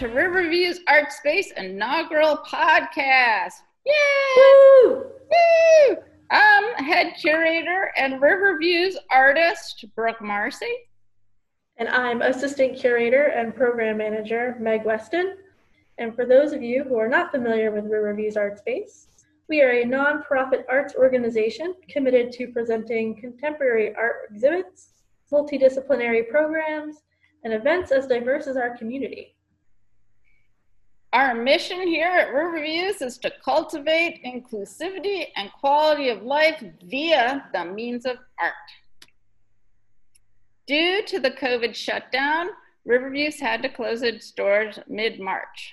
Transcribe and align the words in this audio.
to 0.00 0.08
Riverview's 0.08 0.80
Art 0.88 1.12
Space 1.12 1.52
inaugural 1.58 2.38
podcast. 2.38 3.52
Yay! 3.84 3.92
Woo! 4.34 4.94
Woo! 4.94 5.96
I'm 6.30 6.72
head 6.82 7.16
curator 7.20 7.92
and 7.98 8.14
Riverview's 8.14 8.96
artist, 9.10 9.84
Brooke 9.94 10.22
Marcy. 10.22 10.74
And 11.76 11.86
I'm 11.90 12.22
assistant 12.22 12.78
curator 12.78 13.24
and 13.24 13.54
program 13.54 13.98
manager, 13.98 14.56
Meg 14.58 14.86
Weston. 14.86 15.36
And 15.98 16.16
for 16.16 16.24
those 16.24 16.54
of 16.54 16.62
you 16.62 16.82
who 16.82 16.96
are 16.96 17.06
not 17.06 17.30
familiar 17.30 17.70
with 17.70 17.84
Riverview's 17.84 18.38
Art 18.38 18.58
Space, 18.58 19.08
we 19.50 19.60
are 19.60 19.72
a 19.72 19.84
nonprofit 19.84 20.64
arts 20.70 20.94
organization 20.94 21.74
committed 21.90 22.32
to 22.32 22.52
presenting 22.54 23.20
contemporary 23.20 23.94
art 23.96 24.30
exhibits, 24.30 24.94
multidisciplinary 25.30 26.26
programs, 26.30 27.02
and 27.44 27.52
events 27.52 27.92
as 27.92 28.06
diverse 28.06 28.46
as 28.46 28.56
our 28.56 28.74
community. 28.78 29.36
Our 31.12 31.34
mission 31.34 31.88
here 31.88 32.06
at 32.06 32.32
Riverviews 32.32 33.02
is 33.02 33.18
to 33.18 33.32
cultivate 33.44 34.22
inclusivity 34.24 35.26
and 35.34 35.50
quality 35.58 36.08
of 36.08 36.22
life 36.22 36.62
via 36.84 37.48
the 37.52 37.64
means 37.64 38.06
of 38.06 38.18
art. 38.38 38.54
Due 40.68 41.02
to 41.06 41.18
the 41.18 41.32
COVID 41.32 41.74
shutdown, 41.74 42.50
Riverviews 42.84 43.40
had 43.40 43.60
to 43.62 43.68
close 43.68 44.02
its 44.02 44.30
doors 44.30 44.78
mid 44.86 45.18
March. 45.18 45.72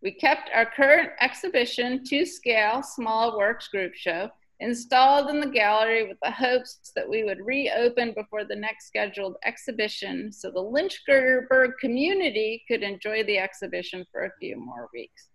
We 0.00 0.12
kept 0.12 0.48
our 0.54 0.64
current 0.64 1.10
exhibition 1.20 2.02
to 2.04 2.24
scale 2.24 2.82
small 2.82 3.36
works 3.36 3.68
group 3.68 3.94
show 3.94 4.30
installed 4.60 5.30
in 5.30 5.40
the 5.40 5.46
gallery 5.46 6.08
with 6.08 6.18
the 6.22 6.30
hopes 6.30 6.92
that 6.96 7.08
we 7.08 7.24
would 7.24 7.38
reopen 7.44 8.12
before 8.14 8.44
the 8.44 8.56
next 8.56 8.86
scheduled 8.86 9.36
exhibition 9.44 10.32
so 10.32 10.50
the 10.50 10.60
Lynchburg 10.60 11.72
community 11.80 12.64
could 12.68 12.82
enjoy 12.82 13.22
the 13.24 13.38
exhibition 13.38 14.04
for 14.10 14.24
a 14.24 14.32
few 14.40 14.56
more 14.56 14.88
weeks. 14.92 15.28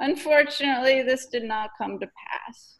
Unfortunately, 0.00 1.02
this 1.02 1.26
did 1.26 1.44
not 1.44 1.70
come 1.76 1.98
to 1.98 2.06
pass. 2.06 2.76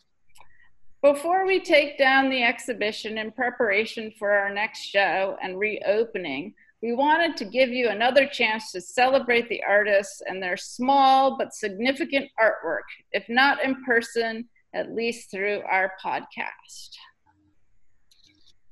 Before 1.02 1.46
we 1.46 1.60
take 1.60 1.98
down 1.98 2.28
the 2.28 2.42
exhibition 2.42 3.18
in 3.18 3.32
preparation 3.32 4.12
for 4.18 4.32
our 4.32 4.52
next 4.52 4.80
show 4.80 5.36
and 5.42 5.58
reopening, 5.58 6.54
we 6.82 6.92
wanted 6.92 7.36
to 7.36 7.44
give 7.44 7.70
you 7.70 7.88
another 7.88 8.26
chance 8.26 8.70
to 8.70 8.80
celebrate 8.80 9.48
the 9.48 9.62
artists 9.64 10.22
and 10.26 10.40
their 10.40 10.56
small 10.56 11.36
but 11.36 11.54
significant 11.54 12.30
artwork, 12.40 12.86
if 13.12 13.24
not 13.28 13.62
in 13.64 13.82
person, 13.84 14.48
at 14.74 14.94
least 14.94 15.30
through 15.30 15.62
our 15.70 15.92
podcast. 16.04 16.90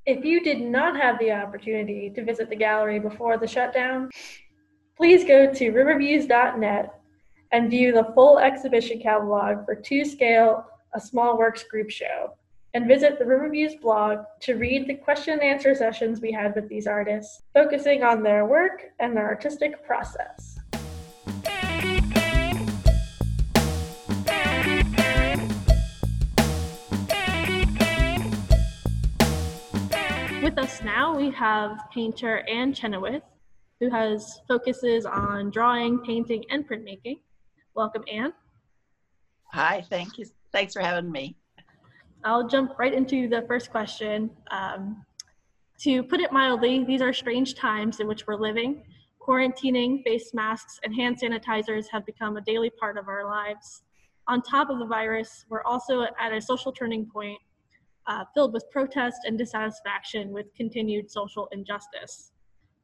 If 0.04 0.24
you 0.24 0.40
did 0.40 0.60
not 0.60 0.96
have 1.00 1.18
the 1.18 1.32
opportunity 1.32 2.10
to 2.14 2.24
visit 2.24 2.48
the 2.48 2.56
gallery 2.56 3.00
before 3.00 3.38
the 3.38 3.46
shutdown, 3.46 4.10
please 4.96 5.24
go 5.24 5.52
to 5.52 5.70
riverviews.net 5.70 6.94
and 7.52 7.70
view 7.70 7.92
the 7.92 8.12
full 8.14 8.38
exhibition 8.38 9.00
catalog 9.00 9.64
for 9.64 9.74
Two 9.74 10.04
Scale, 10.04 10.66
a 10.94 11.00
small 11.00 11.38
works 11.38 11.64
group 11.64 11.90
show, 11.90 12.34
and 12.74 12.86
visit 12.86 13.18
the 13.18 13.24
Riverviews 13.24 13.74
blog 13.76 14.18
to 14.40 14.54
read 14.54 14.86
the 14.86 14.94
question 14.94 15.34
and 15.34 15.42
answer 15.42 15.74
sessions 15.74 16.20
we 16.20 16.30
had 16.30 16.54
with 16.54 16.68
these 16.68 16.86
artists, 16.86 17.42
focusing 17.54 18.02
on 18.02 18.22
their 18.22 18.46
work 18.46 18.84
and 19.00 19.16
their 19.16 19.26
artistic 19.26 19.84
process. 19.84 20.55
With 30.56 30.64
us 30.64 30.82
now, 30.82 31.14
we 31.14 31.28
have 31.32 31.84
painter 31.92 32.42
Anne 32.48 32.72
Chenoweth, 32.72 33.22
who 33.78 33.90
has 33.90 34.40
focuses 34.48 35.04
on 35.04 35.50
drawing, 35.50 35.98
painting, 35.98 36.44
and 36.48 36.66
printmaking. 36.66 37.20
Welcome, 37.74 38.04
Anne. 38.10 38.32
Hi, 39.52 39.84
thank 39.90 40.16
you. 40.16 40.24
Thanks 40.52 40.72
for 40.72 40.80
having 40.80 41.12
me. 41.12 41.36
I'll 42.24 42.48
jump 42.48 42.78
right 42.78 42.94
into 42.94 43.28
the 43.28 43.42
first 43.46 43.70
question. 43.70 44.30
Um, 44.50 45.04
to 45.80 46.02
put 46.02 46.20
it 46.20 46.32
mildly, 46.32 46.84
these 46.84 47.02
are 47.02 47.12
strange 47.12 47.54
times 47.54 48.00
in 48.00 48.08
which 48.08 48.26
we're 48.26 48.36
living. 48.36 48.82
Quarantining, 49.20 50.02
face 50.04 50.32
masks, 50.32 50.80
and 50.84 50.94
hand 50.94 51.18
sanitizers 51.20 51.84
have 51.92 52.06
become 52.06 52.38
a 52.38 52.40
daily 52.40 52.70
part 52.70 52.96
of 52.96 53.08
our 53.08 53.26
lives. 53.26 53.82
On 54.26 54.40
top 54.40 54.70
of 54.70 54.78
the 54.78 54.86
virus, 54.86 55.44
we're 55.50 55.64
also 55.64 56.06
at 56.18 56.32
a 56.32 56.40
social 56.40 56.72
turning 56.72 57.04
point 57.04 57.38
uh, 58.06 58.24
filled 58.34 58.52
with 58.52 58.70
protest 58.70 59.22
and 59.26 59.36
dissatisfaction 59.36 60.32
with 60.32 60.46
continued 60.54 61.10
social 61.10 61.48
injustice. 61.52 62.32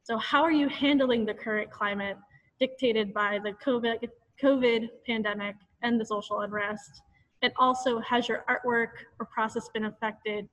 So, 0.03 0.17
how 0.17 0.43
are 0.43 0.51
you 0.51 0.67
handling 0.67 1.25
the 1.25 1.33
current 1.33 1.71
climate 1.71 2.17
dictated 2.59 3.13
by 3.13 3.39
the 3.43 3.53
COVID, 3.65 4.07
COVID 4.41 4.89
pandemic 5.07 5.55
and 5.81 5.99
the 5.99 6.05
social 6.05 6.41
unrest? 6.41 7.01
And 7.41 7.53
also, 7.57 7.99
has 7.99 8.27
your 8.27 8.43
artwork 8.49 8.89
or 9.19 9.25
process 9.25 9.69
been 9.73 9.85
affected? 9.85 10.47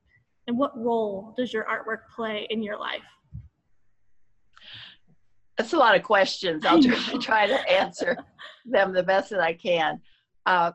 And 0.46 0.56
what 0.56 0.76
role 0.76 1.34
does 1.36 1.52
your 1.52 1.64
artwork 1.64 2.14
play 2.14 2.46
in 2.50 2.62
your 2.62 2.78
life? 2.78 3.02
That's 5.56 5.72
a 5.72 5.76
lot 5.76 5.94
of 5.94 6.02
questions. 6.02 6.64
I'll 6.64 6.82
try, 6.82 7.18
try 7.20 7.46
to 7.46 7.70
answer 7.70 8.16
them 8.64 8.92
the 8.92 9.02
best 9.02 9.30
that 9.30 9.40
I 9.40 9.54
can. 9.54 10.00
Uh, 10.46 10.72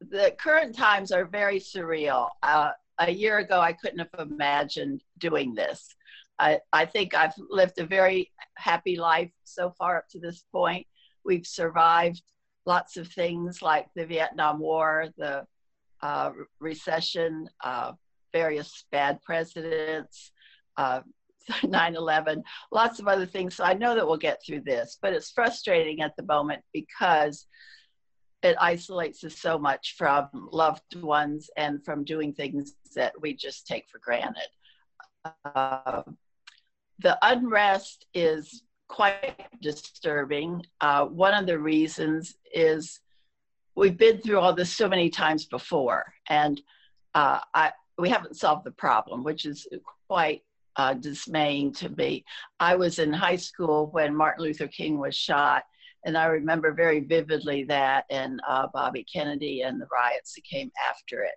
the 0.00 0.34
current 0.38 0.74
times 0.74 1.12
are 1.12 1.24
very 1.24 1.60
surreal. 1.60 2.28
Uh, 2.42 2.70
a 2.98 3.10
year 3.10 3.38
ago, 3.38 3.60
I 3.60 3.72
couldn't 3.72 3.98
have 3.98 4.30
imagined 4.30 5.02
doing 5.18 5.54
this. 5.54 5.94
I, 6.38 6.60
I 6.72 6.86
think 6.86 7.14
I've 7.14 7.34
lived 7.38 7.78
a 7.78 7.86
very 7.86 8.30
happy 8.56 8.96
life 8.96 9.30
so 9.44 9.72
far 9.78 9.98
up 9.98 10.08
to 10.10 10.20
this 10.20 10.44
point. 10.52 10.86
We've 11.24 11.46
survived 11.46 12.22
lots 12.66 12.96
of 12.96 13.08
things 13.08 13.62
like 13.62 13.86
the 13.94 14.06
Vietnam 14.06 14.58
War, 14.58 15.08
the 15.16 15.46
uh, 16.02 16.30
recession, 16.60 17.48
uh, 17.62 17.92
various 18.32 18.84
bad 18.90 19.22
presidents, 19.22 20.32
uh, 20.76 21.00
9 21.62 21.96
11, 21.96 22.42
lots 22.72 23.00
of 23.00 23.06
other 23.06 23.26
things. 23.26 23.56
So 23.56 23.64
I 23.64 23.74
know 23.74 23.94
that 23.94 24.06
we'll 24.06 24.16
get 24.16 24.40
through 24.44 24.62
this, 24.62 24.98
but 25.00 25.12
it's 25.12 25.30
frustrating 25.30 26.00
at 26.00 26.16
the 26.16 26.24
moment 26.24 26.62
because 26.72 27.46
it 28.44 28.56
isolates 28.60 29.24
us 29.24 29.38
so 29.38 29.58
much 29.58 29.94
from 29.96 30.28
loved 30.52 31.00
ones 31.00 31.50
and 31.56 31.84
from 31.84 32.04
doing 32.04 32.32
things 32.32 32.74
that 32.94 33.18
we 33.20 33.34
just 33.34 33.66
take 33.66 33.88
for 33.88 33.98
granted. 33.98 34.48
Uh, 35.44 36.02
the 36.98 37.18
unrest 37.22 38.06
is 38.14 38.62
quite 38.88 39.40
disturbing. 39.62 40.64
Uh, 40.80 41.06
one 41.06 41.34
of 41.34 41.46
the 41.46 41.58
reasons 41.58 42.36
is 42.52 43.00
we've 43.74 43.96
been 43.96 44.20
through 44.20 44.38
all 44.38 44.54
this 44.54 44.76
so 44.76 44.88
many 44.88 45.08
times 45.08 45.46
before, 45.46 46.04
and 46.28 46.60
uh, 47.14 47.40
I, 47.54 47.72
we 47.98 48.10
haven't 48.10 48.36
solved 48.36 48.64
the 48.64 48.72
problem, 48.72 49.24
which 49.24 49.46
is 49.46 49.66
quite 50.06 50.42
uh, 50.76 50.94
dismaying 50.94 51.72
to 51.72 51.88
me. 51.90 52.24
I 52.60 52.76
was 52.76 52.98
in 52.98 53.12
high 53.12 53.36
school 53.36 53.88
when 53.92 54.14
Martin 54.14 54.44
Luther 54.44 54.68
King 54.68 54.98
was 54.98 55.16
shot, 55.16 55.64
and 56.04 56.16
I 56.18 56.26
remember 56.26 56.72
very 56.72 57.00
vividly 57.00 57.64
that 57.64 58.04
and 58.10 58.40
uh, 58.46 58.66
Bobby 58.72 59.04
Kennedy 59.10 59.62
and 59.62 59.80
the 59.80 59.86
riots 59.92 60.34
that 60.34 60.44
came 60.44 60.70
after 60.90 61.22
it. 61.22 61.34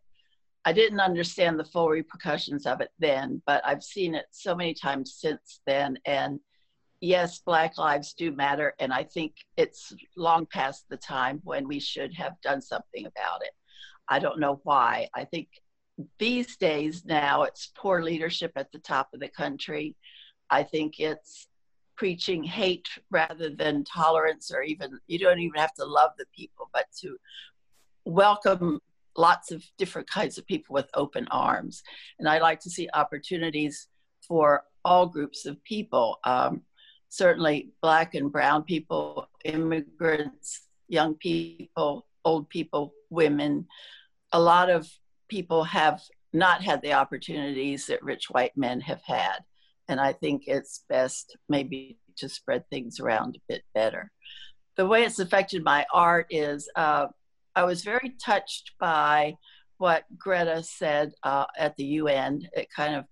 I 0.65 0.73
didn't 0.73 0.99
understand 0.99 1.57
the 1.57 1.63
full 1.63 1.87
repercussions 1.87 2.65
of 2.65 2.81
it 2.81 2.89
then, 2.99 3.41
but 3.45 3.65
I've 3.65 3.83
seen 3.83 4.13
it 4.15 4.25
so 4.31 4.53
many 4.53 4.73
times 4.73 5.15
since 5.17 5.61
then. 5.65 5.97
And 6.05 6.41
yes, 6.99 7.39
Black 7.39 7.77
lives 7.77 8.13
do 8.13 8.33
matter. 8.33 8.73
And 8.79 8.91
I 8.91 9.05
think 9.05 9.35
it's 9.55 9.93
long 10.17 10.45
past 10.45 10.83
the 10.89 10.97
time 10.97 11.39
when 11.45 11.69
we 11.69 11.79
should 11.79 12.13
have 12.15 12.33
done 12.41 12.61
something 12.61 13.05
about 13.05 13.43
it. 13.43 13.51
I 14.09 14.19
don't 14.19 14.41
know 14.41 14.59
why. 14.63 15.07
I 15.15 15.23
think 15.23 15.47
these 16.19 16.57
days 16.57 17.05
now 17.05 17.43
it's 17.43 17.71
poor 17.73 18.03
leadership 18.03 18.51
at 18.57 18.71
the 18.73 18.79
top 18.79 19.07
of 19.13 19.21
the 19.21 19.29
country. 19.29 19.95
I 20.49 20.63
think 20.63 20.99
it's 20.99 21.47
preaching 21.97 22.43
hate 22.43 22.87
rather 23.11 23.49
than 23.49 23.83
tolerance 23.83 24.51
or 24.51 24.61
even 24.61 24.99
you 25.07 25.19
don't 25.19 25.39
even 25.39 25.59
have 25.59 25.73
to 25.73 25.85
love 25.85 26.11
the 26.17 26.25
people 26.35 26.69
but 26.73 26.85
to 26.95 27.17
welcome 28.05 28.79
lots 29.17 29.51
of 29.51 29.63
different 29.77 30.07
kinds 30.09 30.37
of 30.37 30.45
people 30.45 30.73
with 30.73 30.87
open 30.93 31.27
arms. 31.31 31.83
And 32.19 32.29
i 32.29 32.39
like 32.39 32.59
to 32.61 32.69
see 32.69 32.87
opportunities 32.93 33.87
for 34.27 34.63
all 34.85 35.07
groups 35.07 35.45
of 35.45 35.61
people. 35.63 36.19
Um, 36.23 36.61
certainly 37.09 37.71
black 37.81 38.15
and 38.15 38.31
brown 38.31 38.63
people 38.63 39.27
immigrants 39.45 40.67
young 40.89 41.15
people 41.15 42.05
old 42.27 42.49
people 42.49 42.93
women. 43.09 43.65
A 44.33 44.39
lot 44.39 44.69
of 44.69 44.91
people 45.29 45.63
have 45.63 46.01
not 46.33 46.61
had 46.61 46.81
the 46.81 46.93
opportunities 46.93 47.85
that 47.87 48.03
rich 48.03 48.29
white 48.29 48.55
men 48.57 48.81
have 48.81 49.01
had 49.03 49.39
and 49.87 49.99
I 49.99 50.13
think 50.13 50.43
it's 50.47 50.83
best 50.89 51.37
maybe 51.49 51.99
to 52.17 52.29
spread 52.29 52.67
things 52.69 52.99
around 52.99 53.35
a 53.35 53.53
bit 53.53 53.63
better. 53.73 54.11
The 54.75 54.87
way 54.87 55.03
it's 55.03 55.19
affected 55.19 55.63
my 55.63 55.85
art 55.93 56.27
is 56.29 56.69
uh, 56.75 57.07
I 57.55 57.63
was 57.63 57.83
very 57.83 58.15
touched 58.23 58.73
by 58.79 59.35
what 59.77 60.03
Greta 60.17 60.63
said 60.63 61.13
uh, 61.23 61.45
at 61.57 61.75
the 61.77 61.85
UN. 61.85 62.47
It 62.53 62.67
kind 62.75 62.95
of 62.95 63.05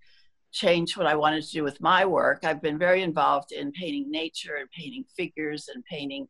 changed 0.51 0.98
what 0.98 1.07
I 1.07 1.16
wanted 1.16 1.44
to 1.44 1.51
do 1.51 1.63
with 1.63 1.81
my 1.81 2.06
work. 2.06 2.39
I've 2.44 2.62
been 2.62 2.77
very 2.77 3.04
involved 3.04 3.51
in 3.51 3.72
painting 3.72 4.10
nature 4.10 4.56
and 4.56 4.69
painting 4.72 5.06
figures 5.16 5.69
and 5.74 5.83
painting 5.86 6.27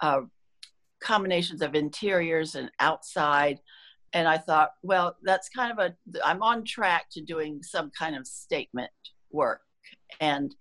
uh, 0.00 0.22
combinations 1.00 1.62
of 1.62 1.74
interiors 1.74 2.54
and 2.54 2.70
outside. 2.80 3.60
And 4.12 4.26
I 4.26 4.38
thought, 4.38 4.70
well, 4.82 5.16
that's 5.22 5.48
kind 5.48 5.70
of 5.70 5.78
a, 5.78 5.94
I'm 6.26 6.42
on 6.42 6.64
track 6.64 7.06
to 7.12 7.20
doing 7.20 7.62
some 7.62 7.90
kind 7.96 8.16
of 8.16 8.26
statement 8.26 8.90
work. 9.30 9.60
And 10.20 10.54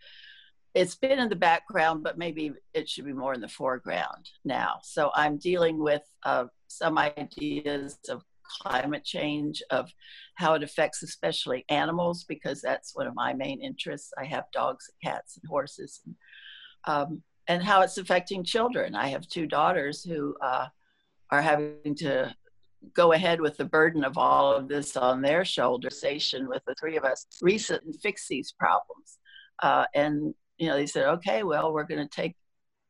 it's 0.73 0.95
been 0.95 1.19
in 1.19 1.29
the 1.29 1.35
background, 1.35 2.03
but 2.03 2.17
maybe 2.17 2.51
it 2.73 2.87
should 2.87 3.05
be 3.05 3.13
more 3.13 3.33
in 3.33 3.41
the 3.41 3.47
foreground 3.47 4.29
now. 4.45 4.79
So 4.83 5.11
I'm 5.15 5.37
dealing 5.37 5.79
with 5.79 6.03
uh, 6.23 6.45
some 6.67 6.97
ideas 6.97 7.97
of 8.09 8.23
climate 8.61 9.03
change, 9.03 9.61
of 9.71 9.91
how 10.35 10.53
it 10.53 10.63
affects 10.63 11.03
especially 11.03 11.65
animals, 11.69 12.23
because 12.23 12.61
that's 12.61 12.95
one 12.95 13.07
of 13.07 13.15
my 13.15 13.33
main 13.33 13.61
interests. 13.61 14.13
I 14.17 14.25
have 14.25 14.45
dogs, 14.53 14.89
and 14.89 15.13
cats, 15.13 15.37
and 15.37 15.49
horses, 15.49 16.01
and, 16.05 16.15
um, 16.85 17.21
and 17.47 17.63
how 17.63 17.81
it's 17.81 17.97
affecting 17.97 18.43
children. 18.43 18.95
I 18.95 19.07
have 19.07 19.27
two 19.27 19.47
daughters 19.47 20.03
who 20.03 20.35
uh, 20.41 20.67
are 21.31 21.41
having 21.41 21.95
to 21.97 22.35
go 22.93 23.13
ahead 23.13 23.41
with 23.41 23.57
the 23.57 23.65
burden 23.65 24.03
of 24.03 24.17
all 24.17 24.53
of 24.53 24.67
this 24.67 24.95
on 24.95 25.21
their 25.21 25.43
shoulders. 25.43 26.03
With 26.03 26.63
the 26.65 26.75
three 26.79 26.97
of 26.97 27.03
us, 27.03 27.25
recent 27.41 27.83
and 27.83 27.99
fix 27.99 28.27
these 28.27 28.51
problems. 28.51 29.17
Uh, 29.61 29.85
and 29.93 30.33
you 30.57 30.67
know, 30.67 30.75
they 30.75 30.85
said, 30.85 31.05
okay, 31.05 31.43
well, 31.43 31.71
we're 31.71 31.83
going 31.83 32.07
to 32.07 32.15
take 32.15 32.35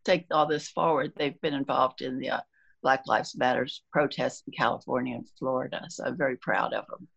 take 0.05 0.25
all 0.31 0.45
this 0.45 0.69
forward. 0.69 1.11
They've 1.15 1.39
been 1.41 1.53
involved 1.53 2.01
in 2.01 2.17
the 2.19 2.29
uh, 2.29 2.39
Black 2.81 3.03
Lives 3.07 3.35
Matters 3.37 3.83
protests 3.91 4.43
in 4.47 4.53
California 4.53 5.15
and 5.15 5.27
Florida, 5.37 5.85
so 5.89 6.05
I'm 6.05 6.17
very 6.17 6.37
proud 6.37 6.73
of 6.73 6.85
them. 6.87 7.07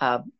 Um, 0.00 0.32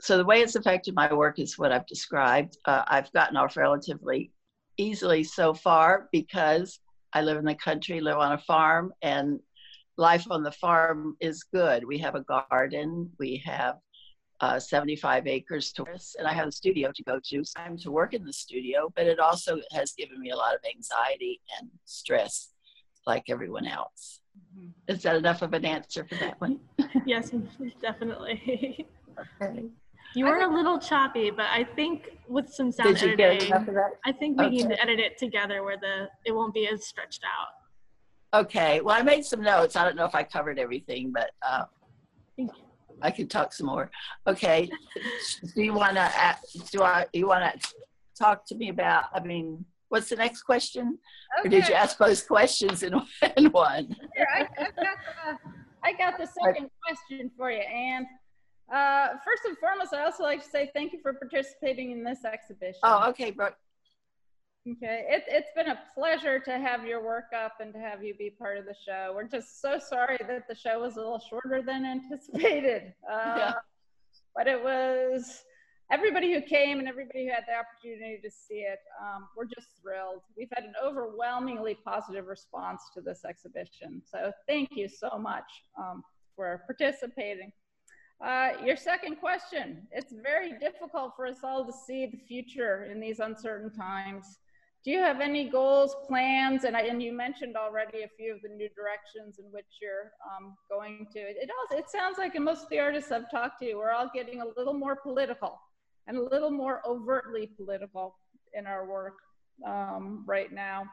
so 0.00 0.16
the 0.16 0.24
way 0.24 0.40
it's 0.40 0.56
affected 0.56 0.94
my 0.94 1.12
work 1.12 1.38
is 1.38 1.58
what 1.58 1.72
I've 1.72 1.86
described. 1.86 2.56
Uh, 2.64 2.84
I've 2.86 3.12
gotten 3.12 3.36
off 3.36 3.56
relatively 3.56 4.32
easily 4.76 5.24
so 5.24 5.54
far 5.54 6.08
because 6.10 6.80
I 7.12 7.22
live 7.22 7.36
in 7.36 7.44
the 7.44 7.54
country, 7.54 8.00
live 8.00 8.16
on 8.16 8.32
a 8.32 8.38
farm, 8.38 8.92
and 9.02 9.40
life 9.98 10.26
on 10.30 10.42
the 10.42 10.52
farm 10.52 11.16
is 11.20 11.44
good. 11.44 11.84
We 11.84 11.98
have 11.98 12.14
a 12.14 12.24
garden, 12.50 13.10
we 13.18 13.42
have 13.44 13.76
uh, 14.40 14.58
75 14.58 15.26
acres 15.26 15.72
to 15.72 15.84
us, 15.84 16.16
and 16.18 16.26
I 16.26 16.32
have 16.32 16.48
a 16.48 16.52
studio 16.52 16.90
to 16.94 17.02
go 17.02 17.20
to. 17.22 17.44
So 17.44 17.60
I'm 17.60 17.76
to 17.78 17.90
work 17.90 18.14
in 18.14 18.24
the 18.24 18.32
studio, 18.32 18.92
but 18.96 19.06
it 19.06 19.18
also 19.18 19.60
has 19.72 19.92
given 19.92 20.18
me 20.18 20.30
a 20.30 20.36
lot 20.36 20.54
of 20.54 20.60
anxiety 20.74 21.40
and 21.58 21.68
stress, 21.84 22.50
like 23.06 23.24
everyone 23.28 23.66
else. 23.66 24.20
Mm-hmm. 24.56 24.68
Is 24.88 25.02
that 25.02 25.16
enough 25.16 25.42
of 25.42 25.52
an 25.52 25.64
answer 25.64 26.06
for 26.08 26.14
that 26.16 26.40
one? 26.40 26.60
yes, 27.06 27.32
definitely. 27.82 28.86
okay. 29.42 29.64
You 30.14 30.24
were 30.24 30.40
a 30.40 30.52
little 30.52 30.78
choppy, 30.78 31.30
but 31.30 31.46
I 31.50 31.62
think 31.76 32.10
with 32.26 32.48
some 32.48 32.72
sound 32.72 32.96
Did 32.96 33.02
you 33.02 33.12
editing, 33.12 33.38
get 33.38 33.48
enough 33.48 33.68
of 33.68 33.74
that? 33.74 33.90
I 34.04 34.10
think 34.10 34.40
we 34.40 34.46
okay. 34.46 34.62
to 34.62 34.80
edit 34.80 34.98
it 34.98 35.18
together 35.18 35.62
where 35.62 35.76
the 35.76 36.08
it 36.24 36.32
won't 36.32 36.52
be 36.52 36.66
as 36.66 36.84
stretched 36.84 37.22
out. 37.24 38.40
Okay. 38.42 38.80
Well, 38.80 38.96
I 38.96 39.02
made 39.02 39.24
some 39.24 39.40
notes. 39.40 39.76
I 39.76 39.84
don't 39.84 39.94
know 39.94 40.04
if 40.06 40.14
I 40.14 40.24
covered 40.24 40.58
everything, 40.58 41.12
but 41.12 41.30
uh. 41.46 41.64
I 43.02 43.10
could 43.10 43.30
talk 43.30 43.52
some 43.52 43.66
more. 43.66 43.90
Okay. 44.26 44.68
do 45.54 45.62
you 45.62 45.74
want 45.74 45.96
to 45.96 46.36
do 46.70 46.82
I 46.82 47.06
you 47.12 47.28
want 47.28 47.60
to 47.60 47.68
talk 48.18 48.46
to 48.46 48.54
me 48.54 48.68
about? 48.68 49.04
I 49.14 49.20
mean, 49.20 49.64
what's 49.88 50.08
the 50.08 50.16
next 50.16 50.42
question? 50.42 50.98
Okay. 51.38 51.48
Or 51.48 51.50
did 51.50 51.68
you 51.68 51.74
ask 51.74 51.98
both 51.98 52.26
questions 52.26 52.82
in, 52.82 52.94
in 53.36 53.46
one? 53.50 53.94
Here, 54.14 54.28
I, 54.34 54.38
have 54.38 54.76
got 54.76 54.76
the, 54.76 55.38
I 55.84 55.92
got 55.92 56.18
the 56.18 56.26
second 56.26 56.70
question 56.86 57.30
for 57.36 57.50
you, 57.50 57.60
and 57.60 58.06
uh, 58.72 59.08
first 59.24 59.42
and 59.46 59.56
foremost, 59.58 59.92
I 59.92 60.04
also 60.04 60.22
like 60.22 60.42
to 60.42 60.48
say 60.48 60.70
thank 60.74 60.92
you 60.92 61.00
for 61.02 61.12
participating 61.12 61.90
in 61.90 62.04
this 62.04 62.24
exhibition. 62.24 62.80
Oh, 62.82 63.08
okay, 63.10 63.30
Brooke. 63.30 63.56
Okay, 64.68 65.06
it, 65.08 65.24
it's 65.26 65.48
been 65.56 65.68
a 65.68 65.80
pleasure 65.94 66.38
to 66.38 66.58
have 66.58 66.84
your 66.84 67.02
work 67.02 67.32
up 67.34 67.54
and 67.60 67.72
to 67.72 67.78
have 67.78 68.04
you 68.04 68.14
be 68.14 68.28
part 68.28 68.58
of 68.58 68.66
the 68.66 68.74
show. 68.86 69.10
We're 69.14 69.24
just 69.24 69.62
so 69.62 69.78
sorry 69.78 70.18
that 70.28 70.48
the 70.48 70.54
show 70.54 70.80
was 70.80 70.96
a 70.96 70.98
little 70.98 71.22
shorter 71.30 71.62
than 71.62 71.84
anticipated. 72.12 72.92
Uh, 73.10 73.34
yeah. 73.38 73.52
But 74.36 74.48
it 74.48 74.62
was 74.62 75.44
everybody 75.90 76.34
who 76.34 76.42
came 76.42 76.78
and 76.78 76.86
everybody 76.86 77.24
who 77.24 77.32
had 77.32 77.44
the 77.48 77.54
opportunity 77.54 78.20
to 78.22 78.30
see 78.30 78.60
it. 78.60 78.80
Um, 79.00 79.28
we're 79.34 79.46
just 79.46 79.80
thrilled. 79.80 80.20
We've 80.36 80.52
had 80.54 80.64
an 80.64 80.74
overwhelmingly 80.84 81.78
positive 81.82 82.26
response 82.26 82.82
to 82.94 83.00
this 83.00 83.24
exhibition. 83.24 84.02
So 84.04 84.30
thank 84.46 84.76
you 84.76 84.88
so 84.88 85.18
much 85.18 85.50
um, 85.78 86.04
for 86.36 86.64
participating. 86.66 87.50
Uh, 88.22 88.50
your 88.62 88.76
second 88.76 89.16
question. 89.16 89.86
It's 89.90 90.12
very 90.22 90.58
difficult 90.58 91.12
for 91.16 91.26
us 91.26 91.38
all 91.42 91.64
to 91.64 91.72
see 91.72 92.04
the 92.04 92.18
future 92.28 92.84
in 92.84 93.00
these 93.00 93.20
uncertain 93.20 93.72
times 93.72 94.38
do 94.82 94.90
you 94.90 94.98
have 95.00 95.20
any 95.20 95.48
goals, 95.48 95.94
plans, 96.06 96.64
and 96.64 96.74
I, 96.76 96.82
and 96.82 97.02
you 97.02 97.12
mentioned 97.12 97.54
already 97.56 98.02
a 98.02 98.08
few 98.16 98.34
of 98.34 98.40
the 98.42 98.48
new 98.48 98.68
directions 98.70 99.38
in 99.38 99.44
which 99.52 99.66
you're 99.80 100.12
um, 100.24 100.56
going 100.70 101.06
to. 101.12 101.18
It 101.18 101.50
also 101.60 101.78
it 101.78 101.90
sounds 101.90 102.16
like 102.16 102.34
in 102.34 102.44
most 102.44 102.64
of 102.64 102.70
the 102.70 102.78
artists 102.78 103.12
I've 103.12 103.30
talked 103.30 103.60
to, 103.60 103.74
we're 103.74 103.90
all 103.90 104.10
getting 104.14 104.40
a 104.40 104.46
little 104.56 104.72
more 104.72 104.96
political 104.96 105.60
and 106.06 106.16
a 106.16 106.22
little 106.22 106.50
more 106.50 106.80
overtly 106.86 107.50
political 107.58 108.16
in 108.54 108.66
our 108.66 108.88
work 108.88 109.18
um, 109.66 110.24
right 110.26 110.50
now. 110.50 110.84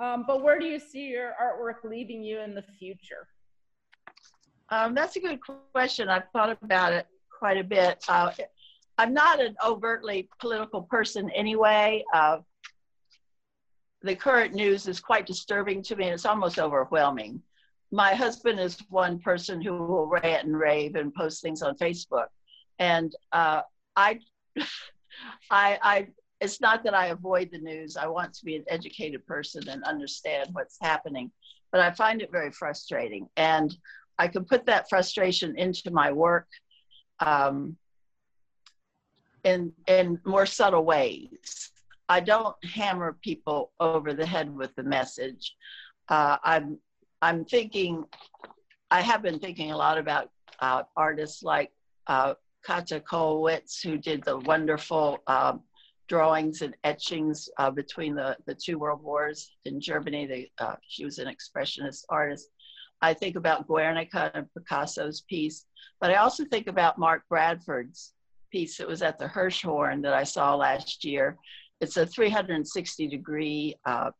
Um, 0.00 0.24
but 0.26 0.42
where 0.42 0.58
do 0.58 0.66
you 0.66 0.80
see 0.80 1.06
your 1.06 1.32
artwork 1.40 1.88
leading 1.88 2.24
you 2.24 2.40
in 2.40 2.54
the 2.54 2.64
future? 2.78 3.28
Um, 4.70 4.94
that's 4.94 5.16
a 5.16 5.20
good 5.20 5.38
question. 5.72 6.08
I've 6.08 6.28
thought 6.32 6.56
about 6.62 6.92
it 6.92 7.06
quite 7.38 7.58
a 7.58 7.64
bit. 7.64 8.04
Uh, 8.08 8.30
I'm 8.98 9.14
not 9.14 9.40
an 9.40 9.56
overtly 9.64 10.28
political 10.40 10.82
person 10.82 11.30
anyway. 11.30 12.04
Uh, 12.12 12.38
the 14.02 14.16
current 14.16 14.54
news 14.54 14.88
is 14.88 15.00
quite 15.00 15.26
disturbing 15.26 15.82
to 15.82 15.96
me 15.96 16.04
and 16.04 16.14
it's 16.14 16.24
almost 16.24 16.58
overwhelming. 16.58 17.42
My 17.92 18.14
husband 18.14 18.58
is 18.58 18.78
one 18.88 19.18
person 19.18 19.60
who 19.60 19.72
will 19.72 20.06
rant 20.06 20.46
and 20.46 20.58
rave 20.58 20.94
and 20.94 21.12
post 21.12 21.42
things 21.42 21.60
on 21.62 21.76
Facebook. 21.76 22.26
And 22.78 23.14
uh, 23.32 23.62
I, 23.96 24.20
I, 25.50 25.78
I, 25.82 26.06
it's 26.40 26.60
not 26.60 26.82
that 26.84 26.94
I 26.94 27.06
avoid 27.06 27.50
the 27.52 27.58
news. 27.58 27.96
I 27.96 28.06
want 28.06 28.32
to 28.34 28.44
be 28.44 28.56
an 28.56 28.64
educated 28.68 29.26
person 29.26 29.68
and 29.68 29.84
understand 29.84 30.50
what's 30.52 30.78
happening, 30.80 31.30
but 31.72 31.80
I 31.80 31.90
find 31.90 32.22
it 32.22 32.32
very 32.32 32.52
frustrating. 32.52 33.28
And 33.36 33.76
I 34.18 34.28
can 34.28 34.44
put 34.44 34.66
that 34.66 34.88
frustration 34.88 35.58
into 35.58 35.90
my 35.90 36.12
work 36.12 36.46
um, 37.18 37.76
in, 39.44 39.72
in 39.86 40.20
more 40.24 40.46
subtle 40.46 40.84
ways. 40.84 41.69
I 42.10 42.18
don't 42.18 42.56
hammer 42.64 43.16
people 43.22 43.70
over 43.78 44.12
the 44.12 44.26
head 44.26 44.52
with 44.52 44.74
the 44.74 44.82
message. 44.82 45.54
Uh, 46.08 46.38
I'm 46.42 46.76
I'm 47.22 47.44
thinking, 47.44 48.04
I 48.90 49.00
have 49.00 49.22
been 49.22 49.38
thinking 49.38 49.70
a 49.70 49.76
lot 49.76 49.96
about 49.96 50.28
uh, 50.58 50.82
artists 50.96 51.44
like 51.44 51.70
uh, 52.08 52.34
Käthe 52.66 53.00
who 53.84 53.96
did 53.96 54.24
the 54.24 54.38
wonderful 54.38 55.20
um, 55.28 55.60
drawings 56.08 56.62
and 56.62 56.74
etchings 56.82 57.48
uh, 57.58 57.70
between 57.70 58.16
the, 58.16 58.36
the 58.44 58.56
two 58.56 58.76
world 58.76 59.04
wars 59.04 59.52
in 59.64 59.80
Germany. 59.80 60.26
They, 60.26 60.50
uh, 60.58 60.74
she 60.88 61.04
was 61.04 61.20
an 61.20 61.28
expressionist 61.28 62.04
artist. 62.08 62.48
I 63.00 63.14
think 63.14 63.36
about 63.36 63.68
Guernica 63.68 64.32
and 64.34 64.48
Picasso's 64.52 65.20
piece, 65.20 65.66
but 66.00 66.10
I 66.10 66.16
also 66.16 66.44
think 66.44 66.66
about 66.66 66.98
Mark 66.98 67.22
Bradford's 67.28 68.14
piece 68.50 68.78
that 68.78 68.88
was 68.88 69.00
at 69.00 69.16
the 69.16 69.26
Hirshhorn 69.26 70.02
that 70.02 70.12
I 70.12 70.24
saw 70.24 70.56
last 70.56 71.04
year 71.04 71.38
it's 71.80 71.96
a 71.96 72.06
360 72.06 73.06
degree 73.08 73.74
uh, 73.86 74.10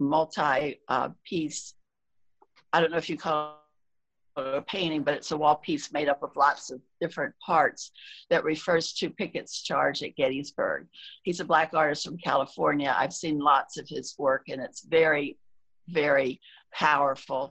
multi 0.00 0.80
uh, 0.88 1.10
piece. 1.24 1.74
I 2.72 2.80
don't 2.80 2.90
know 2.90 2.98
if 2.98 3.08
you 3.08 3.16
call 3.16 3.58
it 4.36 4.54
a 4.54 4.62
painting, 4.62 5.02
but 5.02 5.14
it's 5.14 5.32
a 5.32 5.36
wall 5.36 5.56
piece 5.56 5.92
made 5.92 6.08
up 6.08 6.22
of 6.22 6.36
lots 6.36 6.70
of 6.70 6.80
different 7.00 7.34
parts 7.44 7.90
that 8.30 8.44
refers 8.44 8.92
to 8.94 9.10
Pickett's 9.10 9.62
charge 9.62 10.02
at 10.02 10.16
Gettysburg. 10.16 10.86
He's 11.22 11.40
a 11.40 11.44
black 11.44 11.70
artist 11.74 12.04
from 12.04 12.18
California. 12.18 12.94
I've 12.96 13.12
seen 13.12 13.38
lots 13.38 13.78
of 13.78 13.88
his 13.88 14.14
work 14.18 14.44
and 14.48 14.60
it's 14.60 14.84
very, 14.84 15.38
very 15.88 16.40
powerful 16.72 17.50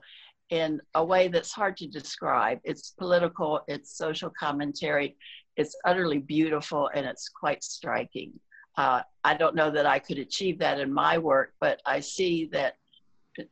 in 0.50 0.80
a 0.94 1.04
way 1.04 1.28
that's 1.28 1.52
hard 1.52 1.76
to 1.78 1.86
describe. 1.86 2.58
It's 2.64 2.94
political, 2.98 3.60
it's 3.68 3.96
social 3.96 4.30
commentary, 4.38 5.16
it's 5.56 5.76
utterly 5.84 6.18
beautiful, 6.18 6.88
and 6.94 7.04
it's 7.04 7.28
quite 7.28 7.62
striking. 7.62 8.32
Uh, 8.78 9.02
I 9.24 9.34
don't 9.34 9.56
know 9.56 9.72
that 9.72 9.86
I 9.86 9.98
could 9.98 10.18
achieve 10.18 10.60
that 10.60 10.78
in 10.78 10.92
my 10.92 11.18
work, 11.18 11.52
but 11.60 11.82
I 11.84 11.98
see 11.98 12.48
that 12.52 12.76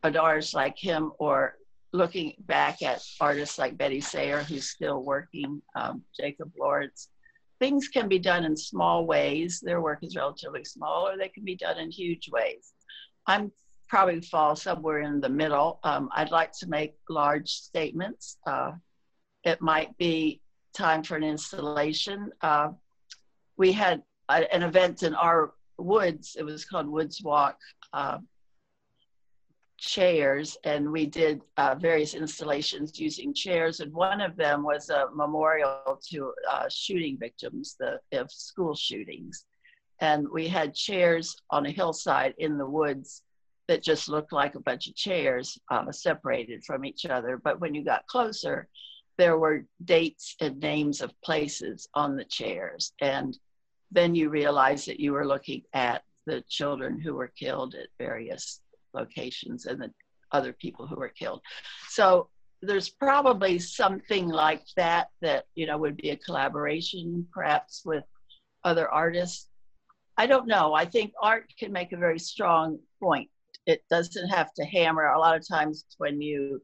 artists 0.05 0.55
like 0.55 0.79
him 0.79 1.13
or 1.19 1.57
looking 1.93 2.35
back 2.47 2.81
at 2.81 3.03
artists 3.21 3.59
like 3.59 3.77
Betye 3.77 4.03
Saar, 4.03 4.45
who's 4.45 4.71
still 4.71 5.03
working, 5.03 5.61
um, 5.75 6.03
Jacob 6.17 6.53
Lawrence, 6.57 7.09
things 7.59 7.89
can 7.89 8.07
be 8.09 8.21
done 8.21 8.45
in 8.45 8.57
small 8.57 9.05
ways. 9.05 9.61
Their 9.61 9.81
work 9.81 9.99
is 10.03 10.15
relatively 10.15 10.65
small, 10.65 11.09
or 11.09 11.19
they 11.19 11.29
can 11.29 11.45
be 11.45 11.57
done 11.57 11.79
in 11.79 11.91
huge 11.91 12.31
ways. 12.31 12.73
I'm 13.27 13.51
probably 13.89 14.21
fall 14.21 14.55
somewhere 14.55 15.01
in 15.01 15.21
the 15.21 15.29
middle. 15.29 15.81
Um, 15.83 16.09
I'd 16.15 16.31
like 16.31 16.53
to 16.61 16.69
make 16.69 16.95
large 17.09 17.49
statements. 17.51 18.37
Uh, 18.47 18.73
it 19.43 19.61
might 19.61 19.97
be 19.99 20.41
time 20.73 21.03
for 21.03 21.17
an 21.17 21.25
installation. 21.25 22.31
Uh, 22.43 22.69
we 23.57 23.73
had 23.73 24.03
an 24.29 24.63
event 24.63 25.03
in 25.03 25.15
our 25.15 25.53
woods. 25.79 26.37
It 26.39 26.43
was 26.43 26.65
called 26.65 26.89
Woods 26.89 27.23
Walk. 27.23 27.59
Uh, 27.93 28.19
chairs, 29.79 30.57
and 30.65 30.91
we 30.91 31.07
did 31.07 31.43
uh, 31.57 31.75
various 31.75 32.15
installations 32.15 32.99
using 32.99 33.35
chairs. 33.35 33.81
And 33.81 33.93
one 33.93 34.21
of 34.21 34.37
them 34.37 34.63
was 34.63 34.91
a 34.91 35.07
memorial 35.15 36.01
to 36.11 36.33
uh, 36.51 36.69
shooting 36.69 37.19
victims 37.19 37.77
the, 37.79 38.01
of 38.13 38.31
school 38.31 38.75
shootings. 38.75 39.45
And 40.01 40.27
we 40.29 40.49
had 40.49 40.75
chairs 40.75 41.37
on 41.51 41.67
a 41.67 41.71
hillside 41.71 42.35
in 42.39 42.59
the 42.59 42.67
woods 42.67 43.23
that 43.69 43.83
just 43.83 44.09
looked 44.09 44.33
like 44.33 44.55
a 44.55 44.61
bunch 44.61 44.87
of 44.89 44.95
chairs 44.95 45.59
uh, 45.71 45.91
separated 45.91 46.65
from 46.65 46.85
each 46.85 47.07
other. 47.07 47.41
But 47.43 47.61
when 47.61 47.75
you 47.75 47.85
got 47.85 48.07
closer, 48.07 48.69
there 49.19 49.39
were 49.39 49.67
dates 49.85 50.37
and 50.41 50.61
names 50.61 51.01
of 51.01 51.13
places 51.23 51.89
on 51.95 52.17
the 52.17 52.25
chairs. 52.25 52.93
And 53.01 53.37
then 53.97 54.15
you 54.15 54.29
realized 54.29 54.87
that 54.87 55.01
you 55.01 55.13
were 55.13 55.27
looking 55.27 55.63
at 55.73 56.05
the 56.27 56.45
children 56.49 57.01
who 57.01 57.15
were 57.15 57.33
killed 57.39 57.75
at 57.75 57.89
various 57.99 58.61
locations 58.93 59.65
and 59.65 59.81
the 59.81 59.91
other 60.33 60.53
people 60.53 60.87
who 60.87 60.97
were 60.97 61.09
killed. 61.09 61.41
So 61.89 62.29
there's 62.61 62.91
probably 62.91 63.59
something 63.59 64.29
like 64.29 64.65
that 64.77 65.09
that 65.23 65.47
you 65.55 65.67
know 65.67 65.79
would 65.79 65.97
be 65.97 66.11
a 66.11 66.17
collaboration 66.17 67.27
perhaps 67.33 67.83
with 67.85 68.05
other 68.65 68.89
artists. 68.89 69.49
I 70.19 70.27
don't 70.27 70.47
know. 70.47 70.75
I 70.75 70.85
think 70.85 71.13
art 71.23 71.51
can 71.59 71.73
make 71.73 71.93
a 71.93 71.97
very 71.97 72.19
strong 72.19 72.79
point. 73.03 73.31
It 73.67 73.83
doesn't 73.91 74.29
have 74.29 74.53
to 74.55 74.65
hammer. 74.65 75.07
A 75.07 75.19
lot 75.19 75.37
of 75.37 75.49
times 75.49 75.87
when 75.97 76.21
you 76.21 76.61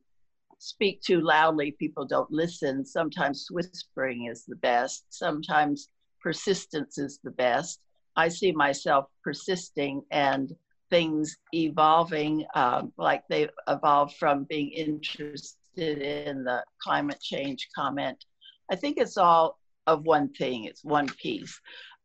speak 0.58 1.00
too 1.00 1.20
loudly, 1.20 1.72
people 1.72 2.04
don't 2.04 2.30
listen. 2.30 2.84
Sometimes 2.84 3.48
whispering 3.50 4.26
is 4.30 4.44
the 4.44 4.56
best. 4.56 5.04
Sometimes 5.08 5.88
persistence 6.22 6.98
is 6.98 7.18
the 7.22 7.30
best. 7.30 7.80
I 8.16 8.28
see 8.28 8.52
myself 8.52 9.06
persisting 9.24 10.02
and 10.10 10.54
things 10.90 11.36
evolving, 11.54 12.44
um, 12.54 12.92
like 12.98 13.22
they've 13.28 13.50
evolved 13.68 14.14
from 14.18 14.44
being 14.44 14.70
interested 14.70 15.56
in 15.76 16.44
the 16.44 16.62
climate 16.82 17.20
change 17.20 17.68
comment. 17.74 18.22
I 18.70 18.76
think 18.76 18.98
it's 18.98 19.16
all 19.16 19.58
of 19.86 20.04
one 20.04 20.28
thing, 20.34 20.64
it's 20.64 20.84
one 20.84 21.08
piece. 21.20 21.58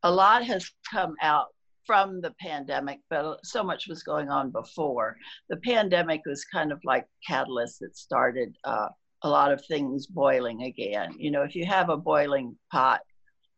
A 0.03 0.11
lot 0.11 0.43
has 0.45 0.71
come 0.89 1.15
out 1.21 1.47
from 1.85 2.21
the 2.21 2.33
pandemic, 2.39 2.99
but 3.09 3.39
so 3.43 3.63
much 3.63 3.87
was 3.87 4.03
going 4.03 4.29
on 4.29 4.51
before. 4.51 5.17
The 5.49 5.57
pandemic 5.57 6.21
was 6.25 6.43
kind 6.45 6.71
of 6.71 6.79
like 6.85 7.05
catalyst 7.25 7.79
that 7.79 7.97
started 7.97 8.55
uh, 8.63 8.87
a 9.23 9.29
lot 9.29 9.51
of 9.51 9.65
things 9.65 10.07
boiling 10.07 10.63
again. 10.63 11.13
You 11.17 11.31
know, 11.31 11.43
if 11.43 11.55
you 11.55 11.65
have 11.65 11.89
a 11.89 11.97
boiling 11.97 12.55
pot 12.71 13.01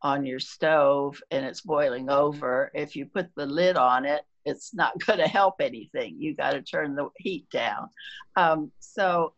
on 0.01 0.25
your 0.25 0.39
stove 0.39 1.21
and 1.31 1.45
it's 1.45 1.61
boiling 1.61 2.09
over, 2.09 2.71
if 2.73 2.95
you 2.95 3.05
put 3.05 3.29
the 3.35 3.45
lid 3.45 3.77
on 3.77 4.05
it, 4.05 4.23
it's 4.45 4.73
not 4.73 4.99
going 5.05 5.19
to 5.19 5.27
help 5.27 5.55
anything. 5.59 6.15
You 6.19 6.35
got 6.35 6.51
to 6.51 6.61
turn 6.61 6.95
the 6.95 7.09
heat 7.17 7.49
down. 7.49 7.89
Um, 8.35 8.71
so 8.79 9.33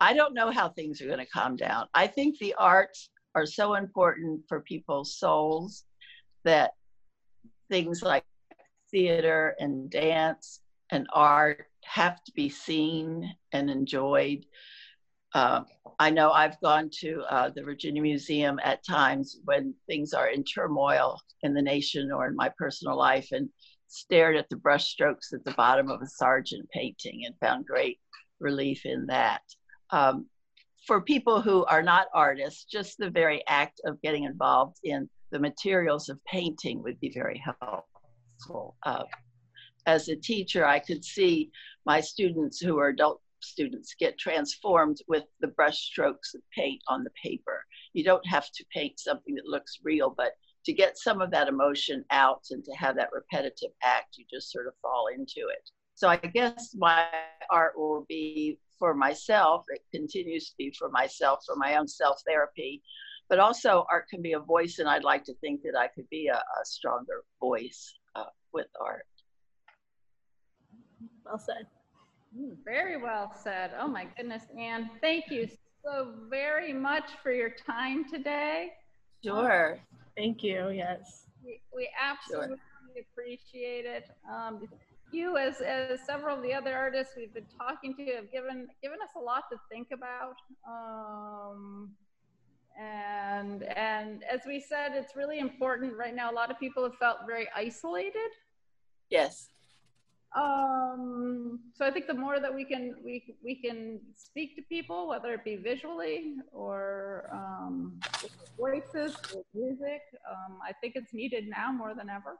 I 0.00 0.12
don't 0.12 0.34
know 0.34 0.50
how 0.50 0.68
things 0.68 1.00
are 1.00 1.06
going 1.06 1.18
to 1.18 1.26
calm 1.26 1.56
down. 1.56 1.86
I 1.94 2.06
think 2.06 2.38
the 2.38 2.54
arts 2.54 3.10
are 3.34 3.46
so 3.46 3.74
important 3.74 4.42
for 4.48 4.60
people's 4.60 5.16
souls 5.16 5.84
that 6.44 6.72
things 7.70 8.02
like 8.02 8.24
theater 8.90 9.56
and 9.58 9.90
dance 9.90 10.60
and 10.90 11.06
art 11.12 11.66
have 11.84 12.22
to 12.24 12.32
be 12.32 12.48
seen 12.48 13.34
and 13.52 13.70
enjoyed. 13.70 14.44
Uh, 15.34 15.62
I 15.98 16.10
know 16.10 16.30
I've 16.30 16.60
gone 16.60 16.90
to 17.00 17.22
uh, 17.28 17.50
the 17.54 17.62
Virginia 17.62 18.00
Museum 18.00 18.60
at 18.62 18.84
times 18.84 19.40
when 19.44 19.74
things 19.86 20.12
are 20.12 20.28
in 20.28 20.44
turmoil 20.44 21.20
in 21.42 21.54
the 21.54 21.62
nation 21.62 22.10
or 22.12 22.26
in 22.26 22.36
my 22.36 22.50
personal 22.56 22.96
life 22.96 23.28
and 23.32 23.48
stared 23.88 24.36
at 24.36 24.48
the 24.48 24.56
brushstrokes 24.56 25.32
at 25.32 25.44
the 25.44 25.52
bottom 25.52 25.90
of 25.90 26.00
a 26.02 26.06
Sargent 26.06 26.68
painting 26.70 27.22
and 27.26 27.34
found 27.40 27.66
great 27.66 27.98
relief 28.40 28.86
in 28.86 29.06
that. 29.06 29.42
Um, 29.90 30.26
for 30.86 31.00
people 31.00 31.40
who 31.40 31.64
are 31.66 31.82
not 31.82 32.08
artists, 32.14 32.64
just 32.64 32.98
the 32.98 33.10
very 33.10 33.42
act 33.48 33.80
of 33.84 34.00
getting 34.02 34.24
involved 34.24 34.78
in 34.84 35.08
the 35.30 35.38
materials 35.38 36.08
of 36.08 36.24
painting 36.26 36.82
would 36.82 37.00
be 37.00 37.10
very 37.10 37.42
helpful. 37.44 38.76
Uh, 38.84 39.04
as 39.86 40.08
a 40.08 40.16
teacher, 40.16 40.64
I 40.64 40.78
could 40.78 41.04
see 41.04 41.50
my 41.86 42.00
students 42.00 42.60
who 42.60 42.78
are 42.78 42.88
adult 42.88 43.20
students 43.44 43.94
get 43.98 44.18
transformed 44.18 44.98
with 45.08 45.24
the 45.40 45.48
brush 45.48 45.78
strokes 45.78 46.34
of 46.34 46.42
paint 46.56 46.82
on 46.88 47.04
the 47.04 47.10
paper. 47.22 47.64
You 47.92 48.04
don't 48.04 48.26
have 48.26 48.50
to 48.50 48.64
paint 48.72 48.98
something 48.98 49.34
that 49.34 49.46
looks 49.46 49.78
real, 49.82 50.14
but 50.16 50.32
to 50.64 50.72
get 50.72 50.98
some 50.98 51.20
of 51.20 51.30
that 51.30 51.48
emotion 51.48 52.04
out 52.10 52.42
and 52.50 52.64
to 52.64 52.72
have 52.72 52.96
that 52.96 53.10
repetitive 53.12 53.70
act, 53.82 54.16
you 54.16 54.24
just 54.32 54.50
sort 54.50 54.66
of 54.66 54.74
fall 54.80 55.06
into 55.14 55.48
it. 55.48 55.70
So 55.94 56.08
I 56.08 56.16
guess 56.16 56.74
my 56.76 57.06
art 57.50 57.78
will 57.78 58.04
be 58.08 58.58
for 58.78 58.94
myself. 58.94 59.64
It 59.68 59.82
continues 59.92 60.50
to 60.50 60.54
be 60.58 60.74
for 60.76 60.88
myself, 60.88 61.40
for 61.46 61.56
my 61.56 61.76
own 61.76 61.86
self 61.86 62.20
therapy. 62.26 62.82
But 63.28 63.38
also, 63.38 63.86
art 63.90 64.08
can 64.08 64.20
be 64.20 64.32
a 64.32 64.38
voice, 64.38 64.78
and 64.80 64.88
I'd 64.88 65.04
like 65.04 65.24
to 65.24 65.34
think 65.36 65.62
that 65.62 65.78
I 65.78 65.88
could 65.88 66.08
be 66.10 66.26
a, 66.26 66.36
a 66.36 66.64
stronger 66.64 67.24
voice 67.40 67.94
uh, 68.14 68.24
with 68.52 68.66
art. 68.80 69.06
Well 71.24 71.38
said. 71.38 71.66
Mm, 72.36 72.56
very 72.64 72.96
well 72.96 73.32
said. 73.34 73.72
Oh 73.78 73.86
my 73.86 74.06
goodness, 74.16 74.42
Anne. 74.58 74.90
Thank 75.00 75.30
you 75.30 75.48
so 75.84 76.14
very 76.28 76.72
much 76.72 77.10
for 77.22 77.32
your 77.32 77.50
time 77.50 78.04
today. 78.10 78.72
Sure. 79.22 79.78
Thank 80.16 80.42
you. 80.42 80.70
Yes. 80.70 81.26
We, 81.44 81.60
we 81.74 81.88
absolutely 82.00 82.56
sure. 82.56 83.04
appreciate 83.12 83.84
it. 83.84 84.10
Um, 84.30 84.68
you, 85.12 85.36
as, 85.36 85.60
as 85.60 86.00
several 86.04 86.36
of 86.36 86.42
the 86.42 86.52
other 86.52 86.74
artists 86.74 87.14
we've 87.16 87.32
been 87.32 87.46
talking 87.56 87.94
to, 87.96 88.04
have 88.16 88.32
given 88.32 88.66
given 88.82 88.98
us 89.00 89.10
a 89.16 89.20
lot 89.20 89.44
to 89.52 89.58
think 89.70 89.88
about. 89.92 90.36
Um, 90.68 91.90
and 92.76 93.62
and 93.62 94.24
as 94.24 94.40
we 94.44 94.58
said, 94.58 94.92
it's 94.94 95.14
really 95.14 95.38
important 95.38 95.96
right 95.96 96.14
now. 96.14 96.32
A 96.32 96.34
lot 96.34 96.50
of 96.50 96.58
people 96.58 96.82
have 96.82 96.96
felt 96.96 97.18
very 97.28 97.46
isolated. 97.54 98.30
Yes 99.08 99.50
um, 100.34 101.60
so 101.74 101.86
I 101.86 101.92
think 101.92 102.08
the 102.08 102.14
more 102.14 102.40
that 102.40 102.52
we 102.52 102.64
can 102.64 102.96
we 103.04 103.36
we 103.42 103.54
can 103.54 104.00
speak 104.16 104.56
to 104.56 104.62
people, 104.62 105.06
whether 105.06 105.32
it 105.32 105.44
be 105.44 105.56
visually 105.56 106.34
or 106.52 107.30
um, 107.32 108.00
voices 108.58 109.16
or 109.34 109.44
music, 109.54 110.00
um, 110.28 110.58
I 110.66 110.72
think 110.80 110.94
it's 110.96 111.14
needed 111.14 111.44
now 111.48 111.70
more 111.70 111.94
than 111.94 112.10
ever. 112.10 112.36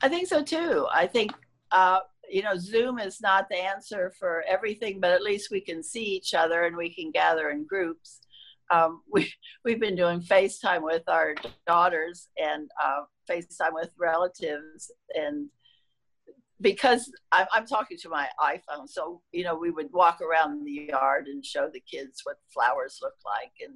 I 0.00 0.08
think 0.08 0.28
so 0.28 0.44
too. 0.44 0.86
I 0.92 1.08
think 1.08 1.32
uh, 1.72 2.00
you 2.30 2.42
know 2.42 2.56
Zoom 2.56 3.00
is 3.00 3.20
not 3.20 3.48
the 3.48 3.56
answer 3.56 4.12
for 4.16 4.44
everything, 4.48 5.00
but 5.00 5.10
at 5.10 5.22
least 5.22 5.50
we 5.50 5.60
can 5.60 5.82
see 5.82 6.04
each 6.04 6.34
other 6.34 6.64
and 6.64 6.76
we 6.76 6.94
can 6.94 7.10
gather 7.10 7.50
in 7.50 7.66
groups. 7.66 8.20
Um, 8.70 9.02
we 9.10 9.32
we've 9.64 9.80
been 9.80 9.96
doing 9.96 10.20
FaceTime 10.20 10.84
with 10.84 11.08
our 11.08 11.34
daughters 11.66 12.28
and 12.36 12.70
uh, 12.80 13.00
FaceTime 13.28 13.72
with 13.74 13.90
relatives 13.98 14.92
and 15.16 15.48
because 16.60 17.10
I'm, 17.32 17.66
talking 17.66 17.96
to 17.98 18.08
my 18.08 18.26
iPhone, 18.40 18.88
so 18.88 19.20
you 19.32 19.44
know 19.44 19.54
we 19.54 19.70
would 19.70 19.92
walk 19.92 20.20
around 20.20 20.64
the 20.64 20.88
yard 20.90 21.26
and 21.26 21.44
show 21.44 21.70
the 21.72 21.80
kids 21.80 22.22
what 22.24 22.36
flowers 22.52 22.98
look 23.02 23.14
like, 23.24 23.52
and 23.64 23.74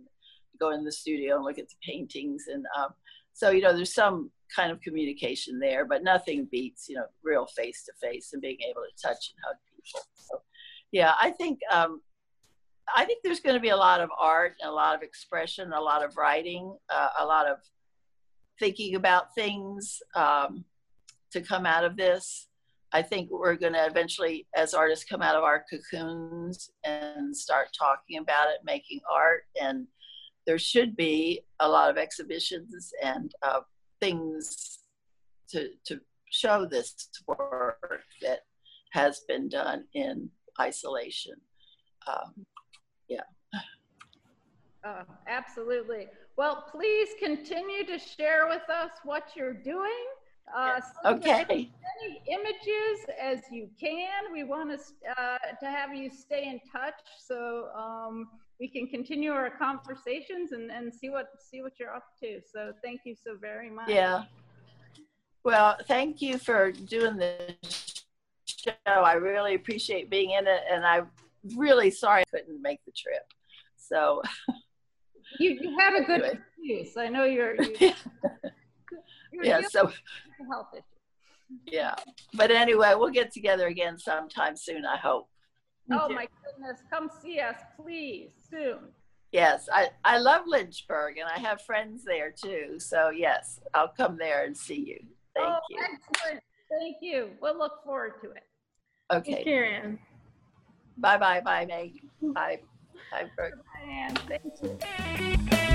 go 0.58 0.70
in 0.70 0.84
the 0.84 0.92
studio 0.92 1.36
and 1.36 1.44
look 1.44 1.58
at 1.58 1.68
the 1.68 1.76
paintings, 1.86 2.44
and 2.52 2.64
um, 2.76 2.90
so 3.32 3.50
you 3.50 3.62
know 3.62 3.74
there's 3.74 3.94
some 3.94 4.30
kind 4.54 4.72
of 4.72 4.80
communication 4.80 5.58
there, 5.58 5.84
but 5.84 6.02
nothing 6.02 6.48
beats 6.50 6.88
you 6.88 6.96
know 6.96 7.06
real 7.22 7.46
face 7.46 7.84
to 7.84 7.92
face 8.06 8.32
and 8.32 8.42
being 8.42 8.58
able 8.68 8.82
to 8.82 9.02
touch 9.08 9.32
and 9.32 9.44
hug 9.46 9.56
people. 9.74 10.00
So 10.14 10.42
yeah, 10.90 11.12
I 11.20 11.30
think 11.30 11.60
um, 11.70 12.00
I 12.94 13.04
think 13.04 13.20
there's 13.22 13.40
going 13.40 13.54
to 13.54 13.60
be 13.60 13.70
a 13.70 13.76
lot 13.76 14.00
of 14.00 14.10
art 14.18 14.54
and 14.60 14.68
a 14.68 14.74
lot 14.74 14.94
of 14.94 15.02
expression, 15.02 15.72
a 15.72 15.80
lot 15.80 16.04
of 16.04 16.16
writing, 16.16 16.76
uh, 16.90 17.08
a 17.20 17.24
lot 17.24 17.46
of 17.46 17.58
thinking 18.58 18.94
about 18.94 19.34
things 19.34 20.02
um, 20.14 20.64
to 21.30 21.40
come 21.40 21.66
out 21.66 21.84
of 21.84 21.96
this. 21.96 22.48
I 22.94 23.02
think 23.02 23.30
we're 23.30 23.56
going 23.56 23.72
to 23.72 23.86
eventually, 23.86 24.46
as 24.54 24.74
artists, 24.74 25.04
come 25.04 25.22
out 25.22 25.34
of 25.34 25.44
our 25.44 25.64
cocoons 25.70 26.70
and 26.84 27.34
start 27.34 27.68
talking 27.76 28.18
about 28.18 28.48
it, 28.50 28.58
making 28.64 29.00
art. 29.10 29.44
And 29.60 29.86
there 30.46 30.58
should 30.58 30.94
be 30.94 31.42
a 31.60 31.68
lot 31.68 31.90
of 31.90 31.96
exhibitions 31.96 32.92
and 33.02 33.32
uh, 33.42 33.60
things 34.00 34.80
to, 35.50 35.70
to 35.86 36.00
show 36.30 36.66
this 36.66 37.08
work 37.26 38.02
that 38.20 38.40
has 38.92 39.20
been 39.26 39.48
done 39.48 39.84
in 39.94 40.28
isolation. 40.60 41.34
Um, 42.06 42.44
yeah. 43.08 43.20
Uh, 44.84 45.04
absolutely. 45.28 46.08
Well, 46.36 46.64
please 46.70 47.08
continue 47.18 47.84
to 47.86 47.98
share 47.98 48.48
with 48.48 48.68
us 48.68 48.90
what 49.04 49.30
you're 49.36 49.54
doing. 49.54 50.04
Uh, 50.54 50.80
okay. 51.06 51.44
many 51.48 52.22
images 52.28 53.06
as 53.20 53.40
you 53.50 53.68
can. 53.80 54.32
We 54.32 54.44
want 54.44 54.70
to, 54.70 55.10
uh, 55.20 55.38
to 55.60 55.66
have 55.66 55.94
you 55.94 56.10
stay 56.10 56.46
in 56.46 56.60
touch 56.70 56.94
so 57.18 57.68
um, 57.76 58.28
we 58.60 58.68
can 58.68 58.86
continue 58.86 59.32
our 59.32 59.50
conversations 59.50 60.52
and, 60.52 60.70
and 60.70 60.92
see 60.92 61.10
what 61.10 61.30
see 61.40 61.62
what 61.62 61.72
you're 61.78 61.94
up 61.94 62.04
to. 62.20 62.40
So 62.52 62.72
thank 62.82 63.00
you 63.04 63.14
so 63.14 63.36
very 63.40 63.70
much. 63.70 63.88
Yeah. 63.88 64.24
Well, 65.44 65.76
thank 65.88 66.22
you 66.22 66.38
for 66.38 66.70
doing 66.70 67.16
this 67.16 68.04
show. 68.46 68.72
I 68.86 69.14
really 69.14 69.54
appreciate 69.54 70.10
being 70.10 70.30
in 70.30 70.46
it, 70.46 70.60
and 70.70 70.86
I'm 70.86 71.08
really 71.56 71.90
sorry 71.90 72.22
I 72.22 72.36
couldn't 72.36 72.62
make 72.62 72.78
the 72.84 72.92
trip. 72.92 73.24
So 73.76 74.22
you, 75.40 75.58
you 75.60 75.76
had 75.78 76.00
a 76.00 76.04
good 76.04 76.22
excuse. 76.22 76.96
I 76.96 77.08
know 77.08 77.24
you're. 77.24 77.60
you're, 77.60 77.92
you're 79.32 79.44
yeah. 79.44 79.60
So 79.68 79.90
health 80.50 80.68
issue. 80.74 80.82
Yeah, 81.66 81.94
but 82.34 82.50
anyway, 82.50 82.94
we'll 82.96 83.10
get 83.10 83.32
together 83.32 83.66
again 83.66 83.98
sometime 83.98 84.56
soon. 84.56 84.86
I 84.86 84.96
hope. 84.96 85.28
Oh 85.90 86.08
my 86.08 86.26
goodness! 86.44 86.80
Come 86.90 87.10
see 87.22 87.40
us, 87.40 87.56
please, 87.76 88.30
soon. 88.48 88.78
Yes, 89.32 89.68
I, 89.72 89.88
I 90.04 90.18
love 90.18 90.42
Lynchburg 90.46 91.16
and 91.16 91.28
I 91.28 91.38
have 91.38 91.62
friends 91.62 92.04
there 92.04 92.30
too. 92.30 92.74
So, 92.78 93.08
yes, 93.08 93.60
I'll 93.72 93.88
come 93.88 94.18
there 94.18 94.44
and 94.44 94.54
see 94.56 94.80
you. 94.80 94.98
Thank 95.34 95.48
oh, 95.48 95.58
you. 95.70 95.78
Excellent. 95.82 96.42
Thank 96.70 96.96
you. 97.00 97.30
We'll 97.40 97.58
look 97.58 97.82
forward 97.82 98.12
to 98.22 98.30
it. 98.30 98.44
Okay. 99.10 99.42
Karen. 99.42 99.98
Bye 100.98 101.16
bye. 101.16 101.40
Bye, 101.40 101.64
Meg. 101.64 101.92
Bye. 102.20 102.60
Bye, 103.10 103.30
Brooke. 103.36 103.54
Bye, 103.74 103.90
Anne. 103.90 104.16
Thank 104.28 104.52
you. 104.62 105.68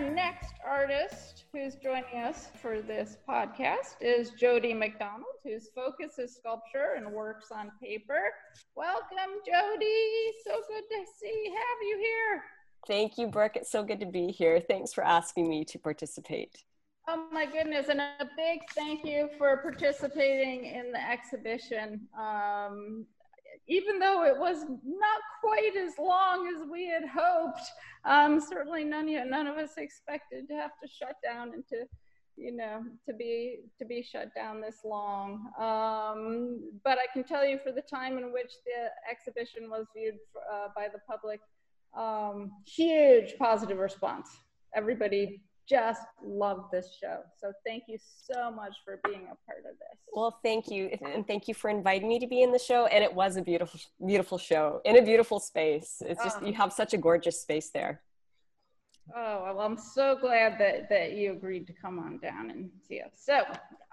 Next 0.00 0.54
artist 0.66 1.44
who's 1.52 1.74
joining 1.74 2.24
us 2.24 2.48
for 2.62 2.80
this 2.80 3.18
podcast 3.28 3.96
is 4.00 4.30
Jody 4.30 4.72
McDonald, 4.72 5.24
whose 5.44 5.68
focus 5.74 6.18
is 6.18 6.34
sculpture 6.36 6.94
and 6.96 7.12
works 7.12 7.50
on 7.52 7.70
paper. 7.82 8.32
Welcome, 8.74 9.40
Jody. 9.44 10.32
So 10.44 10.60
good 10.68 10.84
to 10.90 11.04
see 11.20 11.44
have 11.48 11.82
you 11.82 11.98
here. 11.98 12.42
Thank 12.86 13.18
you, 13.18 13.26
Brooke. 13.26 13.56
It's 13.56 13.70
so 13.70 13.84
good 13.84 14.00
to 14.00 14.06
be 14.06 14.28
here. 14.28 14.60
Thanks 14.60 14.94
for 14.94 15.04
asking 15.04 15.48
me 15.48 15.64
to 15.66 15.78
participate. 15.78 16.64
Oh 17.06 17.26
my 17.32 17.44
goodness, 17.44 17.88
and 17.88 18.00
a 18.00 18.28
big 18.36 18.60
thank 18.74 19.04
you 19.04 19.28
for 19.36 19.56
participating 19.58 20.66
in 20.66 20.92
the 20.92 21.10
exhibition. 21.10 22.08
Um, 22.18 23.06
even 23.66 23.98
though 23.98 24.24
it 24.24 24.36
was 24.36 24.64
not 24.84 25.20
quite 25.42 25.76
as 25.76 25.92
long 25.98 26.48
as 26.48 26.68
we 26.68 26.88
had 26.88 27.04
hoped, 27.08 27.62
um, 28.04 28.40
certainly 28.40 28.84
none, 28.84 29.06
none 29.30 29.46
of 29.46 29.56
us 29.56 29.72
expected 29.76 30.48
to 30.48 30.54
have 30.54 30.72
to 30.82 30.88
shut 30.88 31.16
down 31.22 31.52
and 31.54 31.66
to, 31.68 31.84
you 32.36 32.56
know, 32.56 32.82
to 33.06 33.14
be 33.14 33.60
to 33.78 33.84
be 33.84 34.02
shut 34.02 34.34
down 34.34 34.60
this 34.60 34.78
long. 34.84 35.50
Um, 35.58 36.70
but 36.84 36.98
I 36.98 37.06
can 37.12 37.24
tell 37.24 37.44
you, 37.44 37.58
for 37.64 37.72
the 37.72 37.82
time 37.82 38.18
in 38.18 38.32
which 38.32 38.52
the 38.64 38.90
exhibition 39.10 39.70
was 39.70 39.86
viewed 39.94 40.14
uh, 40.52 40.68
by 40.74 40.88
the 40.88 41.00
public, 41.08 41.40
um, 41.96 42.50
huge 42.66 43.34
positive 43.38 43.78
response. 43.78 44.28
Everybody 44.74 45.42
just 45.70 46.02
love 46.22 46.64
this 46.72 46.88
show. 47.00 47.20
So 47.40 47.52
thank 47.64 47.84
you 47.86 47.98
so 48.30 48.50
much 48.50 48.74
for 48.84 49.00
being 49.04 49.22
a 49.22 49.36
part 49.46 49.64
of 49.70 49.78
this. 49.78 49.98
Well, 50.12 50.40
thank 50.42 50.68
you. 50.68 50.90
And 51.14 51.26
thank 51.26 51.46
you 51.46 51.54
for 51.54 51.70
inviting 51.70 52.08
me 52.08 52.18
to 52.18 52.26
be 52.26 52.42
in 52.42 52.50
the 52.50 52.58
show. 52.58 52.86
And 52.86 53.04
it 53.04 53.14
was 53.14 53.36
a 53.36 53.42
beautiful, 53.42 53.78
beautiful 54.04 54.38
show 54.38 54.80
in 54.84 54.96
a 54.98 55.02
beautiful 55.02 55.38
space. 55.38 56.02
It's 56.04 56.22
just, 56.22 56.42
you 56.44 56.52
have 56.54 56.72
such 56.72 56.92
a 56.92 56.98
gorgeous 56.98 57.40
space 57.40 57.70
there. 57.72 58.02
Oh, 59.16 59.42
well, 59.44 59.60
I'm 59.60 59.78
so 59.78 60.16
glad 60.20 60.58
that, 60.60 60.88
that 60.88 61.12
you 61.12 61.32
agreed 61.32 61.66
to 61.68 61.72
come 61.72 61.98
on 61.98 62.18
down 62.18 62.50
and 62.50 62.70
see 62.86 63.00
us. 63.00 63.12
So 63.16 63.38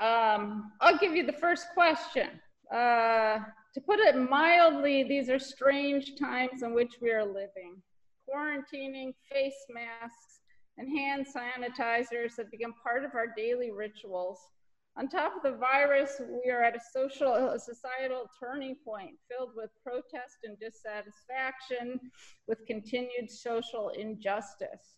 um, 0.04 0.72
I'll 0.82 0.98
give 0.98 1.16
you 1.16 1.26
the 1.26 1.34
first 1.34 1.68
question. 1.74 2.30
Uh, 2.72 3.40
to 3.74 3.82
put 3.82 4.00
it 4.00 4.16
mildly, 4.18 5.04
these 5.04 5.30
are 5.30 5.40
strange 5.40 6.20
times 6.20 6.62
in 6.64 6.74
which 6.74 6.96
we 7.02 7.12
are 7.12 7.26
living. 7.26 7.82
Quarantining, 8.30 9.14
face 9.32 9.66
masks, 9.70 10.37
and 10.78 10.88
hand 10.98 11.26
sanitizers 11.26 12.38
have 12.38 12.52
become 12.52 12.74
part 12.84 13.04
of 13.04 13.16
our 13.16 13.28
daily 13.36 13.72
rituals. 13.72 14.40
On 14.98 15.08
top 15.08 15.36
of 15.36 15.44
the 15.44 15.58
virus, 15.58 16.20
we 16.44 16.50
are 16.50 16.64
at 16.64 16.76
a 16.76 16.80
social, 16.92 17.34
a 17.34 17.60
societal 17.60 18.30
turning 18.40 18.76
point 18.84 19.12
filled 19.30 19.52
with 19.56 19.70
protest 19.84 20.38
and 20.44 20.58
dissatisfaction 20.60 22.00
with 22.48 22.66
continued 22.66 23.30
social 23.30 23.90
injustice. 23.90 24.98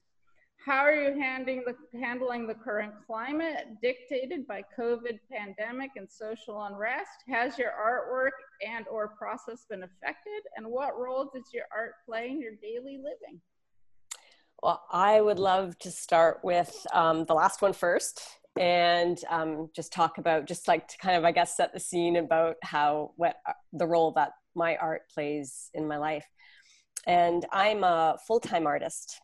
How 0.65 0.79
are 0.79 0.93
you 0.93 1.19
handling 1.19 1.63
the, 1.65 1.99
handling 1.99 2.45
the 2.45 2.53
current 2.53 2.93
climate 3.07 3.65
dictated 3.81 4.45
by 4.45 4.63
COVID 4.77 5.19
pandemic 5.31 5.91
and 5.95 6.09
social 6.09 6.63
unrest? 6.63 7.23
Has 7.27 7.57
your 7.57 7.71
artwork 7.71 8.31
and 8.65 8.85
or 8.87 9.07
process 9.07 9.65
been 9.69 9.83
affected? 9.83 10.41
And 10.57 10.67
what 10.67 10.99
role 10.99 11.29
does 11.33 11.53
your 11.53 11.63
art 11.75 11.93
play 12.05 12.29
in 12.29 12.41
your 12.41 12.55
daily 12.61 12.97
living? 12.97 13.39
Well, 14.61 14.83
I 14.91 15.21
would 15.21 15.39
love 15.39 15.77
to 15.79 15.91
start 15.91 16.39
with 16.43 16.85
um, 16.93 17.23
the 17.25 17.33
last 17.33 17.61
one 17.61 17.71
first 17.71 18.21
and 18.59 19.17
um, 19.29 19.69
just 19.73 19.93
talk 19.93 20.17
about, 20.17 20.47
just 20.47 20.67
like 20.67 20.85
to 20.89 20.97
kind 20.97 21.15
of, 21.15 21.23
I 21.23 21.31
guess, 21.31 21.55
set 21.55 21.73
the 21.73 21.79
scene 21.79 22.17
about 22.17 22.57
how, 22.61 23.11
what 23.15 23.37
uh, 23.47 23.53
the 23.71 23.87
role 23.87 24.11
that 24.13 24.31
my 24.55 24.75
art 24.75 25.03
plays 25.13 25.69
in 25.73 25.87
my 25.87 25.97
life. 25.97 26.25
And 27.07 27.45
I'm 27.53 27.85
a 27.85 28.17
full 28.27 28.41
time 28.41 28.67
artist 28.67 29.21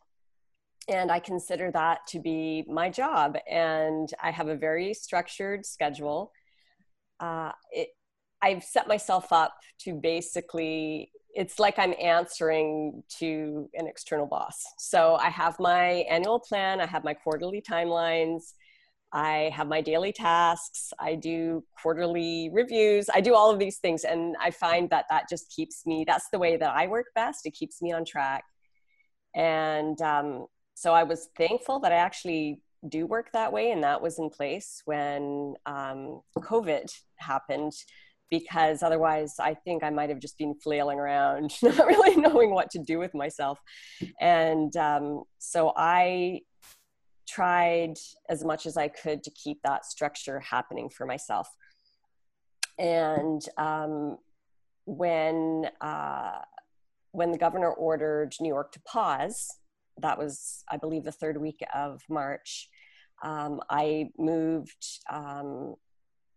and 0.88 1.12
I 1.12 1.18
consider 1.18 1.70
that 1.72 2.06
to 2.08 2.20
be 2.20 2.64
my 2.66 2.88
job. 2.88 3.36
And 3.50 4.08
I 4.22 4.30
have 4.30 4.48
a 4.48 4.56
very 4.56 4.94
structured 4.94 5.66
schedule. 5.66 6.32
Uh, 7.20 7.52
it, 7.72 7.88
I've 8.40 8.64
set 8.64 8.88
myself 8.88 9.32
up 9.32 9.54
to 9.80 9.94
basically 9.94 11.10
it's 11.36 11.58
like 11.58 11.78
I'm 11.78 11.94
answering 12.02 13.02
to 13.18 13.68
an 13.74 13.86
external 13.86 14.26
boss. 14.26 14.64
So 14.78 15.16
I 15.16 15.28
have 15.28 15.60
my 15.60 16.06
annual 16.10 16.40
plan, 16.40 16.80
I 16.80 16.86
have 16.86 17.04
my 17.04 17.12
quarterly 17.12 17.60
timelines, 17.60 18.54
I 19.12 19.50
have 19.54 19.68
my 19.68 19.82
daily 19.82 20.12
tasks, 20.12 20.94
I 20.98 21.14
do 21.14 21.62
quarterly 21.80 22.48
reviews, 22.52 23.10
I 23.14 23.20
do 23.20 23.34
all 23.34 23.50
of 23.50 23.58
these 23.58 23.76
things. 23.76 24.04
And 24.04 24.34
I 24.40 24.50
find 24.50 24.88
that 24.90 25.04
that 25.10 25.28
just 25.28 25.54
keeps 25.54 25.84
me, 25.84 26.04
that's 26.06 26.28
the 26.32 26.38
way 26.38 26.56
that 26.56 26.74
I 26.74 26.86
work 26.86 27.06
best. 27.14 27.44
It 27.44 27.52
keeps 27.52 27.82
me 27.82 27.92
on 27.92 28.06
track. 28.06 28.44
And 29.34 30.00
um, 30.00 30.46
so 30.74 30.94
I 30.94 31.02
was 31.02 31.28
thankful 31.36 31.80
that 31.80 31.92
I 31.92 31.96
actually 31.96 32.62
do 32.88 33.06
work 33.06 33.30
that 33.34 33.52
way. 33.52 33.72
And 33.72 33.84
that 33.84 34.00
was 34.00 34.18
in 34.18 34.30
place 34.30 34.80
when 34.86 35.54
um, 35.66 36.22
COVID 36.38 36.90
happened 37.16 37.72
because 38.30 38.82
otherwise 38.82 39.34
I 39.38 39.54
think 39.54 39.82
I 39.82 39.90
might 39.90 40.10
have 40.10 40.20
just 40.20 40.38
been 40.38 40.54
flailing 40.54 40.98
around, 40.98 41.52
not 41.62 41.86
really 41.86 42.16
knowing 42.16 42.50
what 42.50 42.70
to 42.70 42.78
do 42.78 42.98
with 42.98 43.14
myself. 43.14 43.60
And 44.20 44.76
um, 44.76 45.22
so 45.38 45.72
I 45.76 46.40
tried 47.28 47.94
as 48.28 48.44
much 48.44 48.66
as 48.66 48.76
I 48.76 48.88
could 48.88 49.22
to 49.24 49.30
keep 49.30 49.58
that 49.62 49.84
structure 49.84 50.40
happening 50.40 50.88
for 50.88 51.06
myself. 51.06 51.48
And 52.78 53.42
um, 53.56 54.18
when 54.84 55.68
uh, 55.80 56.40
when 57.12 57.32
the 57.32 57.38
governor 57.38 57.70
ordered 57.70 58.34
New 58.40 58.48
York 58.48 58.72
to 58.72 58.80
pause, 58.80 59.48
that 59.98 60.18
was, 60.18 60.62
I 60.70 60.76
believe, 60.76 61.04
the 61.04 61.12
third 61.12 61.40
week 61.40 61.60
of 61.74 62.02
March. 62.10 62.68
Um, 63.22 63.60
I 63.70 64.10
moved 64.18 64.84
um, 65.10 65.76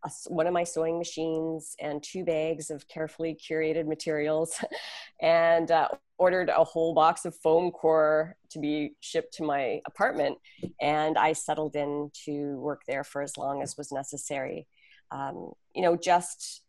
a, 0.03 0.09
one 0.27 0.47
of 0.47 0.53
my 0.53 0.63
sewing 0.63 0.97
machines 0.97 1.75
and 1.79 2.01
two 2.03 2.23
bags 2.23 2.69
of 2.69 2.87
carefully 2.87 3.35
curated 3.35 3.87
materials 3.87 4.63
and 5.21 5.71
uh, 5.71 5.87
ordered 6.17 6.49
a 6.49 6.63
whole 6.63 6.93
box 6.93 7.25
of 7.25 7.35
foam 7.35 7.71
core 7.71 8.35
to 8.49 8.59
be 8.59 8.93
shipped 8.99 9.33
to 9.33 9.43
my 9.43 9.79
apartment 9.85 10.37
and 10.81 11.17
i 11.17 11.33
settled 11.33 11.75
in 11.75 12.09
to 12.13 12.57
work 12.57 12.81
there 12.87 13.03
for 13.03 13.21
as 13.21 13.37
long 13.37 13.61
as 13.61 13.77
was 13.77 13.91
necessary. 13.91 14.67
Um, 15.11 15.53
you 15.73 15.81
know 15.81 15.95
just 15.95 16.61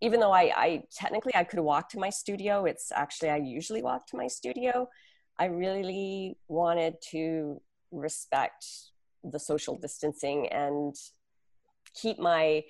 even 0.00 0.20
though 0.20 0.32
I, 0.32 0.52
I 0.56 0.82
technically 0.92 1.34
i 1.34 1.44
could 1.44 1.60
walk 1.60 1.88
to 1.90 1.98
my 1.98 2.10
studio 2.10 2.64
it's 2.64 2.92
actually 2.92 3.30
i 3.30 3.36
usually 3.36 3.82
walk 3.82 4.06
to 4.08 4.16
my 4.16 4.26
studio 4.26 4.88
i 5.38 5.46
really 5.46 6.36
wanted 6.48 6.96
to 7.10 7.60
respect 7.90 8.64
the 9.24 9.38
social 9.38 9.76
distancing 9.76 10.48
and 10.48 10.94
keep 12.00 12.18
my 12.18 12.62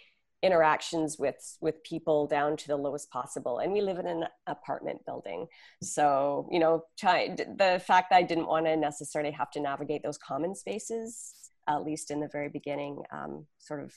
interactions 0.42 1.18
with 1.18 1.56
with 1.60 1.82
people 1.82 2.26
down 2.26 2.56
to 2.56 2.68
the 2.68 2.76
lowest 2.76 3.10
possible. 3.10 3.58
And 3.58 3.72
we 3.72 3.80
live 3.80 3.98
in 3.98 4.06
an 4.06 4.24
apartment 4.46 5.04
building. 5.04 5.46
So 5.82 6.48
you 6.50 6.60
know 6.60 6.84
try, 6.98 7.34
the 7.36 7.82
fact 7.84 8.10
that 8.10 8.16
i 8.16 8.22
didn't 8.22 8.46
want 8.46 8.66
to 8.66 8.76
necessarily 8.76 9.32
have 9.32 9.50
to 9.52 9.60
navigate 9.60 10.02
those 10.02 10.18
common 10.18 10.54
spaces 10.54 11.48
at 11.68 11.84
least 11.84 12.10
in 12.10 12.20
the 12.20 12.28
very 12.28 12.48
beginning 12.48 13.02
um, 13.12 13.46
sort 13.58 13.82
of 13.82 13.92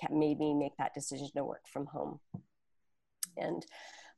kept, 0.00 0.12
made 0.12 0.38
me 0.38 0.52
make 0.52 0.76
that 0.78 0.94
decision 0.94 1.28
to 1.34 1.44
work 1.44 1.64
from 1.72 1.86
home. 1.86 2.18
And 3.36 3.64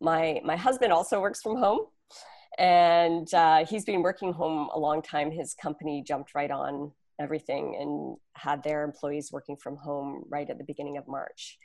my 0.00 0.40
my 0.44 0.56
husband 0.56 0.92
also 0.92 1.20
works 1.20 1.42
from 1.42 1.56
home. 1.56 1.80
And 2.58 3.32
uh, 3.32 3.64
he's 3.64 3.84
been 3.84 4.02
working 4.02 4.32
home 4.32 4.70
a 4.74 4.78
long 4.78 5.02
time. 5.02 5.30
His 5.30 5.54
company 5.54 6.02
jumped 6.02 6.34
right 6.34 6.50
on 6.50 6.92
everything 7.20 7.76
and 7.78 8.16
had 8.34 8.62
their 8.62 8.82
employees 8.82 9.30
working 9.30 9.56
from 9.56 9.76
home 9.76 10.24
right 10.28 10.48
at 10.50 10.58
the 10.58 10.64
beginning 10.64 10.96
of 10.96 11.06
March. 11.06 11.58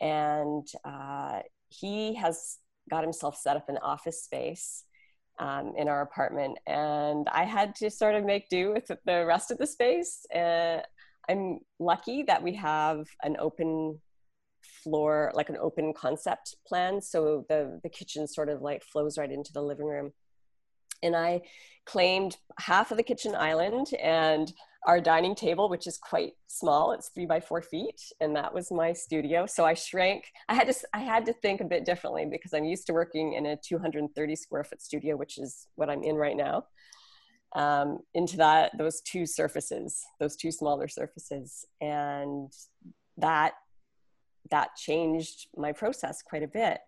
And 0.00 0.66
uh, 0.84 1.40
he 1.68 2.14
has 2.14 2.58
got 2.90 3.02
himself 3.02 3.36
set 3.36 3.56
up 3.56 3.68
an 3.68 3.78
office 3.78 4.22
space 4.22 4.84
um, 5.38 5.72
in 5.76 5.88
our 5.88 6.02
apartment. 6.02 6.58
And 6.66 7.28
I 7.30 7.44
had 7.44 7.74
to 7.76 7.90
sort 7.90 8.14
of 8.14 8.24
make 8.24 8.48
do 8.48 8.72
with 8.72 8.90
the 9.04 9.26
rest 9.26 9.50
of 9.50 9.58
the 9.58 9.66
space. 9.66 10.24
Uh, 10.34 10.78
I'm 11.28 11.58
lucky 11.78 12.22
that 12.24 12.42
we 12.42 12.54
have 12.54 13.06
an 13.22 13.36
open 13.38 14.00
floor, 14.82 15.32
like 15.34 15.48
an 15.48 15.56
open 15.60 15.92
concept 15.94 16.56
plan. 16.66 17.00
So 17.00 17.44
the, 17.48 17.80
the 17.82 17.88
kitchen 17.88 18.26
sort 18.26 18.48
of 18.48 18.62
like 18.62 18.82
flows 18.84 19.18
right 19.18 19.30
into 19.30 19.52
the 19.52 19.62
living 19.62 19.86
room. 19.86 20.12
And 21.02 21.16
I 21.16 21.42
claimed 21.84 22.36
half 22.58 22.90
of 22.90 22.96
the 22.96 23.02
kitchen 23.02 23.34
island 23.34 23.88
and 24.00 24.52
our 24.86 25.00
dining 25.00 25.34
table, 25.34 25.68
which 25.68 25.86
is 25.86 25.96
quite 25.96 26.32
small. 26.48 26.92
It's 26.92 27.08
three 27.10 27.26
by 27.26 27.40
four 27.40 27.62
feet, 27.62 28.00
and 28.20 28.34
that 28.34 28.52
was 28.52 28.72
my 28.72 28.92
studio. 28.92 29.46
So 29.46 29.64
I 29.64 29.74
shrank. 29.74 30.24
I 30.48 30.54
had 30.54 30.66
to 30.66 30.74
I 30.92 31.00
had 31.00 31.24
to 31.26 31.32
think 31.32 31.60
a 31.60 31.64
bit 31.64 31.84
differently 31.84 32.26
because 32.26 32.52
I'm 32.52 32.64
used 32.64 32.86
to 32.88 32.92
working 32.92 33.34
in 33.34 33.46
a 33.46 33.56
230 33.56 34.36
square 34.36 34.64
foot 34.64 34.82
studio, 34.82 35.16
which 35.16 35.38
is 35.38 35.68
what 35.76 35.88
I'm 35.88 36.02
in 36.02 36.16
right 36.16 36.36
now. 36.36 36.64
Um, 37.54 37.98
into 38.14 38.38
that 38.38 38.76
those 38.76 39.00
two 39.02 39.26
surfaces, 39.26 40.02
those 40.18 40.36
two 40.36 40.50
smaller 40.50 40.88
surfaces, 40.88 41.64
and 41.80 42.52
that 43.18 43.52
that 44.50 44.74
changed 44.76 45.46
my 45.56 45.72
process 45.72 46.22
quite 46.22 46.42
a 46.42 46.48
bit 46.48 46.80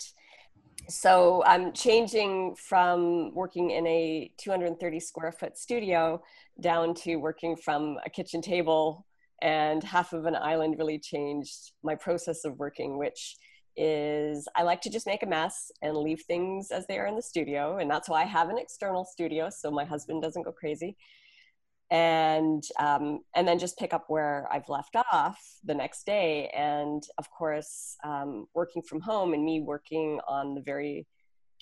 so 0.89 1.43
I'm 1.45 1.73
changing 1.73 2.57
from 2.57 3.35
working 3.35 3.71
in 3.71 3.87
a 3.87 4.31
230 4.39 5.01
square 5.01 5.33
foot 5.33 5.57
studio 5.57 6.23
down 6.61 6.95
to 6.95 7.17
working 7.17 7.57
from 7.57 7.99
a 8.05 8.11
kitchen 8.11 8.43
table 8.43 9.07
and 9.43 9.83
half 9.83 10.13
of 10.13 10.27
an 10.27 10.37
island 10.37 10.77
really 10.79 10.99
changed 10.99 11.73
my 11.83 11.95
process 11.95 12.45
of 12.45 12.59
working 12.59 12.99
which 12.99 13.37
is 13.77 14.47
I 14.55 14.63
like 14.63 14.81
to 14.83 14.91
just 14.91 15.07
make 15.07 15.23
a 15.23 15.27
mess 15.27 15.73
and 15.83 15.97
leave 15.97 16.23
things 16.23 16.71
as 16.71 16.87
they 16.87 16.99
are 16.99 17.07
in 17.07 17.17
the 17.17 17.23
studio 17.23 17.79
and 17.79 17.91
that's 17.91 18.09
why 18.09 18.23
I 18.23 18.27
have 18.27 18.51
an 18.51 18.59
external 18.59 19.05
studio 19.05 19.49
so 19.51 19.71
my 19.71 19.85
husband 19.85 20.23
doesn't 20.23 20.43
go 20.43 20.53
crazy 20.53 20.97
and 21.91 22.63
um, 22.79 23.21
and 23.35 23.47
then 23.47 23.59
just 23.59 23.79
pick 23.79 23.93
up 23.93 24.05
where 24.09 24.49
I've 24.51 24.69
left 24.69 24.97
off 25.13 25.39
the 25.65 25.75
next 25.75 26.07
day. 26.07 26.51
And 26.55 27.03
of 27.19 27.31
course, 27.31 27.97
um, 28.05 28.47
working 28.55 28.83
from 28.83 29.01
home 29.01 29.35
and 29.35 29.45
me 29.45 29.61
working 29.61 30.21
on 30.27 30.55
the 30.55 30.63
very 30.63 31.07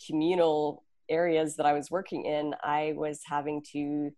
communal 0.06 0.84
areas 1.08 1.56
that 1.56 1.66
I 1.66 1.72
was 1.72 1.90
working 1.90 2.24
in, 2.24 2.54
I 2.62 2.94
was 2.96 3.20
having 3.26 3.62
to 3.72 4.10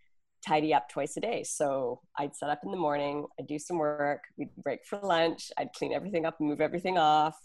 tidy 0.47 0.75
up 0.75 0.89
twice 0.89 1.17
a 1.17 1.21
day. 1.21 1.43
So 1.43 2.01
I'd 2.19 2.37
set 2.37 2.51
up 2.51 2.61
in 2.65 2.71
the 2.71 2.77
morning, 2.77 3.27
I'd 3.39 3.47
do 3.47 3.59
some 3.59 3.79
work, 3.79 4.21
we'd 4.37 4.55
break 4.57 4.85
for 4.85 4.99
lunch, 5.03 5.51
I'd 5.57 5.73
clean 5.73 5.93
everything 5.93 6.27
up 6.27 6.37
and 6.39 6.49
move 6.49 6.61
everything 6.61 6.99
off. 6.99 7.37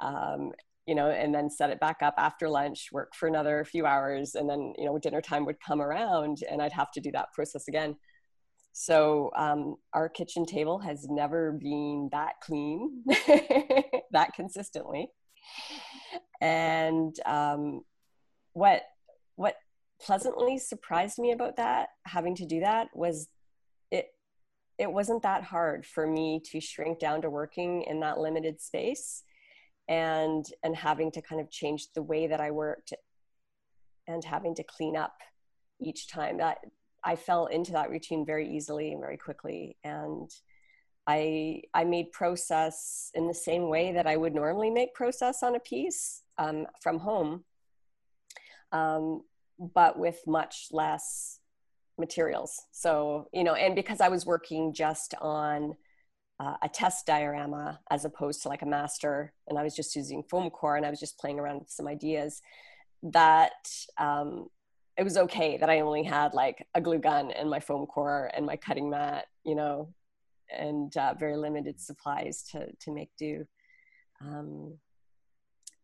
Um, 0.00 0.52
you 0.88 0.94
know, 0.94 1.10
and 1.10 1.34
then 1.34 1.50
set 1.50 1.68
it 1.68 1.78
back 1.80 1.98
up 2.00 2.14
after 2.16 2.48
lunch, 2.48 2.88
work 2.92 3.14
for 3.14 3.28
another 3.28 3.62
few 3.62 3.84
hours, 3.84 4.34
and 4.34 4.48
then, 4.48 4.72
you 4.78 4.86
know, 4.86 4.98
dinner 4.98 5.20
time 5.20 5.44
would 5.44 5.60
come 5.60 5.82
around 5.82 6.38
and 6.50 6.62
I'd 6.62 6.72
have 6.72 6.90
to 6.92 7.00
do 7.00 7.12
that 7.12 7.30
process 7.34 7.68
again. 7.68 7.94
So 8.72 9.30
um, 9.36 9.76
our 9.92 10.08
kitchen 10.08 10.46
table 10.46 10.78
has 10.78 11.06
never 11.10 11.52
been 11.52 12.08
that 12.12 12.40
clean, 12.42 13.04
that 14.12 14.32
consistently. 14.34 15.10
And 16.40 17.14
um, 17.26 17.82
what 18.54 18.84
what 19.36 19.56
pleasantly 20.00 20.56
surprised 20.56 21.18
me 21.18 21.32
about 21.32 21.56
that, 21.56 21.90
having 22.06 22.34
to 22.36 22.46
do 22.46 22.60
that, 22.60 22.88
was 22.94 23.28
it 23.90 24.06
it 24.78 24.90
wasn't 24.90 25.22
that 25.22 25.44
hard 25.44 25.84
for 25.84 26.06
me 26.06 26.40
to 26.46 26.60
shrink 26.60 26.98
down 26.98 27.20
to 27.22 27.28
working 27.28 27.82
in 27.82 28.00
that 28.00 28.16
limited 28.16 28.62
space 28.62 29.22
and 29.88 30.46
and 30.62 30.76
having 30.76 31.10
to 31.12 31.22
kind 31.22 31.40
of 31.40 31.50
change 31.50 31.92
the 31.94 32.02
way 32.02 32.26
that 32.26 32.40
I 32.40 32.50
worked 32.50 32.92
and 34.06 34.24
having 34.24 34.54
to 34.56 34.62
clean 34.62 34.96
up 34.96 35.20
each 35.80 36.08
time 36.08 36.38
that 36.38 36.58
I 37.04 37.16
fell 37.16 37.46
into 37.46 37.72
that 37.72 37.90
routine 37.90 38.26
very 38.26 38.54
easily 38.54 38.92
and 38.92 39.00
very 39.00 39.16
quickly. 39.16 39.76
And 39.84 40.30
I 41.06 41.62
I 41.72 41.84
made 41.84 42.12
process 42.12 43.10
in 43.14 43.26
the 43.26 43.34
same 43.34 43.68
way 43.68 43.92
that 43.92 44.06
I 44.06 44.16
would 44.16 44.34
normally 44.34 44.70
make 44.70 44.94
process 44.94 45.42
on 45.42 45.54
a 45.54 45.60
piece 45.60 46.22
um, 46.36 46.66
from 46.82 46.98
home 46.98 47.44
um, 48.72 49.22
but 49.58 49.98
with 49.98 50.20
much 50.26 50.68
less 50.70 51.40
materials. 51.98 52.62
So 52.72 53.28
you 53.32 53.44
know 53.44 53.54
and 53.54 53.74
because 53.74 54.00
I 54.00 54.08
was 54.08 54.26
working 54.26 54.74
just 54.74 55.14
on 55.20 55.76
uh, 56.40 56.54
a 56.62 56.68
test 56.68 57.06
diorama 57.06 57.80
as 57.90 58.04
opposed 58.04 58.42
to 58.42 58.48
like 58.48 58.62
a 58.62 58.66
master 58.66 59.32
and 59.48 59.58
i 59.58 59.62
was 59.62 59.74
just 59.74 59.94
using 59.96 60.22
foam 60.30 60.50
core 60.50 60.76
and 60.76 60.86
i 60.86 60.90
was 60.90 61.00
just 61.00 61.18
playing 61.18 61.38
around 61.38 61.58
with 61.58 61.70
some 61.70 61.88
ideas 61.88 62.42
that 63.02 63.68
um, 63.98 64.48
it 64.96 65.02
was 65.02 65.16
okay 65.16 65.56
that 65.56 65.70
i 65.70 65.80
only 65.80 66.02
had 66.02 66.34
like 66.34 66.66
a 66.74 66.80
glue 66.80 66.98
gun 66.98 67.30
and 67.32 67.50
my 67.50 67.60
foam 67.60 67.86
core 67.86 68.30
and 68.34 68.46
my 68.46 68.56
cutting 68.56 68.90
mat 68.90 69.26
you 69.44 69.54
know 69.54 69.92
and 70.56 70.96
uh, 70.96 71.14
very 71.18 71.36
limited 71.36 71.80
supplies 71.80 72.42
to 72.42 72.68
to 72.80 72.92
make 72.92 73.10
do 73.18 73.44
um, 74.20 74.78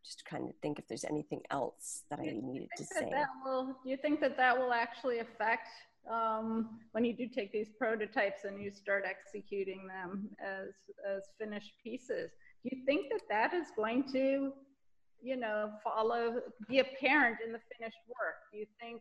just 0.05 0.25
trying 0.27 0.47
to 0.47 0.53
think 0.61 0.79
if 0.79 0.87
there's 0.87 1.05
anything 1.05 1.41
else 1.51 2.03
that 2.11 2.21
I 2.21 2.25
needed 2.25 2.69
to 2.77 2.85
say. 2.85 3.09
That 3.11 3.29
will, 3.45 3.77
do 3.83 3.91
you 3.91 3.97
think 3.97 4.21
that 4.21 4.37
that 4.37 4.57
will 4.59 4.73
actually 4.73 5.21
affect 5.21 5.69
um, 6.11 6.81
when 6.93 7.05
you 7.05 7.15
do 7.15 7.29
take 7.29 7.53
these 7.53 7.71
prototypes 7.79 8.45
and 8.45 8.63
you 8.63 8.71
start 8.71 9.05
executing 9.09 9.87
them 9.87 10.29
as, 10.41 10.75
as 11.09 11.23
finished 11.39 11.73
pieces. 11.83 12.31
Do 12.63 12.71
you 12.73 12.85
think 12.85 13.11
that 13.11 13.23
that 13.31 13.55
is 13.55 13.69
going 13.77 14.05
to, 14.13 14.53
you 15.23 15.37
know, 15.37 15.71
follow, 15.83 16.41
be 16.69 16.81
apparent 16.81 17.39
in 17.45 17.53
the 17.53 17.61
finished 17.77 17.99
work? 18.09 18.37
Do 18.53 18.59
you 18.59 18.67
think? 18.81 19.01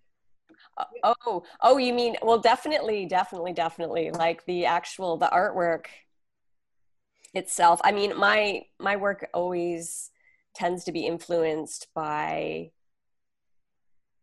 Uh, 0.77 1.13
oh, 1.25 1.43
oh, 1.61 1.77
you 1.77 1.93
mean, 1.93 2.15
well, 2.21 2.39
definitely, 2.39 3.05
definitely, 3.05 3.53
definitely. 3.53 4.11
Like 4.11 4.45
the 4.45 4.65
actual, 4.65 5.17
the 5.17 5.29
artwork 5.33 5.85
itself. 7.33 7.81
I 7.83 7.91
mean, 7.91 8.17
my, 8.17 8.63
my 8.79 8.95
work 8.95 9.27
always 9.33 10.11
tends 10.53 10.83
to 10.85 10.91
be 10.91 11.05
influenced 11.05 11.87
by 11.95 12.71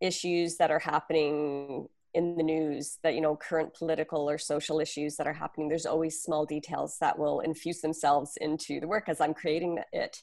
issues 0.00 0.56
that 0.56 0.70
are 0.70 0.78
happening 0.78 1.88
in 2.14 2.36
the 2.36 2.42
news 2.42 2.98
that 3.02 3.14
you 3.14 3.20
know 3.20 3.36
current 3.36 3.72
political 3.74 4.28
or 4.28 4.38
social 4.38 4.80
issues 4.80 5.16
that 5.16 5.26
are 5.26 5.32
happening 5.32 5.68
there's 5.68 5.86
always 5.86 6.22
small 6.22 6.44
details 6.44 6.96
that 7.00 7.18
will 7.18 7.40
infuse 7.40 7.80
themselves 7.80 8.32
into 8.40 8.80
the 8.80 8.88
work 8.88 9.08
as 9.08 9.20
i'm 9.20 9.34
creating 9.34 9.78
it. 9.92 10.16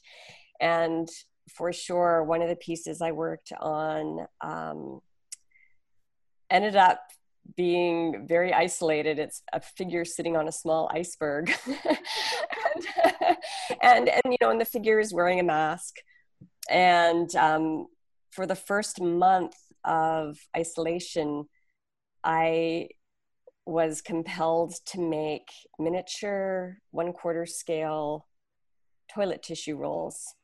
And 0.60 1.08
for 1.56 1.72
sure 1.72 2.24
one 2.24 2.42
of 2.42 2.48
the 2.48 2.56
pieces 2.56 3.00
i 3.00 3.12
worked 3.12 3.52
on 3.60 4.26
um, 4.40 5.00
ended 6.50 6.76
up 6.76 7.00
being 7.56 8.26
very 8.28 8.52
isolated. 8.52 9.18
It's 9.18 9.42
a 9.52 9.60
figure 9.60 10.04
sitting 10.04 10.36
on 10.36 10.48
a 10.48 10.52
small 10.52 10.90
iceberg. 10.92 11.52
And, 12.80 12.88
and, 13.82 14.08
and 14.08 14.32
you 14.32 14.36
know 14.40 14.50
and 14.50 14.60
the 14.60 14.64
figure 14.64 15.00
is 15.00 15.12
wearing 15.12 15.40
a 15.40 15.42
mask. 15.42 15.96
And 16.70 17.34
um, 17.34 17.86
for 18.30 18.46
the 18.46 18.54
first 18.54 19.00
month 19.00 19.56
of 19.84 20.38
isolation 20.56 21.48
I 22.28 22.90
was 23.64 24.02
compelled 24.02 24.74
to 24.86 25.00
make 25.00 25.48
miniature 25.78 26.78
one 26.90 27.12
quarter 27.12 27.46
scale 27.46 28.26
toilet 29.12 29.42
tissue 29.42 29.76
rolls. 29.76 30.34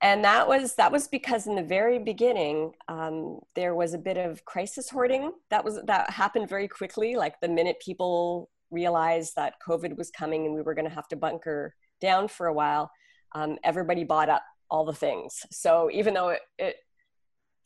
And 0.00 0.24
that 0.24 0.48
was 0.48 0.74
that 0.76 0.90
was 0.90 1.08
because 1.08 1.46
in 1.46 1.56
the 1.56 1.62
very 1.62 1.98
beginning 1.98 2.72
um, 2.88 3.40
there 3.54 3.74
was 3.74 3.92
a 3.92 3.98
bit 3.98 4.16
of 4.16 4.44
crisis 4.44 4.88
hoarding 4.88 5.32
that 5.50 5.64
was 5.64 5.80
that 5.86 6.10
happened 6.10 6.48
very 6.48 6.68
quickly. 6.68 7.16
Like 7.16 7.40
the 7.40 7.48
minute 7.48 7.76
people 7.84 8.50
realized 8.70 9.34
that 9.36 9.54
covid 9.66 9.96
was 9.98 10.10
coming 10.10 10.46
and 10.46 10.54
we 10.54 10.62
were 10.62 10.74
going 10.74 10.88
to 10.88 10.94
have 10.94 11.06
to 11.06 11.14
bunker 11.14 11.74
down 12.00 12.26
for 12.26 12.46
a 12.46 12.54
while 12.54 12.90
um, 13.34 13.58
everybody 13.64 14.02
bought 14.02 14.28
up 14.28 14.42
all 14.70 14.84
the 14.84 14.94
things. 14.94 15.44
So 15.50 15.90
even 15.92 16.14
though 16.14 16.30
it, 16.30 16.40
it 16.58 16.76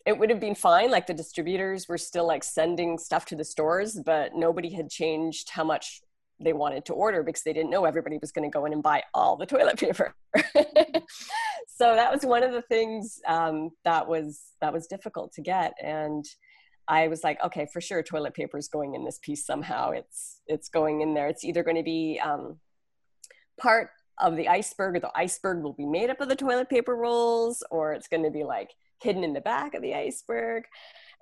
it 0.07 0.17
would 0.19 0.31
have 0.31 0.41
been 0.41 0.55
fine 0.55 0.91
like 0.91 1.07
the 1.07 1.15
distributors 1.15 1.89
were 1.89 1.99
still 1.99 2.27
like 2.27 2.45
sending 2.45 2.99
stuff 2.99 3.25
to 3.27 3.37
the 3.37 3.45
stores 3.45 4.01
but 4.05 4.35
nobody 4.35 4.73
had 4.73 4.89
changed 4.89 5.51
how 5.51 5.65
much 5.65 6.01
they 6.39 6.53
wanted 6.53 6.85
to 6.85 6.93
order 6.93 7.23
because 7.23 7.43
they 7.43 7.53
didn't 7.53 7.71
know 7.71 7.85
everybody 7.85 8.19
was 8.19 8.33
going 8.33 8.49
to 8.49 8.53
go 8.53 8.67
in 8.67 8.73
and 8.73 8.83
buy 8.83 9.03
all 9.15 9.37
the 9.37 9.47
toilet 9.47 9.79
paper. 9.81 10.15
So 11.69 11.95
that 11.95 12.11
was 12.11 12.25
one 12.25 12.43
of 12.43 12.53
the 12.53 12.63
things 12.63 13.21
um, 13.27 13.71
that 13.85 14.09
was 14.09 14.41
that 14.63 14.73
was 14.73 14.87
difficult 14.87 15.33
to 15.35 15.43
get 15.43 15.75
and 15.83 16.25
i 16.89 17.09
was 17.09 17.23
like 17.23 17.43
okay 17.45 17.67
for 17.71 17.81
sure 17.81 18.03
toilet 18.03 18.33
paper 18.33 18.57
is 18.57 18.69
going 18.69 18.95
in 18.95 19.05
this 19.05 19.19
piece 19.21 19.45
somehow. 19.45 19.91
It's 19.91 20.41
it's 20.47 20.69
going 20.71 21.03
in 21.03 21.13
there. 21.13 21.29
It's 21.29 21.45
either 21.45 21.63
going 21.63 21.77
to 21.77 21.83
be 21.83 22.21
um, 22.25 22.59
part 23.61 23.91
of 24.19 24.37
the 24.37 24.49
iceberg 24.49 24.97
or 24.97 25.01
the 25.01 25.19
iceberg 25.19 25.63
will 25.63 25.75
be 25.75 25.85
made 25.85 26.09
up 26.09 26.21
of 26.21 26.29
the 26.29 26.37
toilet 26.37 26.71
paper 26.71 26.97
rolls 26.97 27.63
or 27.71 27.93
it's 27.93 28.09
going 28.09 28.23
to 28.23 28.31
be 28.31 28.45
like 28.45 28.71
hidden 29.01 29.25
in 29.25 29.33
the 29.33 29.41
back 29.41 29.75
of 29.75 29.83
the 29.83 29.95
iceberg. 29.95 30.65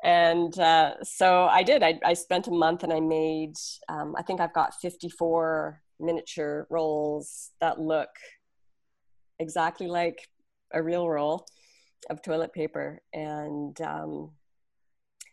And 0.03 0.59
uh, 0.59 1.03
so 1.03 1.45
I 1.45 1.63
did. 1.63 1.83
I, 1.83 1.99
I, 2.05 2.15
spent 2.15 2.47
a 2.47 2.51
month 2.51 2.83
and 2.83 2.93
I 2.93 3.01
made, 3.01 3.55
um, 3.89 4.15
I 4.19 4.23
think 4.23 4.41
I've 4.41 4.53
got 4.53 4.75
54 4.81 5.81
miniature 5.99 6.67
rolls 6.69 7.51
that 7.61 7.81
look 7.81 8.11
exactly 9.39 9.87
like 9.87 10.29
a 10.73 10.83
real 10.83 11.09
roll 11.09 11.47
of 12.11 12.23
toilet 12.23 12.53
paper. 12.53 13.01
And 13.13 13.81
um, 13.81 14.33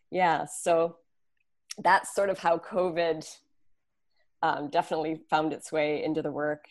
yeah, 0.09 0.45
so 0.45 0.97
that's 1.77 2.15
sort 2.15 2.29
of 2.29 2.39
how 2.39 2.57
COVID 2.57 3.27
um, 4.43 4.69
definitely 4.69 5.21
found 5.29 5.53
its 5.53 5.71
way 5.71 6.03
into 6.03 6.21
the 6.21 6.31
work 6.31 6.65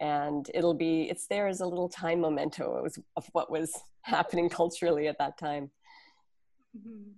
and 0.00 0.50
it'll 0.54 0.74
be 0.74 1.02
it's 1.10 1.26
there 1.26 1.46
as 1.46 1.60
a 1.60 1.66
little 1.66 1.88
time 1.88 2.20
memento. 2.20 2.84
Of 3.16 3.26
what 3.32 3.50
was 3.50 3.72
happening 4.02 4.48
culturally 4.48 5.08
at 5.08 5.18
that 5.18 5.38
time. 5.38 5.70
Mm-hmm. 6.76 7.10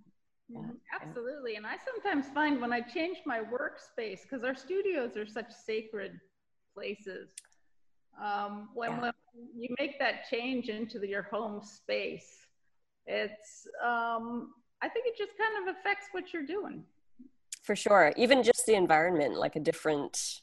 Yeah, 0.48 0.60
absolutely. 1.00 1.56
And 1.56 1.66
i 1.66 1.74
sometimes 1.84 2.26
find 2.32 2.60
when 2.60 2.72
i 2.72 2.80
change 2.80 3.18
my 3.26 3.40
workspace 3.40 4.22
because 4.22 4.44
our 4.44 4.54
studios 4.54 5.16
are 5.16 5.26
such 5.26 5.50
sacred 5.50 6.20
places 6.74 7.30
um, 8.22 8.68
when, 8.74 8.90
yeah. 8.92 9.00
when 9.00 9.12
you 9.56 9.74
make 9.78 9.98
that 9.98 10.28
change 10.30 10.68
into 10.68 10.98
the, 10.98 11.08
your 11.08 11.22
home 11.22 11.60
space 11.62 12.46
it's 13.06 13.66
um, 13.84 14.52
i 14.82 14.88
think 14.88 15.06
it 15.06 15.16
just 15.16 15.32
kind 15.36 15.68
of 15.68 15.76
affects 15.76 16.06
what 16.12 16.32
you're 16.32 16.46
doing. 16.46 16.84
For 17.62 17.74
sure. 17.74 18.12
Even 18.16 18.44
just 18.44 18.64
the 18.66 18.74
environment 18.74 19.34
like 19.34 19.56
a 19.56 19.60
different 19.60 20.42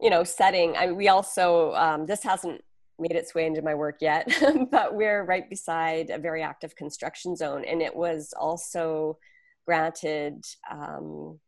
you 0.00 0.10
know 0.10 0.24
setting 0.24 0.76
I, 0.76 0.92
we 0.92 1.08
also 1.08 1.74
um, 1.74 2.06
this 2.06 2.22
hasn't 2.22 2.62
made 2.98 3.12
its 3.12 3.34
way 3.34 3.46
into 3.46 3.62
my 3.62 3.74
work 3.74 3.98
yet 4.00 4.32
but 4.70 4.94
we're 4.94 5.24
right 5.24 5.48
beside 5.48 6.10
a 6.10 6.18
very 6.18 6.42
active 6.42 6.74
construction 6.74 7.36
zone 7.36 7.64
and 7.64 7.80
it 7.80 7.94
was 7.94 8.34
also 8.38 9.18
granted 9.66 10.44
um, 10.70 11.38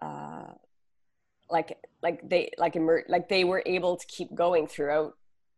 uh, 0.00 0.44
like 1.50 1.78
like 2.02 2.28
they 2.28 2.50
like 2.58 2.76
emer- 2.76 3.04
like 3.08 3.28
they 3.28 3.44
were 3.44 3.62
able 3.66 3.96
to 3.96 4.06
keep 4.06 4.34
going 4.34 4.66
throughout 4.66 5.14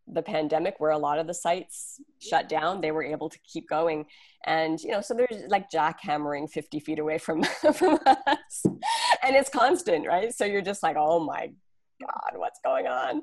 the 0.09 0.23
pandemic 0.23 0.77
where 0.79 0.92
a 0.92 0.99
lot 0.99 1.19
of 1.19 1.27
the 1.27 1.35
sites 1.35 2.01
shut 2.21 2.49
down 2.49 2.81
they 2.81 2.92
were 2.92 3.03
able 3.03 3.29
to 3.29 3.38
keep 3.40 3.69
going. 3.69 4.07
And 4.47 4.81
you 4.81 4.90
know 4.92 5.01
so 5.01 5.14
there's 5.14 5.42
like 5.49 5.71
jackhammering 5.71 6.51
50 6.51 6.81
feet 6.81 6.99
away 6.99 7.19
from 7.19 7.42
from 7.75 7.99
us. 8.07 8.64
And 9.23 9.35
it's 9.35 9.51
constant 9.51 10.07
right? 10.07 10.33
So 10.33 10.45
you're 10.45 10.62
just 10.62 10.83
like 10.83 10.97
oh 10.99 11.21
my 11.21 11.51
god 12.00 12.32
what's 12.35 12.61
going 12.64 12.87
on 12.87 13.22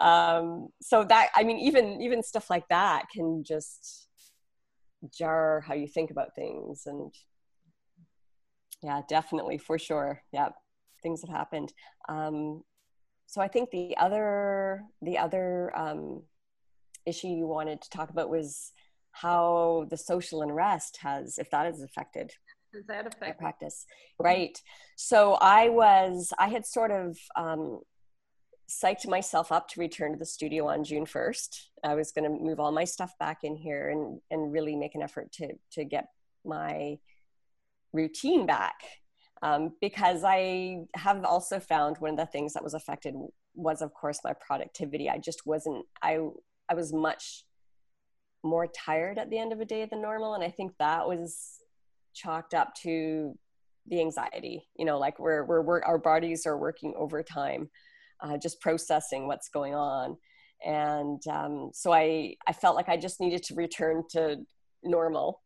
um 0.00 0.68
so 0.80 1.04
that 1.04 1.30
i 1.34 1.42
mean 1.42 1.58
even 1.58 2.00
even 2.00 2.22
stuff 2.22 2.50
like 2.50 2.66
that 2.68 3.04
can 3.14 3.42
just 3.44 4.08
jar 5.16 5.62
how 5.66 5.74
you 5.74 5.86
think 5.86 6.10
about 6.10 6.34
things 6.34 6.82
and 6.86 7.12
yeah 8.82 9.00
definitely 9.08 9.58
for 9.58 9.78
sure 9.78 10.22
yeah 10.32 10.48
things 11.02 11.20
have 11.22 11.30
happened 11.30 11.72
um 12.08 12.62
so 13.32 13.40
I 13.40 13.48
think 13.48 13.70
the 13.70 13.96
other 13.96 14.82
the 15.00 15.16
other 15.16 15.74
um, 15.74 16.22
issue 17.06 17.28
you 17.28 17.46
wanted 17.46 17.80
to 17.80 17.88
talk 17.88 18.10
about 18.10 18.28
was 18.28 18.72
how 19.12 19.86
the 19.88 19.96
social 19.96 20.42
unrest 20.42 20.98
has, 21.00 21.38
if 21.38 21.48
that 21.48 21.66
is 21.66 21.80
affected. 21.80 22.30
Does 22.74 22.84
that 22.88 23.06
affect 23.06 23.40
practice? 23.40 23.86
Right. 24.18 24.58
So 24.96 25.38
I 25.40 25.70
was 25.70 26.30
I 26.38 26.48
had 26.48 26.66
sort 26.66 26.90
of 26.90 27.16
um, 27.34 27.80
psyched 28.72 29.06
myself 29.06 29.52
up 29.52 29.68
to 29.68 29.80
return 29.80 30.12
to 30.12 30.18
the 30.18 30.24
studio 30.24 30.68
on 30.68 30.84
June 30.84 31.04
1st. 31.04 31.66
I 31.84 31.94
was 31.94 32.12
going 32.12 32.24
to 32.24 32.30
move 32.30 32.60
all 32.60 32.72
my 32.72 32.84
stuff 32.84 33.12
back 33.18 33.44
in 33.44 33.56
here 33.56 33.90
and 33.90 34.20
and 34.30 34.52
really 34.52 34.76
make 34.76 34.94
an 34.94 35.02
effort 35.02 35.32
to 35.32 35.54
to 35.72 35.84
get 35.84 36.08
my 36.44 36.98
routine 37.92 38.46
back 38.46 38.76
um, 39.42 39.72
because 39.80 40.22
I 40.24 40.84
have 40.94 41.24
also 41.24 41.58
found 41.58 41.98
one 41.98 42.12
of 42.12 42.16
the 42.16 42.26
things 42.26 42.52
that 42.54 42.62
was 42.62 42.74
affected 42.74 43.14
was, 43.54 43.82
of 43.82 43.92
course, 43.92 44.20
my 44.24 44.32
productivity. 44.34 45.10
I 45.10 45.18
just 45.18 45.44
wasn't. 45.44 45.84
I 46.00 46.20
I 46.68 46.74
was 46.74 46.92
much 46.92 47.44
more 48.44 48.66
tired 48.68 49.18
at 49.18 49.30
the 49.30 49.38
end 49.38 49.52
of 49.52 49.60
a 49.60 49.64
day 49.64 49.84
than 49.84 50.00
normal, 50.00 50.34
and 50.34 50.44
I 50.44 50.50
think 50.50 50.72
that 50.78 51.08
was 51.08 51.58
chalked 52.14 52.54
up 52.54 52.74
to 52.82 53.36
the 53.86 54.00
anxiety. 54.00 54.68
You 54.76 54.84
know, 54.84 54.98
like 54.98 55.18
we're 55.18 55.44
we're, 55.44 55.62
we're 55.62 55.82
our 55.82 55.98
bodies 55.98 56.46
are 56.46 56.56
working 56.56 56.94
overtime, 56.96 57.68
uh, 58.22 58.38
just 58.38 58.60
processing 58.60 59.26
what's 59.26 59.48
going 59.48 59.74
on, 59.74 60.16
and 60.64 61.20
um, 61.28 61.70
so 61.74 61.92
I 61.92 62.36
I 62.46 62.52
felt 62.52 62.76
like 62.76 62.88
I 62.88 62.96
just 62.96 63.20
needed 63.20 63.42
to 63.44 63.54
return 63.54 64.04
to 64.12 64.38
normal 64.82 65.40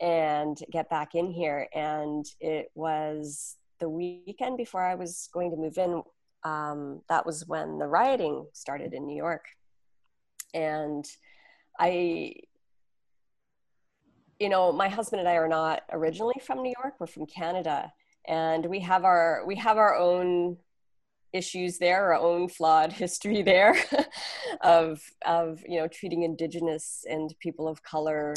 and 0.00 0.58
get 0.72 0.90
back 0.90 1.14
in 1.14 1.30
here. 1.30 1.68
And 1.74 2.24
it 2.40 2.70
was 2.74 3.56
the 3.80 3.88
weekend 3.88 4.56
before 4.56 4.82
I 4.82 4.94
was 4.94 5.28
going 5.32 5.50
to 5.50 5.56
move 5.56 5.78
in. 5.78 6.02
Um, 6.44 7.00
that 7.08 7.24
was 7.24 7.46
when 7.46 7.78
the 7.78 7.86
rioting 7.86 8.46
started 8.52 8.92
in 8.92 9.06
New 9.06 9.16
York. 9.16 9.44
And 10.52 11.04
I, 11.78 12.34
you 14.38 14.48
know, 14.48 14.72
my 14.72 14.88
husband 14.88 15.20
and 15.20 15.28
I 15.28 15.34
are 15.34 15.48
not 15.48 15.82
originally 15.90 16.40
from 16.44 16.62
New 16.62 16.74
York. 16.82 16.94
We're 17.00 17.06
from 17.06 17.26
Canada, 17.26 17.92
and 18.28 18.66
we 18.66 18.80
have 18.80 19.04
our 19.04 19.44
we 19.46 19.56
have 19.56 19.78
our 19.78 19.96
own 19.96 20.58
issues 21.34 21.78
there, 21.78 22.04
our 22.04 22.14
own 22.14 22.48
flawed 22.48 22.92
history 23.04 23.42
there, 23.42 23.76
of 24.62 25.02
of 25.26 25.62
you 25.68 25.80
know 25.80 25.88
treating 25.88 26.22
Indigenous 26.22 27.04
and 27.10 27.34
people 27.40 27.68
of 27.68 27.82
color 27.82 28.34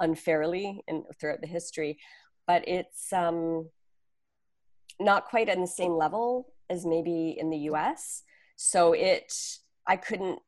unfairly 0.00 0.80
and 0.86 1.02
throughout 1.20 1.40
the 1.40 1.46
history, 1.46 1.98
but 2.46 2.66
it's 2.68 3.12
um, 3.12 3.68
not 5.00 5.26
quite 5.26 5.50
on 5.50 5.60
the 5.60 5.66
same 5.66 5.92
level 5.92 6.52
as 6.70 6.86
maybe 6.86 7.36
in 7.38 7.50
the 7.50 7.58
U.S. 7.70 8.22
So 8.56 8.92
it, 8.92 9.32
I 9.86 9.96
couldn't, 9.96 10.38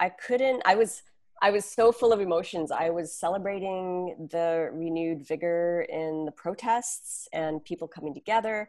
I 0.00 0.08
couldn't, 0.08 0.62
I 0.64 0.76
was. 0.76 1.02
I 1.44 1.50
was 1.50 1.64
so 1.64 1.90
full 1.90 2.12
of 2.12 2.20
emotions. 2.20 2.70
I 2.70 2.90
was 2.90 3.18
celebrating 3.18 4.28
the 4.30 4.70
renewed 4.72 5.26
vigor 5.26 5.84
in 5.88 6.24
the 6.24 6.30
protests 6.30 7.26
and 7.32 7.64
people 7.64 7.88
coming 7.88 8.14
together. 8.14 8.68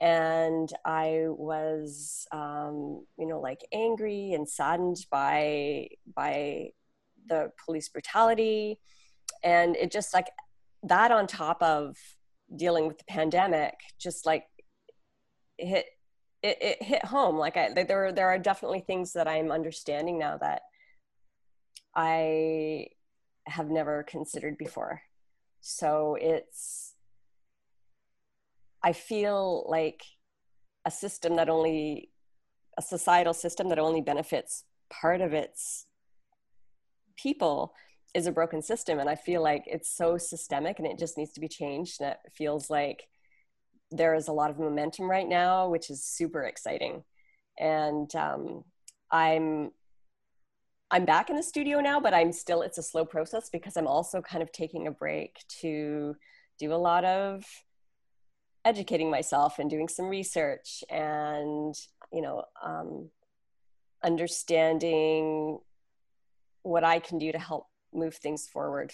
And 0.00 0.72
I 0.84 1.24
was, 1.26 2.26
um, 2.32 3.04
you 3.18 3.26
know, 3.26 3.40
like 3.40 3.60
angry 3.72 4.32
and 4.32 4.48
saddened 4.48 4.98
by 5.10 5.88
by 6.14 6.70
the 7.26 7.50
police 7.64 7.88
brutality. 7.88 8.78
And 9.42 9.76
it 9.76 9.90
just 9.90 10.14
like 10.14 10.28
that 10.84 11.10
on 11.10 11.26
top 11.26 11.62
of 11.62 11.96
dealing 12.54 12.86
with 12.86 12.98
the 12.98 13.04
pandemic 13.08 13.74
just 14.00 14.24
like 14.24 14.44
hit 15.58 15.86
it, 16.42 16.58
it 16.60 16.82
hit 16.82 17.04
home. 17.04 17.36
Like 17.36 17.56
i 17.56 17.72
there 17.72 18.12
there 18.12 18.28
are 18.28 18.38
definitely 18.38 18.80
things 18.80 19.12
that 19.14 19.28
i'm 19.28 19.50
understanding 19.50 20.18
now 20.18 20.38
that 20.38 20.62
i 21.96 22.86
have 23.48 23.70
never 23.70 24.04
considered 24.04 24.56
before. 24.58 25.02
So 25.60 26.16
it's 26.20 26.94
i 28.82 28.92
feel 28.92 29.66
like 29.68 30.02
a 30.84 30.90
system 30.90 31.36
that 31.36 31.48
only 31.48 32.10
a 32.78 32.82
societal 32.82 33.34
system 33.34 33.68
that 33.68 33.78
only 33.78 34.00
benefits 34.00 34.64
part 34.88 35.20
of 35.20 35.32
its 35.32 35.86
people 37.16 37.74
is 38.14 38.26
a 38.26 38.32
broken 38.32 38.62
system. 38.62 38.98
And 38.98 39.10
i 39.10 39.14
feel 39.14 39.42
like 39.42 39.64
it's 39.66 39.94
so 39.94 40.16
systemic 40.16 40.78
and 40.78 40.86
it 40.86 40.98
just 40.98 41.18
needs 41.18 41.32
to 41.32 41.40
be 41.40 41.48
changed 41.48 42.00
and 42.00 42.10
it 42.10 42.18
feels 42.34 42.70
like 42.70 43.08
there 43.90 44.14
is 44.14 44.28
a 44.28 44.32
lot 44.32 44.50
of 44.50 44.58
momentum 44.58 45.10
right 45.10 45.28
now 45.28 45.68
which 45.68 45.90
is 45.90 46.04
super 46.04 46.42
exciting. 46.42 47.02
And 47.58 48.14
um, 48.14 48.64
i'm 49.10 49.72
i'm 50.90 51.04
back 51.04 51.28
in 51.30 51.36
the 51.36 51.42
studio 51.42 51.80
now 51.80 51.98
but 51.98 52.14
i'm 52.14 52.30
still 52.30 52.62
it's 52.62 52.78
a 52.78 52.82
slow 52.82 53.04
process 53.04 53.48
because 53.50 53.76
i'm 53.76 53.86
also 53.86 54.20
kind 54.20 54.42
of 54.42 54.52
taking 54.52 54.86
a 54.86 54.90
break 54.90 55.38
to 55.60 56.14
do 56.58 56.72
a 56.72 56.76
lot 56.76 57.04
of 57.04 57.44
educating 58.68 59.10
myself 59.10 59.58
and 59.58 59.70
doing 59.70 59.88
some 59.88 60.06
research 60.06 60.84
and 60.90 61.74
you 62.12 62.22
know 62.22 62.44
um, 62.62 63.08
understanding 64.04 65.58
what 66.62 66.84
i 66.84 66.98
can 66.98 67.18
do 67.18 67.32
to 67.32 67.38
help 67.38 67.66
move 67.92 68.14
things 68.14 68.46
forward 68.46 68.92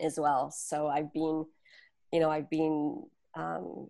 as 0.00 0.18
well. 0.18 0.50
So 0.50 0.88
I've 0.88 1.12
been, 1.12 1.44
you 2.12 2.20
know, 2.20 2.30
I've 2.30 2.50
been 2.50 3.02
um, 3.34 3.88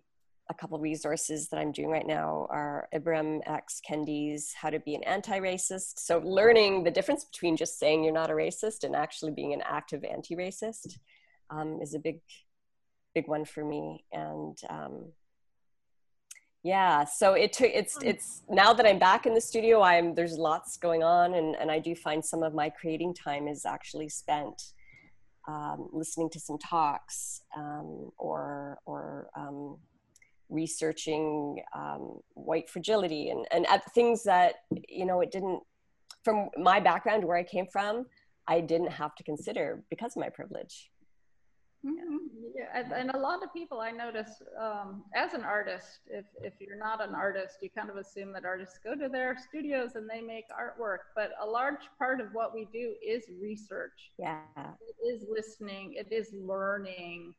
a 0.49 0.53
couple 0.53 0.79
resources 0.79 1.49
that 1.49 1.57
I'm 1.57 1.71
doing 1.71 1.89
right 1.89 2.05
now 2.05 2.47
are 2.49 2.87
Ibram 2.93 3.41
X. 3.45 3.81
Kendi's 3.87 4.53
How 4.53 4.69
to 4.69 4.79
Be 4.79 4.95
an 4.95 5.03
Anti-Racist. 5.03 5.99
So 5.99 6.19
learning 6.19 6.83
the 6.83 6.91
difference 6.91 7.23
between 7.23 7.57
just 7.57 7.79
saying 7.79 8.03
you're 8.03 8.13
not 8.13 8.31
a 8.31 8.33
racist 8.33 8.83
and 8.83 8.95
actually 8.95 9.31
being 9.31 9.53
an 9.53 9.63
active 9.65 10.03
anti-racist 10.03 10.97
um, 11.49 11.79
is 11.81 11.93
a 11.93 11.99
big, 11.99 12.19
big 13.15 13.27
one 13.27 13.45
for 13.45 13.65
me. 13.65 14.05
And 14.11 14.57
um, 14.69 15.05
yeah 16.65 17.03
so 17.05 17.33
it 17.33 17.53
took 17.53 17.69
it's 17.71 17.95
hmm. 17.95 18.07
it's 18.07 18.41
now 18.49 18.73
that 18.73 18.87
i'm 18.87 18.97
back 18.97 19.27
in 19.27 19.35
the 19.35 19.39
studio 19.39 19.83
i'm 19.83 20.15
there's 20.15 20.35
lots 20.37 20.77
going 20.77 21.03
on 21.03 21.35
and 21.35 21.55
and 21.57 21.69
i 21.69 21.77
do 21.77 21.93
find 21.93 22.25
some 22.25 22.41
of 22.41 22.55
my 22.55 22.69
creating 22.71 23.13
time 23.13 23.47
is 23.47 23.65
actually 23.65 24.09
spent 24.09 24.73
um, 25.47 25.89
listening 25.93 26.27
to 26.31 26.39
some 26.39 26.57
talks 26.57 27.43
um, 27.55 28.09
or 28.17 28.79
or 28.87 29.29
um, 29.37 29.77
researching 30.49 31.61
um, 31.75 32.17
white 32.33 32.67
fragility 32.67 33.29
and 33.29 33.45
and 33.51 33.67
at 33.67 33.83
things 33.93 34.23
that 34.23 34.55
you 34.89 35.05
know 35.05 35.21
it 35.21 35.29
didn't 35.29 35.61
from 36.23 36.49
my 36.57 36.79
background 36.79 37.23
where 37.23 37.37
i 37.37 37.43
came 37.43 37.67
from 37.71 38.07
i 38.47 38.59
didn't 38.59 38.91
have 38.91 39.13
to 39.13 39.23
consider 39.23 39.83
because 39.91 40.15
of 40.15 40.21
my 40.21 40.29
privilege. 40.29 40.89
Yeah, 41.85 42.65
and, 42.73 42.91
and 42.91 43.11
a 43.11 43.17
lot 43.17 43.43
of 43.43 43.53
people 43.53 43.79
I 43.79 43.91
notice 43.91 44.41
um, 44.59 45.03
as 45.13 45.33
an 45.33 45.43
artist, 45.43 45.99
if, 46.07 46.25
if 46.41 46.53
you're 46.59 46.77
not 46.77 47.05
an 47.05 47.13
artist, 47.13 47.57
you 47.61 47.69
kind 47.69 47.89
of 47.89 47.97
assume 47.97 48.33
that 48.33 48.45
artists 48.45 48.79
go 48.83 48.95
to 48.95 49.07
their 49.07 49.37
studios 49.37 49.91
and 49.95 50.09
they 50.09 50.21
make 50.21 50.45
artwork. 50.49 50.99
But 51.15 51.31
a 51.41 51.45
large 51.45 51.83
part 51.99 52.21
of 52.21 52.27
what 52.33 52.55
we 52.55 52.67
do 52.73 52.95
is 53.05 53.23
research. 53.41 54.11
Yeah. 54.17 54.39
It 54.57 55.07
is 55.07 55.25
listening, 55.29 55.93
it 55.95 56.11
is 56.11 56.33
learning. 56.33 57.35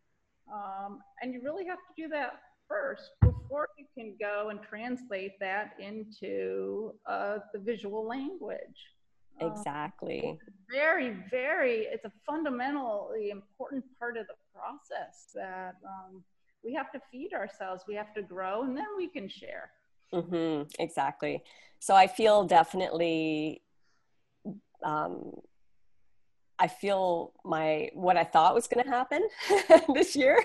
Um, 0.53 1.01
and 1.23 1.35
you 1.35 1.41
really 1.43 1.67
have 1.67 1.79
to 1.79 2.03
do 2.03 2.09
that 2.09 2.41
first 2.69 3.11
before 3.23 3.69
you 3.79 3.87
can 3.97 4.15
go 4.21 4.51
and 4.51 4.61
translate 4.63 5.33
that 5.41 5.73
into 5.81 6.93
uh, 7.09 7.39
the 7.53 7.59
visual 7.59 8.07
language. 8.07 8.61
Um, 9.41 9.51
exactly. 9.51 10.39
very, 10.71 11.17
very, 11.31 11.87
it's 11.93 12.05
a 12.05 12.13
fundamentally 12.25 13.31
important 13.31 13.85
part 13.99 14.17
of 14.17 14.27
the 14.27 14.35
process 14.55 15.31
that 15.35 15.75
um, 15.85 16.23
we 16.65 16.73
have 16.75 16.91
to 16.93 17.01
feed 17.13 17.33
ourselves, 17.35 17.85
we 17.87 17.95
have 17.95 18.15
to 18.15 18.23
grow, 18.23 18.63
and 18.63 18.77
then 18.77 18.87
we 18.97 19.09
can 19.09 19.29
share. 19.29 19.71
Mm-hmm, 20.13 20.69
exactly. 20.79 21.43
So 21.79 21.95
I 21.95 22.07
feel 22.07 22.45
definitely 22.45 23.63
um, 24.83 25.33
I 26.59 26.69
feel 26.69 27.33
my 27.45 27.91
what 27.93 28.17
I 28.17 28.25
thought 28.25 28.55
was 28.55 28.67
going 28.67 28.85
to 28.85 28.91
happen 28.91 29.29
this 29.95 30.17
year 30.17 30.43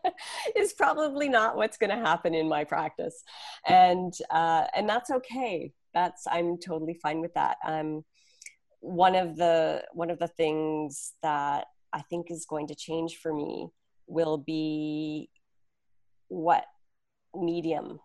is 0.56 0.72
probably 0.72 1.28
not 1.28 1.56
what's 1.56 1.76
going 1.76 1.90
to 1.90 2.04
happen 2.04 2.34
in 2.34 2.48
my 2.48 2.64
practice, 2.64 3.22
and 3.68 4.12
uh, 4.30 4.64
and 4.74 4.88
that's 4.88 5.10
okay. 5.10 5.72
That's 5.94 6.26
I'm 6.26 6.58
totally 6.58 6.94
fine 6.94 7.20
with 7.20 7.34
that. 7.34 7.58
Um, 7.64 8.04
one 8.82 9.14
of 9.14 9.36
the 9.36 9.84
one 9.92 10.10
of 10.10 10.18
the 10.18 10.28
things 10.28 11.12
that 11.22 11.66
I 11.92 12.02
think 12.02 12.30
is 12.30 12.44
going 12.44 12.66
to 12.66 12.74
change 12.74 13.16
for 13.16 13.32
me 13.32 13.68
will 14.08 14.36
be 14.36 15.30
what 16.28 16.64
medium 17.34 18.00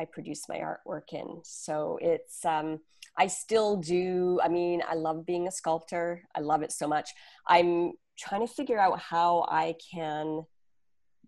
I 0.00 0.04
produce 0.04 0.48
my 0.48 0.56
artwork 0.56 1.12
in. 1.12 1.40
So 1.44 1.98
it's 2.02 2.44
um, 2.44 2.80
I 3.16 3.28
still 3.28 3.76
do. 3.76 4.40
I 4.42 4.48
mean, 4.48 4.82
I 4.86 4.94
love 4.94 5.24
being 5.24 5.46
a 5.46 5.52
sculptor. 5.52 6.22
I 6.34 6.40
love 6.40 6.62
it 6.62 6.72
so 6.72 6.88
much. 6.88 7.10
I'm 7.46 7.92
trying 8.18 8.46
to 8.46 8.52
figure 8.52 8.80
out 8.80 8.98
how 8.98 9.46
I 9.48 9.76
can 9.94 10.44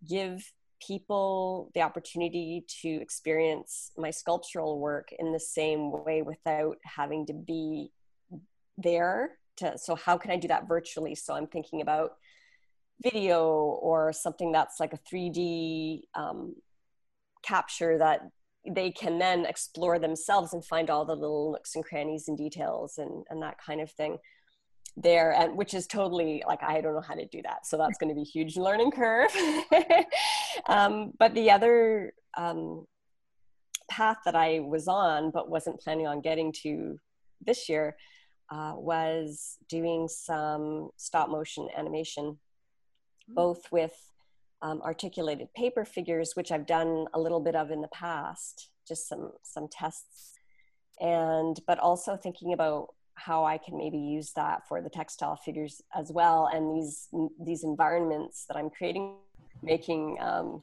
give 0.06 0.42
people 0.84 1.70
the 1.74 1.82
opportunity 1.82 2.64
to 2.82 2.88
experience 2.88 3.92
my 3.96 4.10
sculptural 4.10 4.80
work 4.80 5.08
in 5.18 5.32
the 5.32 5.40
same 5.40 5.92
way 6.04 6.22
without 6.22 6.78
having 6.84 7.26
to 7.26 7.32
be 7.32 7.90
there 8.78 9.38
to 9.56 9.76
so 9.76 9.94
how 9.94 10.16
can 10.16 10.30
i 10.30 10.36
do 10.36 10.48
that 10.48 10.68
virtually? 10.68 11.14
So 11.14 11.34
i'm 11.34 11.46
thinking 11.46 11.80
about 11.82 12.12
video 13.02 13.44
or 13.44 14.12
something 14.12 14.50
that's 14.52 14.80
like 14.80 14.92
a 14.92 14.98
3d 14.98 16.02
um, 16.14 16.54
capture 17.42 17.98
that 17.98 18.22
they 18.68 18.90
can 18.90 19.18
then 19.18 19.46
explore 19.46 19.98
themselves 19.98 20.52
and 20.52 20.64
find 20.64 20.90
all 20.90 21.04
the 21.04 21.14
little 21.14 21.52
nooks 21.52 21.76
and 21.76 21.84
crannies 21.84 22.26
and 22.28 22.36
details 22.36 22.98
and, 22.98 23.24
and 23.30 23.42
that 23.42 23.56
kind 23.64 23.80
of 23.80 23.90
thing 23.90 24.18
there 24.96 25.32
and 25.32 25.56
which 25.56 25.74
is 25.74 25.86
totally 25.86 26.42
like 26.48 26.60
i 26.64 26.80
don't 26.80 26.94
know 26.94 27.00
how 27.00 27.14
to 27.14 27.26
do 27.26 27.40
that. 27.42 27.66
So 27.66 27.76
that's 27.76 27.98
going 27.98 28.08
to 28.08 28.14
be 28.14 28.24
huge 28.24 28.56
learning 28.56 28.92
curve. 28.92 29.30
Um, 30.66 31.12
but 31.18 31.34
the 31.34 31.52
other 31.52 32.12
um, 32.36 32.86
path 33.88 34.18
that 34.24 34.34
i 34.34 34.58
was 34.58 34.88
on 34.88 35.30
but 35.30 35.48
wasn't 35.48 35.80
planning 35.80 36.06
on 36.06 36.20
getting 36.20 36.52
to 36.64 36.98
this 37.46 37.68
year 37.68 37.96
uh, 38.50 38.72
was 38.76 39.58
doing 39.68 40.08
some 40.08 40.90
stop 40.96 41.28
motion 41.28 41.68
animation 41.76 42.24
mm-hmm. 43.28 43.34
both 43.34 43.70
with 43.70 43.94
um, 44.62 44.80
articulated 44.82 45.52
paper 45.54 45.84
figures, 45.84 46.32
which 46.34 46.50
I've 46.50 46.66
done 46.66 47.06
a 47.14 47.20
little 47.20 47.40
bit 47.40 47.54
of 47.54 47.70
in 47.70 47.80
the 47.80 47.88
past, 47.88 48.70
just 48.86 49.08
some 49.08 49.32
some 49.42 49.68
tests, 49.70 50.34
and 51.00 51.58
but 51.66 51.78
also 51.78 52.16
thinking 52.16 52.52
about 52.52 52.88
how 53.14 53.44
I 53.44 53.58
can 53.58 53.76
maybe 53.76 53.98
use 53.98 54.32
that 54.32 54.66
for 54.68 54.80
the 54.80 54.90
textile 54.90 55.36
figures 55.36 55.82
as 55.94 56.10
well, 56.10 56.48
and 56.52 56.76
these 56.76 57.08
these 57.40 57.62
environments 57.62 58.46
that 58.46 58.56
I'm 58.56 58.70
creating, 58.70 59.16
making 59.62 60.18
um, 60.20 60.62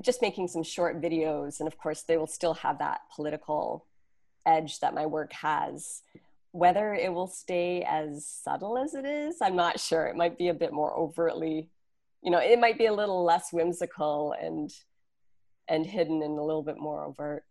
just 0.00 0.22
making 0.22 0.48
some 0.48 0.62
short 0.62 1.02
videos, 1.02 1.60
and 1.60 1.66
of 1.66 1.76
course 1.76 2.02
they 2.02 2.16
will 2.16 2.26
still 2.26 2.54
have 2.54 2.78
that 2.78 3.00
political 3.14 3.86
edge 4.46 4.80
that 4.80 4.94
my 4.94 5.06
work 5.06 5.32
has. 5.32 6.02
Whether 6.52 6.92
it 6.92 7.12
will 7.12 7.28
stay 7.28 7.82
as 7.82 8.26
subtle 8.26 8.76
as 8.76 8.94
it 8.94 9.06
is, 9.06 9.36
I'm 9.40 9.56
not 9.56 9.80
sure. 9.80 10.06
It 10.06 10.16
might 10.16 10.36
be 10.36 10.48
a 10.48 10.54
bit 10.54 10.72
more 10.72 10.94
overtly 10.94 11.70
you 12.22 12.30
know 12.30 12.38
it 12.38 12.58
might 12.58 12.78
be 12.78 12.86
a 12.86 12.92
little 12.92 13.24
less 13.24 13.52
whimsical 13.52 14.34
and 14.40 14.72
and 15.68 15.84
hidden 15.84 16.22
and 16.22 16.38
a 16.38 16.42
little 16.42 16.62
bit 16.62 16.78
more 16.78 17.04
overt 17.04 17.44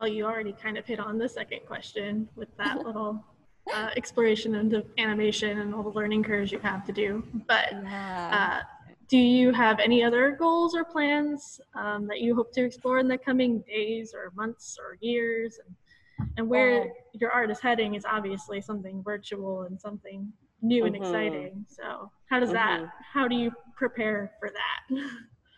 well 0.00 0.10
you 0.10 0.24
already 0.24 0.52
kind 0.52 0.76
of 0.76 0.84
hit 0.84 1.00
on 1.00 1.16
the 1.16 1.28
second 1.28 1.60
question 1.66 2.28
with 2.34 2.54
that 2.58 2.78
little 2.84 3.24
uh, 3.72 3.90
exploration 3.96 4.54
into 4.54 4.84
animation 4.98 5.58
and 5.58 5.74
all 5.74 5.82
the 5.82 5.90
learning 5.90 6.22
curves 6.22 6.52
you 6.52 6.58
have 6.58 6.84
to 6.84 6.92
do 6.92 7.24
but 7.46 7.68
yeah. 7.72 8.60
uh, 8.60 8.75
do 9.08 9.18
you 9.18 9.52
have 9.52 9.78
any 9.78 10.02
other 10.02 10.32
goals 10.32 10.74
or 10.74 10.84
plans 10.84 11.60
um, 11.74 12.06
that 12.08 12.20
you 12.20 12.34
hope 12.34 12.52
to 12.52 12.64
explore 12.64 12.98
in 12.98 13.08
the 13.08 13.18
coming 13.18 13.60
days 13.60 14.14
or 14.14 14.32
months 14.34 14.78
or 14.80 14.96
years 15.00 15.58
and, 15.64 16.28
and 16.36 16.48
where 16.48 16.82
uh, 16.82 16.86
your 17.12 17.30
art 17.30 17.50
is 17.50 17.60
heading 17.60 17.94
is 17.94 18.04
obviously 18.04 18.60
something 18.60 19.02
virtual 19.02 19.62
and 19.62 19.80
something 19.80 20.32
new 20.62 20.86
and 20.86 20.94
mm-hmm. 20.94 21.04
exciting. 21.04 21.66
So 21.68 22.10
how 22.28 22.40
does 22.40 22.50
mm-hmm. 22.50 22.84
that? 22.84 22.92
How 23.12 23.28
do 23.28 23.36
you 23.36 23.52
prepare 23.76 24.32
for 24.40 24.50
that? 24.50 25.00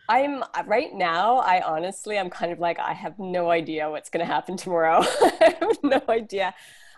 I'm 0.09 0.43
right 0.65 0.93
now. 0.93 1.37
I 1.37 1.61
honestly, 1.61 2.17
I'm 2.17 2.31
kind 2.31 2.51
of 2.51 2.59
like 2.59 2.79
I 2.79 2.93
have 2.93 3.19
no 3.19 3.51
idea 3.51 3.89
what's 3.89 4.09
going 4.09 4.25
to 4.25 4.31
happen 4.31 4.57
tomorrow. 4.57 5.01
I 5.21 5.55
have 5.59 5.77
no 5.83 6.01
idea. 6.09 6.53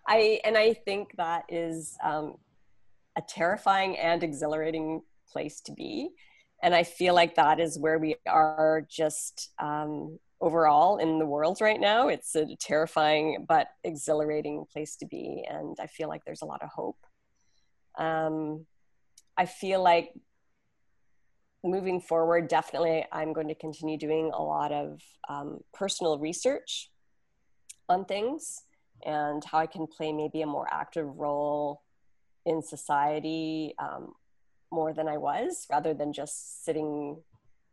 I 0.08 0.40
and 0.46 0.58
I 0.58 0.74
think 0.74 1.18
that 1.18 1.44
is 1.50 1.98
um, 2.04 2.36
a 3.18 3.22
terrifying 3.22 3.98
and 3.98 4.24
exhilarating 4.24 5.02
place 5.30 5.60
to 5.62 5.74
be, 5.74 6.12
and 6.64 6.76
I 6.76 6.84
feel 6.84 7.14
like 7.14 7.36
that 7.36 7.60
is 7.60 7.80
where 7.80 8.00
we 8.00 8.16
are 8.28 8.86
just 8.90 9.52
um, 9.60 10.20
overall 10.40 10.98
in 10.98 11.20
the 11.20 11.26
world 11.26 11.60
right 11.62 11.80
now. 11.80 12.08
It's 12.08 12.36
a 12.36 12.56
terrifying 12.60 13.46
but 13.48 13.68
exhilarating 13.84 14.66
place 14.72 14.96
to 14.98 15.06
be, 15.06 15.46
and 15.50 15.78
I 15.80 15.88
feel 15.88 16.08
like 16.08 16.24
there's 16.26 16.42
a 16.42 16.46
lot 16.46 16.64
of 16.64 16.70
hope 16.70 16.98
um, 17.98 18.66
I 19.38 19.46
feel 19.46 19.82
like 19.82 20.14
moving 21.64 22.02
forward, 22.02 22.48
definitely 22.48 23.06
I'm 23.12 23.34
going 23.34 23.48
to 23.48 23.56
continue 23.56 23.98
doing 23.98 24.32
a 24.34 24.42
lot 24.42 24.72
of 24.72 25.02
um, 25.30 25.60
personal 25.74 26.20
research 26.20 26.90
on 27.88 28.06
things 28.06 28.64
and 29.06 29.44
how 29.44 29.60
I 29.60 29.68
can 29.68 29.88
play 29.88 30.12
maybe 30.12 30.42
a 30.42 30.48
more 30.48 30.68
active 30.72 31.08
role 31.18 31.82
in 32.46 32.62
society 32.62 33.76
um, 33.80 34.14
more 34.72 34.94
than 34.94 35.08
I 35.08 35.18
was, 35.18 35.66
rather 35.70 35.94
than 35.94 36.14
just 36.14 36.64
sitting 36.64 37.22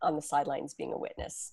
on 0.03 0.17
the 0.17 0.23
sidelines 0.23 0.75
being 0.75 0.93
a 0.93 0.99
witness. 0.99 1.53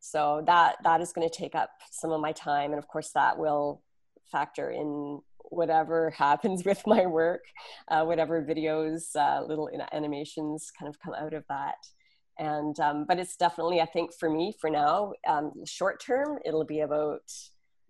So 0.00 0.42
that 0.46 0.76
that 0.84 1.00
is 1.00 1.12
going 1.12 1.28
to 1.28 1.34
take 1.34 1.54
up 1.54 1.70
some 1.90 2.12
of 2.12 2.20
my 2.20 2.32
time, 2.32 2.72
and 2.72 2.78
of 2.78 2.88
course 2.88 3.10
that 3.14 3.38
will 3.38 3.82
factor 4.30 4.70
in 4.70 5.20
whatever 5.50 6.10
happens 6.16 6.64
with 6.64 6.82
my 6.86 7.06
work, 7.06 7.42
uh, 7.88 8.04
whatever 8.04 8.42
videos, 8.42 9.14
uh, 9.16 9.42
little 9.44 9.70
animations 9.92 10.70
kind 10.78 10.88
of 10.88 11.00
come 11.00 11.14
out 11.14 11.34
of 11.34 11.44
that. 11.48 11.76
And, 12.38 12.78
um, 12.80 13.06
but 13.08 13.18
it's 13.18 13.36
definitely, 13.36 13.80
I 13.80 13.86
think 13.86 14.10
for 14.12 14.28
me, 14.28 14.54
for 14.60 14.68
now, 14.68 15.12
um, 15.26 15.52
short 15.64 16.02
term, 16.04 16.38
it'll 16.44 16.66
be 16.66 16.80
about 16.80 17.22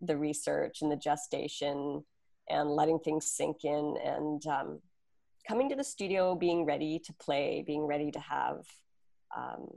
the 0.00 0.16
research 0.16 0.82
and 0.82 0.92
the 0.92 0.96
gestation 0.96 2.04
and 2.48 2.70
letting 2.70 3.00
things 3.00 3.26
sink 3.26 3.64
in 3.64 3.96
and 4.04 4.46
um, 4.46 4.80
coming 5.46 5.68
to 5.68 5.76
the 5.76 5.84
studio, 5.84 6.34
being 6.34 6.64
ready 6.64 7.00
to 7.04 7.12
play, 7.14 7.62
being 7.66 7.86
ready 7.86 8.10
to 8.10 8.20
have 8.20 8.66
um, 9.36 9.68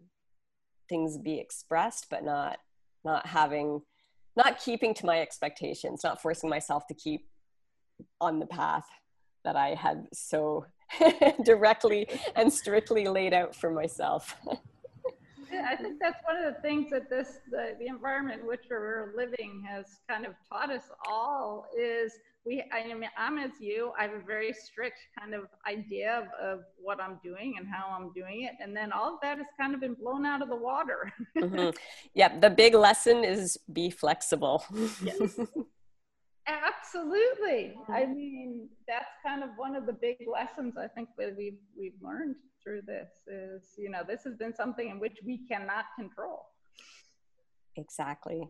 things 0.87 1.17
be 1.17 1.39
expressed, 1.39 2.07
but 2.09 2.23
not, 2.23 2.57
not 3.05 3.25
having, 3.25 3.81
not 4.35 4.59
keeping 4.59 4.93
to 4.95 5.05
my 5.05 5.21
expectations, 5.21 6.01
not 6.03 6.21
forcing 6.21 6.49
myself 6.49 6.87
to 6.87 6.93
keep 6.93 7.27
on 8.21 8.39
the 8.39 8.45
path 8.45 8.85
that 9.43 9.55
I 9.55 9.75
had 9.75 10.07
so 10.13 10.65
directly 11.43 12.07
and 12.35 12.51
strictly 12.51 13.05
laid 13.07 13.33
out 13.33 13.55
for 13.55 13.71
myself. 13.71 14.35
yeah, 15.51 15.67
I 15.69 15.75
think 15.75 15.99
that's 15.99 16.21
one 16.25 16.37
of 16.37 16.53
the 16.53 16.61
things 16.61 16.89
that 16.91 17.09
this 17.09 17.39
the, 17.49 17.75
the 17.79 17.87
environment 17.87 18.41
in 18.41 18.47
which 18.47 18.65
we're 18.69 19.13
living 19.15 19.63
has 19.67 19.85
kind 20.09 20.25
of 20.25 20.33
taught 20.51 20.71
us 20.71 20.83
all 21.07 21.67
is 21.77 22.13
we 22.45 22.63
I 22.71 22.93
mean 22.93 23.09
I'm 23.17 23.37
as 23.37 23.51
you 23.59 23.91
I 23.97 24.03
have 24.03 24.13
a 24.13 24.19
very 24.19 24.53
strict 24.53 24.99
kind 25.17 25.33
of 25.33 25.43
idea 25.67 26.17
of, 26.17 26.25
of 26.45 26.59
what 26.77 27.01
I'm 27.01 27.19
doing 27.23 27.55
and 27.57 27.67
how 27.67 27.95
I'm 27.95 28.11
doing 28.13 28.43
it 28.43 28.53
and 28.61 28.75
then 28.75 28.91
all 28.91 29.15
of 29.15 29.19
that 29.21 29.37
has 29.37 29.47
kind 29.59 29.73
of 29.73 29.81
been 29.81 29.95
blown 29.95 30.25
out 30.25 30.41
of 30.41 30.49
the 30.49 30.55
water. 30.55 31.11
mm-hmm. 31.37 31.69
Yeah, 32.13 32.39
the 32.39 32.49
big 32.49 32.73
lesson 32.73 33.23
is 33.23 33.57
be 33.71 33.89
flexible. 33.89 34.63
yes 35.03 35.39
Absolutely. 36.49 37.75
I 37.89 38.07
mean, 38.07 38.69
that's 38.87 39.11
kind 39.23 39.43
of 39.43 39.51
one 39.55 39.75
of 39.75 39.85
the 39.85 39.93
big 39.93 40.17
lessons 40.31 40.75
I 40.77 40.87
think 40.87 41.09
that 41.17 41.35
we've 41.37 41.59
we've 41.77 41.93
learned 42.01 42.35
through 42.63 42.81
this 42.87 43.09
is, 43.27 43.73
you 43.77 43.89
know, 43.89 44.01
this 44.07 44.23
has 44.23 44.35
been 44.35 44.53
something 44.55 44.89
in 44.89 44.99
which 44.99 45.17
we 45.25 45.45
cannot 45.47 45.85
control. 45.97 46.47
Exactly. 47.75 48.49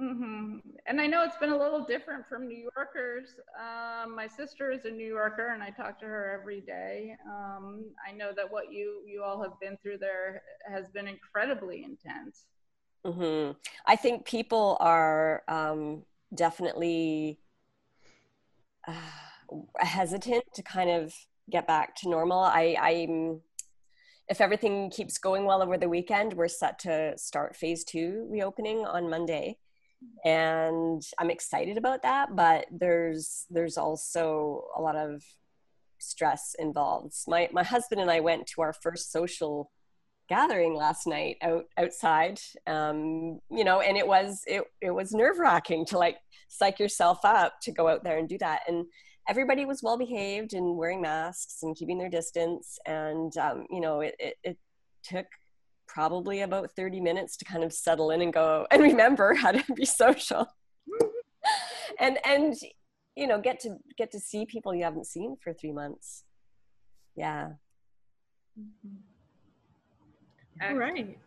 Mm-hmm. 0.00 0.56
And 0.86 1.00
I 1.00 1.06
know 1.06 1.22
it's 1.22 1.36
been 1.36 1.52
a 1.52 1.56
little 1.56 1.84
different 1.84 2.26
from 2.28 2.48
New 2.48 2.68
Yorkers. 2.74 3.28
Um, 3.56 4.16
my 4.16 4.26
sister 4.26 4.72
is 4.72 4.86
a 4.86 4.90
New 4.90 5.06
Yorker, 5.06 5.52
and 5.54 5.62
I 5.62 5.70
talk 5.70 6.00
to 6.00 6.06
her 6.06 6.36
every 6.40 6.60
day. 6.60 7.16
Um, 7.28 7.84
I 8.06 8.12
know 8.12 8.32
that 8.34 8.50
what 8.50 8.72
you 8.72 9.02
you 9.06 9.22
all 9.22 9.40
have 9.40 9.52
been 9.60 9.76
through 9.82 9.98
there 9.98 10.42
has 10.68 10.88
been 10.88 11.06
incredibly 11.06 11.84
intense. 11.84 12.46
Mm-hmm. 13.06 13.52
I 13.86 13.94
think 13.94 14.24
people 14.24 14.76
are 14.80 15.44
um, 15.46 16.02
definitely 16.34 17.38
uh, 18.88 18.94
hesitant 19.78 20.44
to 20.54 20.62
kind 20.62 20.90
of 20.90 21.14
get 21.50 21.68
back 21.68 21.94
to 21.96 22.08
normal. 22.08 22.40
I, 22.40 22.76
I'm 22.80 23.42
if 24.28 24.40
everything 24.40 24.90
keeps 24.90 25.18
going 25.18 25.44
well 25.44 25.62
over 25.62 25.78
the 25.78 25.88
weekend, 25.88 26.32
we're 26.32 26.48
set 26.48 26.80
to 26.80 27.16
start 27.16 27.54
phase 27.54 27.84
two 27.84 28.26
reopening 28.28 28.78
on 28.78 29.08
Monday 29.08 29.58
and 30.24 31.02
i'm 31.18 31.30
excited 31.30 31.76
about 31.76 32.02
that 32.02 32.34
but 32.34 32.66
there's 32.70 33.46
there's 33.50 33.76
also 33.76 34.64
a 34.76 34.80
lot 34.80 34.96
of 34.96 35.22
stress 35.98 36.54
involved. 36.58 37.14
My 37.26 37.48
my 37.52 37.62
husband 37.62 38.00
and 38.00 38.10
i 38.10 38.20
went 38.20 38.46
to 38.48 38.62
our 38.62 38.72
first 38.72 39.10
social 39.10 39.70
gathering 40.28 40.74
last 40.74 41.06
night 41.06 41.36
out 41.42 41.64
outside 41.76 42.40
um 42.66 43.38
you 43.50 43.62
know 43.62 43.80
and 43.80 43.96
it 43.98 44.06
was 44.06 44.42
it, 44.46 44.64
it 44.80 44.90
was 44.90 45.12
nerve 45.12 45.38
wracking 45.38 45.84
to 45.84 45.98
like 45.98 46.16
psych 46.54 46.78
yourself 46.78 47.18
up 47.24 47.54
to 47.62 47.72
go 47.72 47.88
out 47.88 48.04
there 48.04 48.18
and 48.18 48.28
do 48.28 48.38
that. 48.38 48.62
And 48.68 48.86
everybody 49.28 49.64
was 49.64 49.82
well 49.82 49.98
behaved 49.98 50.54
and 50.54 50.76
wearing 50.76 51.00
masks 51.00 51.62
and 51.62 51.76
keeping 51.76 51.98
their 51.98 52.08
distance. 52.10 52.78
And 52.86 53.36
um, 53.36 53.66
you 53.70 53.80
know 53.80 54.00
it, 54.00 54.14
it, 54.18 54.36
it 54.42 54.58
took 55.02 55.26
probably 55.86 56.40
about 56.40 56.70
30 56.76 57.00
minutes 57.00 57.36
to 57.38 57.44
kind 57.44 57.64
of 57.64 57.72
settle 57.72 58.10
in 58.10 58.20
and 58.20 58.32
go 58.32 58.66
and 58.70 58.82
remember 58.90 59.34
how 59.34 59.52
to 59.52 59.62
be 59.74 59.84
social. 59.84 60.46
And 62.00 62.18
and 62.24 62.54
you 63.14 63.26
know 63.26 63.38
get 63.38 63.60
to 63.60 63.76
get 63.98 64.10
to 64.12 64.18
see 64.18 64.46
people 64.46 64.74
you 64.74 64.82
haven't 64.82 65.06
seen 65.06 65.36
for 65.44 65.52
three 65.52 65.72
months. 65.72 66.24
Yeah. 67.14 67.50
Mm-hmm. 68.58 68.96
All 70.62 70.74
right. 70.78 71.18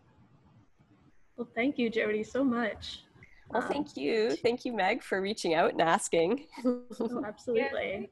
Well 1.38 1.48
thank 1.56 1.78
you 1.78 1.92
jody 1.92 2.24
so 2.24 2.44
much. 2.44 3.04
Well 3.50 3.62
thank 3.62 3.96
you. 3.96 4.32
Thank 4.38 4.66
you 4.66 4.74
meg 4.74 5.04
for 5.04 5.22
reaching 5.22 5.54
out 5.54 5.72
and 5.72 5.82
asking. 5.82 6.48
Oh, 6.66 7.24
absolutely 7.26 8.10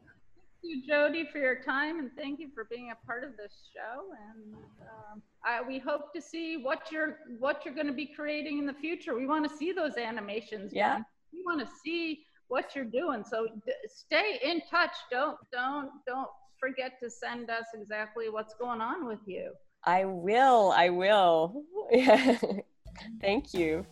you, 0.65 0.85
Jody, 0.85 1.27
for 1.31 1.37
your 1.37 1.61
time, 1.61 1.99
and 1.99 2.11
thank 2.17 2.39
you 2.39 2.49
for 2.53 2.65
being 2.65 2.91
a 2.91 3.05
part 3.05 3.23
of 3.23 3.37
this 3.37 3.53
show. 3.73 4.03
And 4.31 4.55
um, 4.81 5.21
I, 5.43 5.61
we 5.61 5.79
hope 5.79 6.13
to 6.13 6.21
see 6.21 6.57
what 6.57 6.91
you're 6.91 7.19
what 7.39 7.63
you're 7.65 7.73
going 7.73 7.87
to 7.87 7.93
be 7.93 8.07
creating 8.07 8.59
in 8.59 8.65
the 8.65 8.73
future. 8.73 9.15
We 9.15 9.27
want 9.27 9.49
to 9.49 9.55
see 9.55 9.71
those 9.71 9.97
animations. 9.97 10.73
Yeah. 10.73 10.99
We 11.31 11.41
want 11.45 11.59
to 11.61 11.67
see 11.83 12.23
what 12.47 12.75
you're 12.75 12.85
doing. 12.85 13.23
So 13.23 13.47
d- 13.65 13.73
stay 13.87 14.39
in 14.43 14.61
touch. 14.69 14.95
Don't 15.11 15.37
don't 15.51 15.89
don't 16.07 16.29
forget 16.59 16.93
to 17.03 17.09
send 17.09 17.49
us 17.49 17.65
exactly 17.73 18.29
what's 18.29 18.53
going 18.55 18.81
on 18.81 19.05
with 19.05 19.19
you. 19.25 19.51
I 19.83 20.05
will. 20.05 20.73
I 20.75 20.89
will. 20.89 21.63
Thank 23.21 23.53
you. 23.53 23.85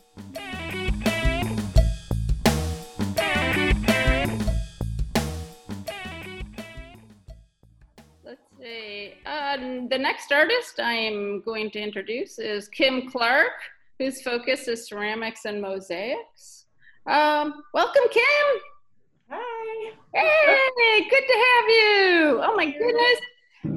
Um, 9.26 9.88
the 9.88 9.98
next 9.98 10.32
artist 10.32 10.80
I'm 10.80 11.42
going 11.42 11.72
to 11.72 11.80
introduce 11.80 12.40
is 12.40 12.68
Kim 12.68 13.10
Clark, 13.10 13.52
whose 13.98 14.22
focus 14.22 14.68
is 14.68 14.88
ceramics 14.88 15.46
and 15.46 15.62
mosaics. 15.62 16.66
Um, 17.06 17.64
welcome, 17.74 18.04
Kim. 18.12 18.62
Hi. 19.30 19.92
Hey, 20.14 21.10
good 21.10 21.24
to 21.26 21.34
have 21.34 21.70
you. 21.70 22.42
Oh 22.44 22.54
my 22.56 22.66
goodness. 22.66 23.20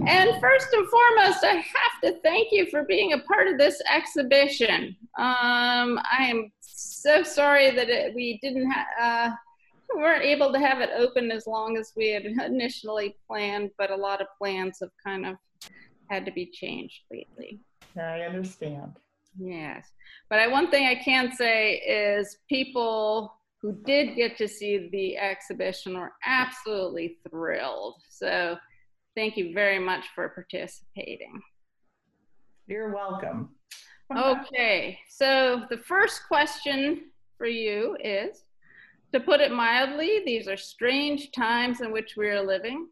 And 0.08 0.40
first 0.40 0.66
and 0.72 0.88
foremost, 0.88 1.44
I 1.44 1.64
have 1.64 2.00
to 2.02 2.20
thank 2.22 2.48
you 2.50 2.66
for 2.66 2.82
being 2.84 3.12
a 3.12 3.20
part 3.20 3.46
of 3.46 3.56
this 3.56 3.80
exhibition. 3.92 4.96
Um, 5.16 6.00
I 6.10 6.26
am 6.28 6.50
so 6.60 7.22
sorry 7.22 7.70
that 7.70 7.88
it, 7.88 8.14
we 8.14 8.40
didn't 8.42 8.68
have. 8.70 8.86
Uh, 9.00 9.34
weren't 9.96 10.24
able 10.24 10.52
to 10.52 10.58
have 10.58 10.80
it 10.80 10.90
open 10.96 11.30
as 11.30 11.46
long 11.46 11.76
as 11.76 11.92
we 11.96 12.10
had 12.10 12.24
initially 12.24 13.16
planned, 13.26 13.70
but 13.78 13.90
a 13.90 13.96
lot 13.96 14.20
of 14.20 14.26
plans 14.38 14.78
have 14.80 14.90
kind 15.04 15.26
of 15.26 15.36
had 16.10 16.24
to 16.24 16.32
be 16.32 16.46
changed 16.46 17.00
lately. 17.10 17.60
I 17.96 18.20
understand. 18.22 18.98
Yes. 19.38 19.86
But 20.28 20.38
I, 20.40 20.48
one 20.48 20.70
thing 20.70 20.86
I 20.86 20.94
can 20.94 21.32
say 21.32 21.76
is 21.78 22.38
people 22.48 23.34
who 23.60 23.72
did 23.84 24.16
get 24.16 24.36
to 24.38 24.48
see 24.48 24.88
the 24.92 25.16
exhibition 25.16 25.98
were 25.98 26.12
absolutely 26.24 27.18
thrilled. 27.28 27.96
So 28.08 28.56
thank 29.14 29.36
you 29.36 29.52
very 29.52 29.78
much 29.78 30.06
for 30.14 30.28
participating. 30.28 31.40
You're 32.66 32.92
welcome. 32.92 33.50
okay. 34.16 34.98
So 35.08 35.62
the 35.70 35.78
first 35.78 36.26
question 36.28 37.10
for 37.38 37.46
you 37.46 37.96
is 38.02 38.44
to 39.12 39.20
put 39.20 39.40
it 39.40 39.52
mildly, 39.52 40.22
these 40.24 40.48
are 40.48 40.56
strange 40.56 41.30
times 41.32 41.80
in 41.80 41.92
which 41.92 42.16
we 42.16 42.28
are 42.28 42.44
living. 42.44 42.88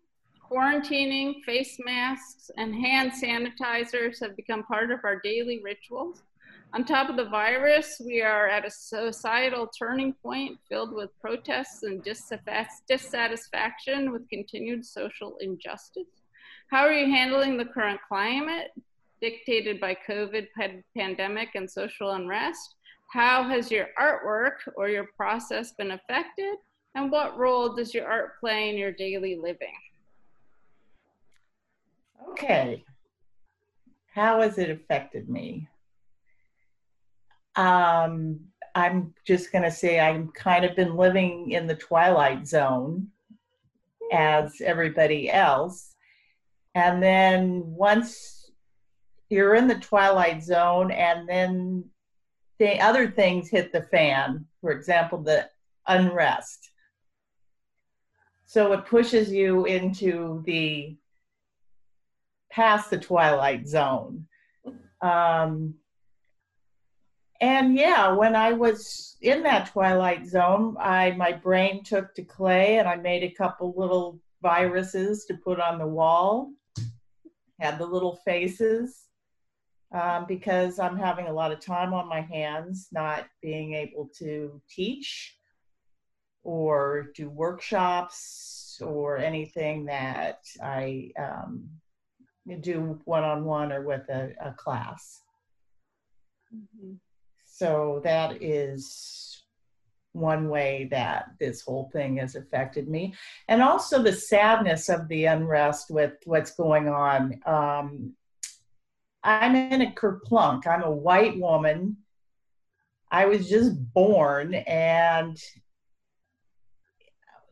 Quarantining, 0.50 1.42
face 1.44 1.78
masks, 1.84 2.50
and 2.56 2.74
hand 2.74 3.12
sanitizers 3.12 4.20
have 4.20 4.36
become 4.36 4.64
part 4.64 4.90
of 4.90 5.00
our 5.04 5.20
daily 5.20 5.60
rituals. 5.62 6.22
On 6.74 6.84
top 6.84 7.08
of 7.08 7.16
the 7.16 7.28
virus, 7.28 8.00
we 8.04 8.20
are 8.20 8.48
at 8.48 8.66
a 8.66 8.70
societal 8.70 9.70
turning 9.78 10.12
point 10.12 10.58
filled 10.68 10.92
with 10.92 11.10
protests 11.20 11.84
and 11.84 12.02
dissatisfaction 12.02 14.10
with 14.10 14.28
continued 14.28 14.84
social 14.84 15.36
injustice. 15.40 16.08
How 16.70 16.80
are 16.80 16.92
you 16.92 17.12
handling 17.12 17.56
the 17.56 17.64
current 17.64 18.00
climate 18.08 18.72
dictated 19.20 19.80
by 19.80 19.96
COVID 20.08 20.48
pandemic 20.96 21.50
and 21.54 21.70
social 21.70 22.10
unrest? 22.10 22.74
How 23.14 23.44
has 23.44 23.70
your 23.70 23.86
artwork 23.96 24.56
or 24.76 24.88
your 24.88 25.06
process 25.16 25.70
been 25.70 25.92
affected? 25.92 26.56
And 26.96 27.12
what 27.12 27.38
role 27.38 27.72
does 27.72 27.94
your 27.94 28.08
art 28.10 28.40
play 28.40 28.70
in 28.70 28.76
your 28.76 28.90
daily 28.90 29.36
living? 29.36 29.76
Okay. 32.30 32.82
How 34.12 34.40
has 34.40 34.58
it 34.58 34.68
affected 34.68 35.28
me? 35.28 35.68
Um, 37.54 38.40
I'm 38.74 39.14
just 39.24 39.52
going 39.52 39.62
to 39.62 39.70
say 39.70 40.00
I'm 40.00 40.32
kind 40.32 40.64
of 40.64 40.74
been 40.74 40.96
living 40.96 41.52
in 41.52 41.68
the 41.68 41.76
twilight 41.76 42.48
zone 42.48 43.06
as 44.12 44.54
everybody 44.60 45.30
else. 45.30 45.94
And 46.74 47.00
then 47.00 47.62
once 47.64 48.50
you're 49.30 49.54
in 49.54 49.68
the 49.68 49.78
twilight 49.78 50.42
zone 50.42 50.90
and 50.90 51.28
then 51.28 51.84
the 52.58 52.80
other 52.80 53.10
things 53.10 53.50
hit 53.50 53.72
the 53.72 53.82
fan, 53.82 54.46
for 54.60 54.70
example, 54.70 55.22
the 55.22 55.48
unrest. 55.88 56.70
So 58.46 58.72
it 58.72 58.86
pushes 58.86 59.32
you 59.32 59.64
into 59.64 60.42
the 60.46 60.96
past 62.50 62.90
the 62.90 62.98
twilight 62.98 63.66
zone. 63.66 64.26
Um, 65.00 65.74
and 67.40 67.74
yeah, 67.74 68.12
when 68.12 68.36
I 68.36 68.52
was 68.52 69.16
in 69.20 69.42
that 69.42 69.70
twilight 69.72 70.26
zone, 70.26 70.76
I 70.78 71.10
my 71.12 71.32
brain 71.32 71.82
took 71.82 72.14
to 72.14 72.22
clay 72.22 72.78
and 72.78 72.88
I 72.88 72.96
made 72.96 73.24
a 73.24 73.30
couple 73.30 73.74
little 73.76 74.20
viruses 74.40 75.24
to 75.26 75.34
put 75.34 75.58
on 75.60 75.78
the 75.78 75.86
wall. 75.86 76.52
Had 77.60 77.78
the 77.78 77.86
little 77.86 78.20
faces 78.24 79.08
um, 79.94 80.26
because 80.26 80.78
I'm 80.78 80.96
having 80.96 81.28
a 81.28 81.32
lot 81.32 81.52
of 81.52 81.60
time 81.60 81.94
on 81.94 82.08
my 82.08 82.20
hands, 82.20 82.88
not 82.92 83.26
being 83.40 83.74
able 83.74 84.10
to 84.18 84.60
teach 84.68 85.36
or 86.42 87.12
do 87.14 87.30
workshops 87.30 88.78
or 88.84 89.18
anything 89.18 89.84
that 89.86 90.40
I 90.62 91.12
um, 91.16 91.68
do 92.60 93.00
one 93.04 93.22
on 93.22 93.44
one 93.44 93.72
or 93.72 93.82
with 93.82 94.08
a, 94.08 94.32
a 94.44 94.52
class. 94.52 95.22
Mm-hmm. 96.54 96.94
So 97.46 98.00
that 98.02 98.42
is 98.42 99.44
one 100.12 100.48
way 100.48 100.88
that 100.90 101.26
this 101.38 101.62
whole 101.62 101.88
thing 101.92 102.16
has 102.16 102.34
affected 102.34 102.88
me. 102.88 103.14
And 103.48 103.62
also 103.62 104.02
the 104.02 104.12
sadness 104.12 104.88
of 104.88 105.06
the 105.06 105.26
unrest 105.26 105.90
with 105.90 106.14
what's 106.24 106.50
going 106.50 106.88
on. 106.88 107.40
Um, 107.46 108.14
I'm 109.24 109.56
in 109.56 109.80
a 109.80 109.90
kerplunk. 109.90 110.66
I'm 110.66 110.82
a 110.82 110.90
white 110.90 111.38
woman. 111.38 111.96
I 113.10 113.24
was 113.24 113.48
just 113.48 113.72
born, 113.94 114.54
and 114.54 115.40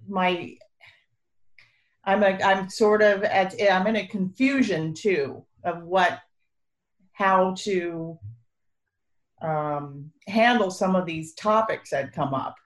my 0.06 0.56
I'm 2.04 2.22
a 2.22 2.42
I'm 2.42 2.68
sort 2.68 3.00
of 3.02 3.22
at 3.22 3.54
I'm 3.70 3.86
in 3.86 3.96
a 3.96 4.06
confusion 4.06 4.92
too 4.92 5.44
of 5.64 5.84
what 5.84 6.20
how 7.12 7.54
to 7.58 8.18
um, 9.40 10.10
handle 10.26 10.70
some 10.70 10.94
of 10.94 11.06
these 11.06 11.34
topics 11.34 11.90
that 11.90 12.12
come 12.12 12.34
up. 12.34 12.56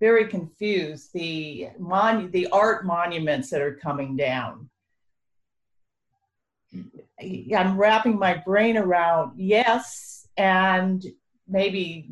Very 0.00 0.26
confused. 0.26 1.10
The 1.12 1.68
mon 1.78 2.30
the 2.30 2.48
art 2.48 2.84
monuments 2.84 3.50
that 3.50 3.60
are 3.60 3.76
coming 3.76 4.16
down. 4.16 4.68
I'm 7.56 7.76
wrapping 7.78 8.18
my 8.18 8.34
brain 8.34 8.76
around 8.76 9.38
yes, 9.38 10.26
and 10.36 11.04
maybe 11.48 12.10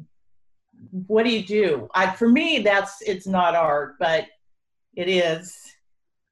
what 1.06 1.24
do 1.24 1.30
you 1.30 1.44
do? 1.44 1.88
I, 1.94 2.10
for 2.14 2.28
me, 2.28 2.60
that's 2.60 3.02
it's 3.02 3.26
not 3.26 3.54
art, 3.54 3.96
but 3.98 4.26
it 4.94 5.08
is, 5.08 5.56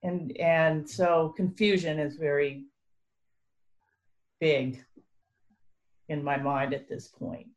and 0.02 0.36
and 0.38 0.88
so 0.88 1.34
confusion 1.36 1.98
is 1.98 2.16
very 2.16 2.64
big 4.40 4.84
in 6.08 6.22
my 6.22 6.36
mind 6.36 6.74
at 6.74 6.88
this 6.88 7.08
point. 7.08 7.48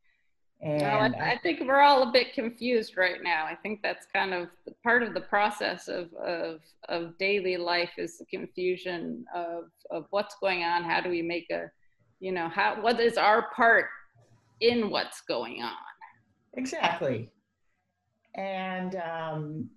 And 0.63 1.15
I, 1.15 1.31
I, 1.31 1.37
think 1.37 1.61
we're 1.61 1.81
all 1.81 2.03
a 2.03 2.11
bit 2.11 2.33
confused 2.33 2.95
right 2.95 3.23
now. 3.23 3.45
I 3.45 3.55
think 3.55 3.81
that's 3.81 4.05
kind 4.13 4.31
of 4.31 4.47
part 4.83 5.01
of 5.01 5.15
the 5.15 5.21
process 5.21 5.87
of, 5.87 6.13
of, 6.13 6.59
of 6.87 7.17
daily 7.17 7.57
life 7.57 7.89
is 7.97 8.19
the 8.19 8.25
confusion 8.25 9.25
of, 9.33 9.71
of 9.89 10.05
what's 10.11 10.35
going 10.39 10.63
on. 10.63 10.83
How 10.83 11.01
do 11.01 11.09
we 11.09 11.23
make 11.23 11.49
a, 11.49 11.71
you 12.19 12.31
know, 12.31 12.47
how, 12.47 12.79
what 12.79 12.99
is 12.99 13.17
our 13.17 13.49
part 13.55 13.87
in 14.59 14.91
what's 14.91 15.21
going 15.21 15.63
on? 15.63 15.73
Exactly. 16.53 17.31
And 18.35 18.95
um, 18.97 19.69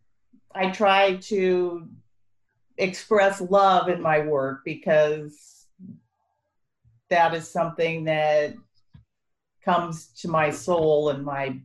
I 0.54 0.70
try 0.70 1.16
to 1.16 1.88
express 2.76 3.40
love 3.40 3.88
in 3.88 4.02
my 4.02 4.20
work 4.20 4.60
because 4.66 5.66
that 7.08 7.32
is 7.32 7.50
something 7.50 8.04
that 8.04 8.54
comes 9.64 10.08
to 10.20 10.28
my 10.28 10.50
soul 10.50 11.10
and 11.10 11.24
my 11.24 11.58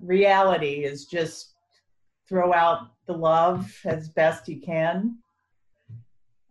reality 0.00 0.84
is 0.84 1.06
just 1.06 1.54
throw 2.28 2.52
out 2.52 2.90
the 3.06 3.12
love 3.12 3.72
as 3.84 4.08
best 4.08 4.48
you 4.48 4.60
can. 4.60 5.18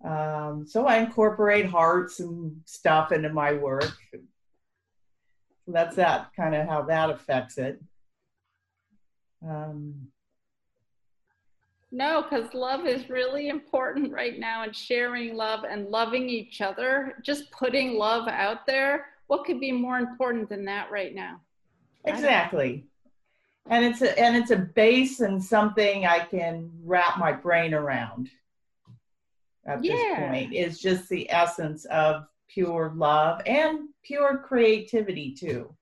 Um, 0.03 0.65
so 0.67 0.85
I 0.87 0.97
incorporate 0.97 1.65
hearts 1.65 2.19
and 2.19 2.61
stuff 2.65 3.11
into 3.11 3.29
my 3.29 3.53
work 3.53 3.93
that's 5.71 5.95
that 5.95 6.33
kind 6.35 6.55
of 6.55 6.67
how 6.67 6.83
that 6.83 7.09
affects 7.09 7.57
it. 7.57 7.79
Um, 9.47 10.07
no, 11.91 12.23
because 12.23 12.53
love 12.53 12.85
is 12.85 13.09
really 13.09 13.49
important 13.49 14.11
right 14.11 14.37
now 14.37 14.63
and 14.63 14.75
sharing 14.75 15.35
love 15.35 15.63
and 15.69 15.87
loving 15.87 16.29
each 16.29 16.61
other, 16.61 17.15
just 17.23 17.51
putting 17.51 17.97
love 17.97 18.27
out 18.27 18.67
there. 18.67 19.07
What 19.29 19.45
could 19.45 19.59
be 19.59 19.71
more 19.71 19.99
important 19.99 20.49
than 20.49 20.65
that 20.65 20.89
right 20.89 21.13
now? 21.13 21.39
Exactly. 22.03 22.87
And 23.69 23.85
it's 23.85 24.01
a 24.01 24.19
and 24.19 24.35
it's 24.35 24.49
a 24.49 24.57
base 24.57 25.19
and 25.19 25.41
something 25.41 26.07
I 26.07 26.21
can 26.21 26.71
wrap 26.83 27.19
my 27.19 27.31
brain 27.31 27.75
around 27.75 28.31
at 29.67 29.83
yeah. 29.83 29.93
this 29.93 30.17
point. 30.17 30.53
Is 30.55 30.79
just 30.79 31.07
the 31.09 31.29
essence 31.29 31.85
of 31.85 32.25
pure 32.47 32.91
love 32.95 33.43
and 33.45 33.89
pure 34.01 34.39
creativity 34.39 35.35
too. 35.35 35.75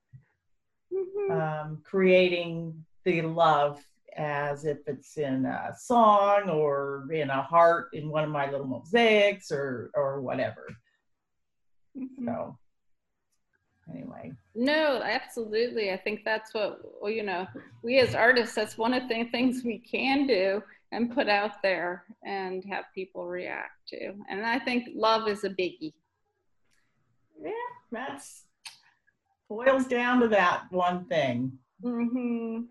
Mm-hmm. 0.94 1.32
Um, 1.32 1.82
creating 1.86 2.84
the 3.06 3.22
love 3.22 3.82
as 4.18 4.66
if 4.66 4.80
it's 4.88 5.16
in 5.16 5.46
a 5.46 5.74
song 5.80 6.50
or 6.50 7.08
in 7.14 7.30
a 7.30 7.42
heart 7.42 7.92
in 7.94 8.10
one 8.10 8.26
of 8.26 8.30
my 8.30 8.52
little 8.52 8.68
mosaics 8.68 9.54
or 9.54 9.90
or 9.94 10.20
whatever. 10.20 10.68
Mm-hmm. 11.98 12.26
So 12.26 12.58
anyway. 13.92 14.32
No, 14.56 15.02
absolutely. 15.04 15.92
I 15.92 15.98
think 15.98 16.22
that's 16.26 16.54
what 16.54 16.80
well, 17.02 17.12
you 17.12 17.24
know, 17.24 17.48
we 17.84 18.00
as 18.00 18.16
artists, 18.16 18.56
that's 18.56 18.78
one 18.78 18.94
of 18.94 19.08
the 19.08 19.26
things 19.32 19.64
we 19.64 19.80
can 19.80 20.28
do 20.28 20.62
and 20.92 21.14
put 21.14 21.28
out 21.28 21.62
there 21.62 22.06
and 22.24 22.64
have 22.70 22.86
people 22.96 23.26
react 23.26 23.88
to. 23.90 24.14
And 24.30 24.46
I 24.46 24.60
think 24.60 24.90
love 24.96 25.28
is 25.28 25.44
a 25.44 25.50
biggie 25.50 25.94
yeah, 27.42 27.52
that's 27.92 28.44
boils 29.50 29.86
down 29.86 30.20
to 30.22 30.28
that 30.30 30.64
one 30.72 31.06
thing. 31.06 31.58
Mm-hmm. 31.84 32.64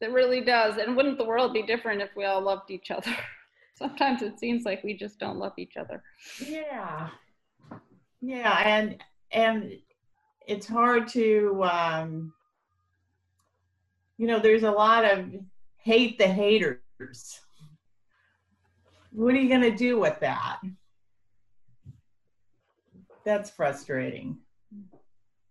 It 0.00 0.10
really 0.10 0.40
does. 0.40 0.78
And 0.78 0.96
wouldn't 0.96 1.18
the 1.18 1.24
world 1.24 1.52
be 1.52 1.62
different 1.62 2.02
if 2.02 2.10
we 2.16 2.24
all 2.24 2.40
loved 2.40 2.70
each 2.70 2.90
other? 2.90 3.14
Sometimes 3.76 4.22
it 4.22 4.38
seems 4.38 4.64
like 4.64 4.82
we 4.84 4.96
just 4.96 5.18
don't 5.18 5.38
love 5.38 5.52
each 5.56 5.76
other. 5.76 6.02
Yeah. 6.44 7.08
Yeah, 8.20 8.60
and 8.64 9.02
and 9.32 9.72
it's 10.46 10.66
hard 10.66 11.08
to 11.08 11.62
um 11.64 12.32
you 14.18 14.26
know, 14.26 14.38
there's 14.38 14.62
a 14.62 14.70
lot 14.70 15.04
of 15.04 15.26
hate 15.78 16.16
the 16.18 16.28
haters. 16.28 16.78
What 19.10 19.34
are 19.34 19.38
you 19.38 19.48
going 19.48 19.62
to 19.62 19.76
do 19.76 19.98
with 19.98 20.20
that? 20.20 20.60
that's 23.24 23.50
frustrating. 23.50 24.38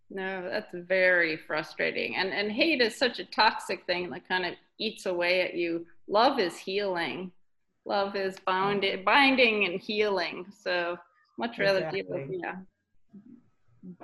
No, 0.10 0.50
that's 0.50 0.74
very 0.74 1.38
frustrating. 1.38 2.16
And 2.18 2.34
and 2.34 2.52
hate 2.52 2.82
is 2.82 2.98
such 2.98 3.20
a 3.20 3.26
toxic 3.26 3.86
thing 3.86 4.10
that 4.10 4.28
kind 4.28 4.46
of 4.46 4.56
eats 4.78 5.06
away 5.06 5.42
at 5.42 5.56
you. 5.56 5.86
Love 6.08 6.40
is 6.40 6.58
healing. 6.58 7.32
Love 7.86 8.16
is 8.16 8.38
bounded, 8.46 9.06
binding 9.06 9.66
and 9.66 9.80
healing. 9.80 10.46
So 10.62 10.98
much 11.38 11.58
rather 11.58 11.80
exactly. 11.80 12.02
deal 12.02 12.12
with 12.12 12.40
yeah. 12.42 12.56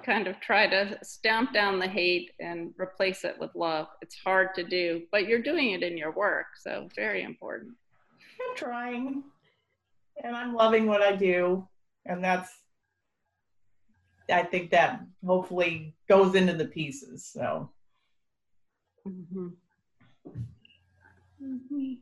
Kind 0.03 0.28
of 0.28 0.39
try 0.39 0.67
to 0.67 0.97
stamp 1.03 1.53
down 1.53 1.78
the 1.80 1.88
hate 1.88 2.32
and 2.39 2.73
replace 2.78 3.23
it 3.23 3.36
with 3.39 3.53
love. 3.53 3.88
It's 4.01 4.17
hard 4.23 4.55
to 4.55 4.63
do, 4.63 5.03
but 5.11 5.28
you're 5.28 5.41
doing 5.41 5.71
it 5.71 5.84
in 5.84 5.97
your 5.97 6.11
work, 6.11 6.47
so 6.59 6.89
very 6.95 7.23
important. 7.23 7.73
I'm 8.49 8.55
trying, 8.55 9.23
and 10.23 10.36
I'm 10.36 10.55
loving 10.55 10.88
what 10.88 11.01
I 11.01 11.15
do, 11.15 11.67
and 12.05 12.23
that's 12.23 12.49
I 14.30 14.43
think 14.43 14.71
that 14.71 15.01
hopefully 15.25 15.95
goes 16.09 16.36
into 16.36 16.53
the 16.53 16.65
pieces. 16.65 17.25
So. 17.25 17.69
Mm-hmm. 19.07 19.47
Mm-hmm. 21.43 21.93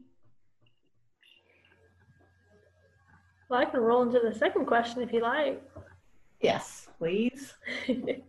Well, 3.49 3.59
I 3.59 3.65
can 3.65 3.79
roll 3.79 4.01
into 4.01 4.19
the 4.19 4.33
second 4.33 4.65
question 4.65 5.01
if 5.03 5.13
you 5.13 5.21
like. 5.21 5.61
Yes, 6.45 6.87
please. 6.97 7.55
it 7.87 8.23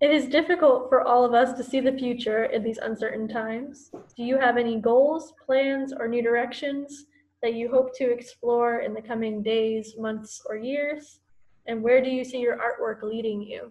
is 0.00 0.26
difficult 0.26 0.88
for 0.88 1.02
all 1.02 1.24
of 1.24 1.32
us 1.32 1.56
to 1.56 1.64
see 1.64 1.80
the 1.80 1.92
future 1.92 2.44
in 2.44 2.62
these 2.62 2.78
uncertain 2.78 3.28
times. 3.28 3.90
Do 4.16 4.24
you 4.24 4.38
have 4.38 4.56
any 4.56 4.80
goals, 4.80 5.34
plans, 5.46 5.92
or 5.92 6.08
new 6.08 6.22
directions 6.22 7.06
that 7.42 7.54
you 7.54 7.70
hope 7.70 7.96
to 7.98 8.10
explore 8.10 8.80
in 8.80 8.92
the 8.92 9.00
coming 9.00 9.42
days, 9.42 9.94
months, 9.96 10.42
or 10.48 10.56
years? 10.56 11.20
and 11.68 11.82
where 11.82 12.02
do 12.02 12.10
you 12.10 12.24
see 12.24 12.38
your 12.40 12.56
artwork 12.56 13.02
leading 13.02 13.42
you? 13.42 13.70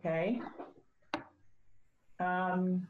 Okay. 0.00 0.40
Um, 2.18 2.88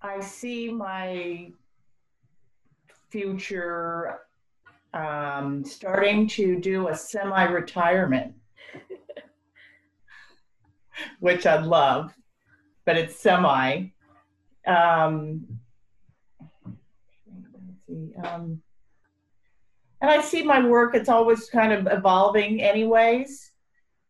I 0.00 0.20
see 0.20 0.72
my 0.72 1.52
future 3.10 4.20
um, 4.94 5.64
starting 5.64 6.28
to 6.28 6.60
do 6.60 6.88
a 6.88 6.96
semi 6.96 7.44
retirement, 7.44 8.34
which 11.20 11.46
I 11.46 11.60
love, 11.60 12.14
but 12.84 12.96
it's 12.96 13.18
semi. 13.18 13.86
Um. 14.66 15.46
Um, 18.24 18.62
and 20.02 20.10
I 20.10 20.20
see 20.20 20.42
my 20.42 20.66
work, 20.66 20.96
it's 20.96 21.08
always 21.08 21.48
kind 21.48 21.72
of 21.72 21.86
evolving, 21.90 22.60
anyways. 22.60 23.52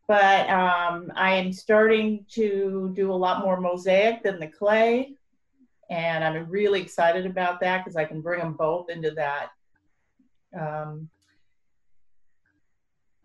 But 0.07 0.49
um, 0.49 1.11
I 1.15 1.35
am 1.35 1.53
starting 1.53 2.25
to 2.31 2.91
do 2.95 3.11
a 3.11 3.13
lot 3.13 3.41
more 3.41 3.61
mosaic 3.61 4.23
than 4.23 4.39
the 4.39 4.47
clay. 4.47 5.13
And 5.89 6.23
I'm 6.23 6.49
really 6.49 6.81
excited 6.81 7.27
about 7.27 7.59
that 7.59 7.83
because 7.83 7.95
I 7.95 8.05
can 8.05 8.21
bring 8.21 8.39
them 8.39 8.53
both 8.53 8.89
into 8.89 9.11
that. 9.11 9.49
Um, 10.59 11.09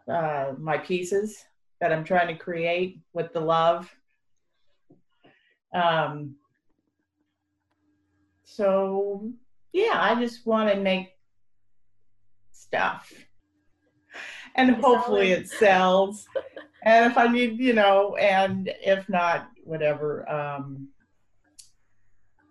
uh, 0.09 0.53
my 0.59 0.79
pieces 0.79 1.45
that 1.81 1.93
I'm 1.93 2.05
trying 2.05 2.29
to 2.29 2.35
create 2.35 3.01
with 3.13 3.33
the 3.33 3.41
love. 3.41 3.95
Um, 5.75 6.37
so, 8.45 9.31
yeah, 9.73 9.93
I 9.95 10.15
just 10.15 10.47
want 10.47 10.73
to 10.73 10.81
make 10.81 11.11
stuff. 12.53 13.13
And 14.55 14.77
hopefully 14.77 15.33
it 15.33 15.49
sells. 15.49 16.27
and 16.83 17.11
if 17.11 17.19
I 17.19 17.29
need, 17.29 17.59
you 17.59 17.75
know, 17.75 18.17
and 18.17 18.73
if 18.83 19.09
not, 19.09 19.51
whatever. 19.63 20.29
Um, 20.29 20.89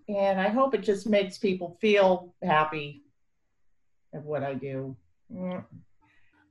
and 0.07 0.39
I 0.39 0.47
hope 0.47 0.73
it 0.73 0.83
just 0.83 1.07
makes 1.07 1.37
people 1.37 1.77
feel 1.81 2.33
happy 2.41 3.03
of 4.17 4.25
what 4.25 4.43
I 4.43 4.53
do. 4.53 4.95
Mm. 5.33 5.63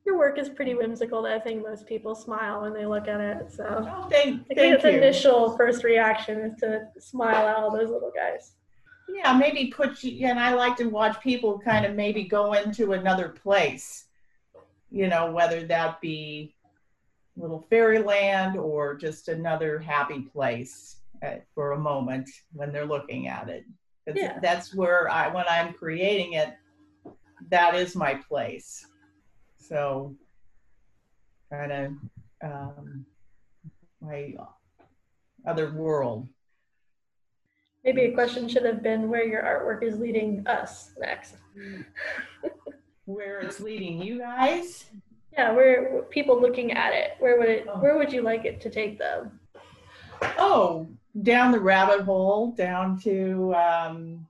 Your 0.07 0.17
work 0.19 0.39
is 0.39 0.49
pretty 0.49 0.75
whimsical. 0.75 1.27
I 1.27 1.41
think 1.41 1.63
most 1.63 1.87
people 1.87 2.15
smile 2.15 2.63
when 2.63 2.73
they 2.73 2.87
look 2.87 3.09
at 3.09 3.21
it. 3.21 3.53
So 3.53 3.65
Oh, 3.67 4.09
thank, 4.09 4.43
I 4.51 4.55
think 4.55 4.83
you. 4.83 4.89
initial 4.91 5.57
first 5.57 5.83
reaction 5.83 6.39
is 6.41 6.55
to 6.61 6.87
smile 7.01 7.49
at 7.49 7.57
all 7.57 7.71
those 7.77 7.91
little 7.91 8.13
guys. 8.15 8.55
Yeah, 9.09 9.33
maybe 9.33 9.67
put 9.67 10.03
you, 10.03 10.27
and 10.27 10.39
I 10.39 10.55
like 10.55 10.77
to 10.77 10.87
watch 10.89 11.21
people 11.21 11.59
kind 11.59 11.85
of 11.85 11.95
maybe 11.95 12.25
go 12.25 12.55
into 12.55 12.93
another 12.93 13.29
place, 13.29 14.07
you 14.91 15.09
know, 15.09 15.31
whether 15.31 15.65
that 15.67 16.01
be 16.01 16.55
little 17.37 17.65
fairyland 17.71 18.57
or 18.57 18.95
just 18.95 19.29
another 19.29 19.79
happy 19.79 20.23
place 20.23 20.97
uh, 21.25 21.37
for 21.55 21.73
a 21.73 21.79
moment 21.79 22.29
when 22.53 22.73
they're 22.73 22.87
looking 22.87 23.29
at 23.29 23.49
it. 23.49 23.65
Yeah. 24.15 24.39
That's 24.41 24.75
where 24.75 25.09
I, 25.11 25.29
when 25.29 25.45
I'm 25.49 25.73
creating 25.73 26.35
it, 26.35 26.55
that 27.51 27.75
is 27.75 27.95
my 27.95 28.15
place. 28.29 28.87
So, 29.59 30.15
kind 31.51 31.73
of 31.73 31.93
um, 32.43 33.07
my 34.01 34.35
other 35.47 35.73
world. 35.73 36.29
Maybe 37.85 38.03
a 38.07 38.13
question 38.13 38.49
should 38.49 38.65
have 38.65 38.83
been 38.83 39.09
where 39.09 39.25
your 39.25 39.43
artwork 39.43 39.85
is 39.87 39.99
leading 39.99 40.45
us 40.47 40.91
next. 40.99 41.37
Where 43.05 43.39
it's 43.39 43.61
leading 43.61 44.03
you 44.03 44.19
guys. 44.19 44.87
Yeah, 45.33 45.53
where 45.53 46.03
people 46.11 46.41
looking 46.41 46.73
at 46.73 46.93
it, 46.93 47.13
where 47.21 47.39
would 47.39 47.49
it, 47.49 47.67
where 47.79 47.97
would 47.97 48.13
you 48.13 48.23
like 48.23 48.45
it 48.45 48.61
to 48.63 48.71
take 48.71 48.99
them? 48.99 49.39
Oh, 50.37 50.89
down 51.23 51.53
the 51.53 51.61
rabbit 51.61 52.01
hole, 52.01 52.51
down 52.51 52.99
to 53.03 53.55
um, 53.55 54.27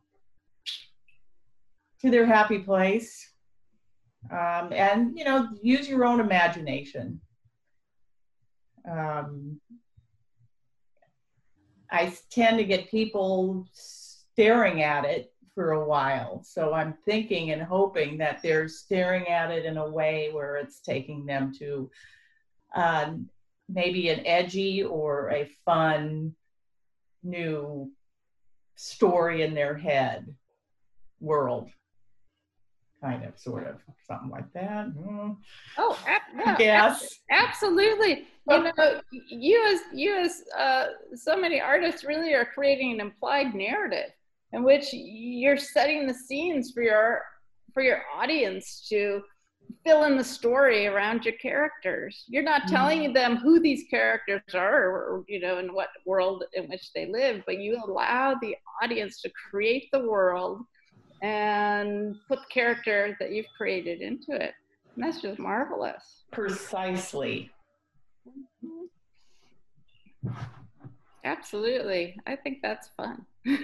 to 2.07 2.12
their 2.12 2.26
happy 2.26 2.59
place, 2.59 3.32
um, 4.30 4.72
and 4.72 5.18
you 5.18 5.24
know, 5.24 5.48
use 5.61 5.88
your 5.88 6.04
own 6.04 6.20
imagination. 6.20 7.20
Um, 8.88 9.61
I 11.90 12.16
tend 12.30 12.59
to 12.59 12.64
get 12.64 12.90
people 12.90 13.66
staring 13.72 14.82
at 14.82 15.04
it 15.04 15.32
for 15.54 15.72
a 15.72 15.84
while, 15.84 16.42
so 16.44 16.74
I'm 16.74 16.94
thinking 17.04 17.50
and 17.50 17.62
hoping 17.62 18.18
that 18.18 18.40
they're 18.40 18.68
staring 18.68 19.26
at 19.26 19.50
it 19.50 19.64
in 19.64 19.76
a 19.76 19.88
way 19.88 20.30
where 20.32 20.57
it's 20.57 20.80
taking 20.80 21.26
them 21.26 21.52
to 21.59 21.90
uh, 22.74 23.14
maybe 23.68 24.11
an 24.11 24.24
edgy 24.24 24.84
or 24.84 25.30
a 25.30 25.50
fun 25.64 26.34
new 27.24 27.90
story 28.76 29.42
in 29.42 29.54
their 29.54 29.76
head 29.76 30.32
world 31.18 31.70
kind 33.07 33.24
of 33.24 33.38
sort 33.38 33.66
of 33.66 33.76
something 34.09 34.30
like 34.30 34.50
that 34.52 34.86
Mm, 34.96 35.36
Oh, 35.78 35.98
ab- 36.07 36.22
i 36.38 36.44
no, 36.52 36.57
guess 36.57 37.18
absolutely. 37.30 38.26
You 38.48 38.62
know, 38.62 39.00
you 39.28 39.57
as 39.72 39.80
you 39.92 40.11
as 40.16 40.32
uh, 40.57 40.86
so 41.14 41.36
many 41.36 41.61
artists 41.61 42.04
really 42.04 42.32
are 42.32 42.44
creating 42.57 42.92
an 42.94 43.00
implied 43.00 43.54
narrative 43.54 44.11
in 44.52 44.62
which 44.62 44.86
you're 44.92 45.57
setting 45.59 46.07
the 46.07 46.14
scenes 46.14 46.70
for 46.72 46.82
your 46.82 47.22
for 47.74 47.82
your 47.82 48.02
audience 48.20 48.86
to 48.90 49.20
fill 49.84 50.04
in 50.04 50.16
the 50.16 50.24
story 50.24 50.86
around 50.86 51.24
your 51.24 51.34
characters. 51.48 52.24
You're 52.28 52.42
not 52.54 52.68
telling 52.68 53.12
them 53.12 53.36
who 53.36 53.59
these 53.61 53.84
characters 53.90 54.42
are 54.54 54.80
or, 54.96 55.24
you 55.28 55.40
know 55.40 55.59
in 55.59 55.68
what 55.74 55.88
world 56.07 56.44
in 56.54 56.64
which 56.68 56.92
they 56.94 57.07
live, 57.07 57.42
but 57.46 57.59
you 57.59 57.72
allow 57.84 58.36
the 58.40 58.54
audience 58.82 59.20
to 59.22 59.30
create 59.50 59.88
the 59.92 60.04
world 60.14 60.61
and 61.22 62.16
put 62.28 62.40
the 62.40 62.46
character 62.52 63.16
that 63.20 63.32
you've 63.32 63.46
created 63.56 64.00
into 64.00 64.32
it. 64.32 64.54
And 64.94 65.04
that's 65.04 65.20
just 65.20 65.38
marvelous. 65.38 66.24
precisely 66.30 67.50
mm-hmm. 68.28 68.86
Absolutely. 71.24 72.16
I 72.26 72.36
think 72.36 72.58
that's 72.62 72.88
fun. 72.96 73.26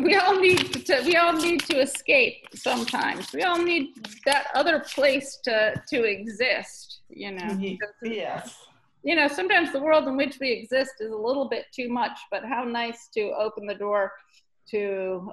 We 0.00 0.14
all 0.16 0.38
need 0.38 0.86
to 0.86 1.02
we 1.04 1.16
all 1.16 1.32
need 1.32 1.60
to 1.64 1.80
escape 1.80 2.46
sometimes. 2.54 3.32
We 3.32 3.42
all 3.42 3.58
need 3.58 3.94
that 4.26 4.48
other 4.54 4.80
place 4.80 5.38
to 5.44 5.80
to 5.88 6.04
exist, 6.04 7.00
you 7.08 7.32
know. 7.32 7.78
Yes 8.02 8.54
You 9.02 9.16
know, 9.16 9.28
sometimes 9.28 9.72
the 9.72 9.80
world 9.80 10.06
in 10.08 10.16
which 10.16 10.38
we 10.40 10.50
exist 10.50 10.94
is 11.00 11.10
a 11.10 11.16
little 11.16 11.48
bit 11.48 11.66
too 11.74 11.88
much, 11.88 12.18
but 12.30 12.44
how 12.44 12.64
nice 12.64 13.08
to 13.14 13.32
open 13.38 13.66
the 13.66 13.74
door 13.74 14.12
to 14.70 15.32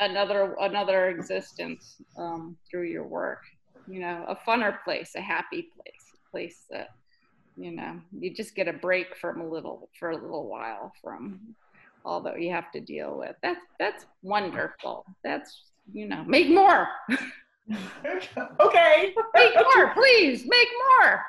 another 0.00 0.54
another 0.60 1.08
existence 1.08 1.96
um, 2.18 2.56
through 2.70 2.84
your 2.84 3.06
work. 3.06 3.42
You 3.86 4.00
know, 4.00 4.24
a 4.28 4.36
funner 4.36 4.82
place, 4.84 5.12
a 5.16 5.20
happy 5.20 5.68
place, 5.74 6.12
a 6.14 6.30
place 6.30 6.64
that 6.70 6.88
you 7.56 7.72
know 7.72 8.00
you 8.18 8.34
just 8.34 8.54
get 8.54 8.68
a 8.68 8.72
break 8.72 9.16
from 9.16 9.40
a 9.40 9.48
little 9.48 9.88
for 9.98 10.10
a 10.10 10.16
little 10.16 10.48
while 10.48 10.92
from 11.02 11.54
all 12.04 12.20
that 12.22 12.40
you 12.40 12.50
have 12.50 12.70
to 12.72 12.80
deal 12.80 13.18
with. 13.18 13.36
That's 13.42 13.64
that's 13.78 14.06
wonderful. 14.22 15.04
That's 15.22 15.64
you 15.92 16.06
know, 16.06 16.24
make 16.24 16.48
more, 16.48 16.88
okay 18.60 19.14
make 19.34 19.54
more, 19.54 19.92
please, 19.94 20.44
make 20.46 20.68
more. 21.00 21.24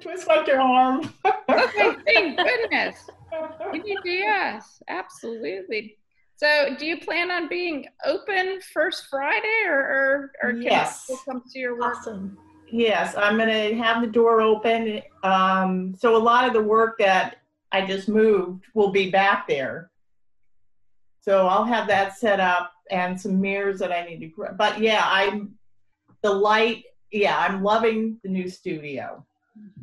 Twist 0.00 0.26
like 0.26 0.46
your 0.46 0.60
arm 0.60 1.12
Okay, 1.48 1.96
thank 2.06 2.36
goodness. 2.46 3.08
You 3.72 3.82
need 3.82 3.98
to- 4.02 4.10
Yes, 4.10 4.82
absolutely. 4.88 5.96
So, 6.36 6.76
do 6.78 6.84
you 6.84 6.98
plan 7.00 7.30
on 7.30 7.48
being 7.48 7.86
open 8.04 8.60
first 8.74 9.06
Friday, 9.08 9.62
or 9.66 9.78
or, 9.78 10.32
or 10.42 10.50
can 10.52 10.62
Yes. 10.62 11.06
people 11.06 11.22
come 11.24 11.42
to 11.50 11.58
your 11.58 11.78
work? 11.78 11.96
Awesome. 11.96 12.36
Yes, 12.70 13.16
I'm 13.16 13.38
gonna 13.38 13.74
have 13.74 14.02
the 14.02 14.06
door 14.08 14.40
open. 14.42 15.00
Um, 15.22 15.94
so 15.98 16.14
a 16.16 16.18
lot 16.18 16.46
of 16.46 16.52
the 16.52 16.62
work 16.62 16.98
that 16.98 17.38
I 17.72 17.86
just 17.86 18.08
moved 18.08 18.64
will 18.74 18.90
be 18.90 19.10
back 19.10 19.48
there. 19.48 19.90
So 21.20 21.46
I'll 21.46 21.64
have 21.64 21.88
that 21.88 22.16
set 22.18 22.38
up 22.38 22.72
and 22.90 23.18
some 23.20 23.40
mirrors 23.40 23.78
that 23.80 23.90
I 23.92 24.04
need 24.04 24.20
to, 24.20 24.48
but 24.58 24.78
yeah, 24.80 25.02
I'm, 25.04 25.54
the 26.22 26.30
light, 26.32 26.84
yeah, 27.10 27.36
I'm 27.38 27.62
loving 27.62 28.18
the 28.22 28.28
new 28.28 28.48
studio. 28.48 29.24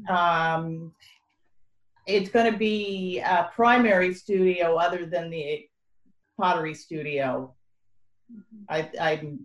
Um, 0.10 0.94
it's 2.06 2.30
gonna 2.30 2.58
be 2.58 3.20
a 3.20 3.50
primary 3.54 4.14
studio 4.14 4.76
other 4.76 5.06
than 5.06 5.30
the 5.30 5.68
pottery 6.38 6.74
studio. 6.74 7.54
I, 8.70 8.90
I'm, 9.00 9.40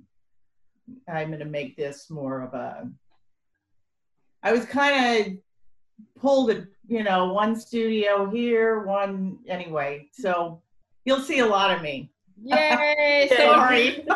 I'm 1.09 1.31
gonna 1.31 1.45
make 1.45 1.77
this 1.77 2.11
more 2.11 2.43
of 2.43 2.55
a, 2.55 2.89
I 4.43 4.53
was 4.53 4.65
kind 4.65 5.27
of 5.27 5.33
pulled 6.21 6.51
at, 6.51 6.65
you 6.87 7.05
know, 7.05 7.33
one 7.33 7.55
studio 7.59 8.31
here, 8.31 8.81
one 8.81 9.39
anyway. 9.47 10.09
So 10.13 10.63
you'll 11.05 11.21
see 11.21 11.41
a 11.41 11.47
lot 11.47 11.75
of 11.75 11.83
me. 11.83 12.11
Yay! 12.43 13.29
Sorry. 13.37 14.05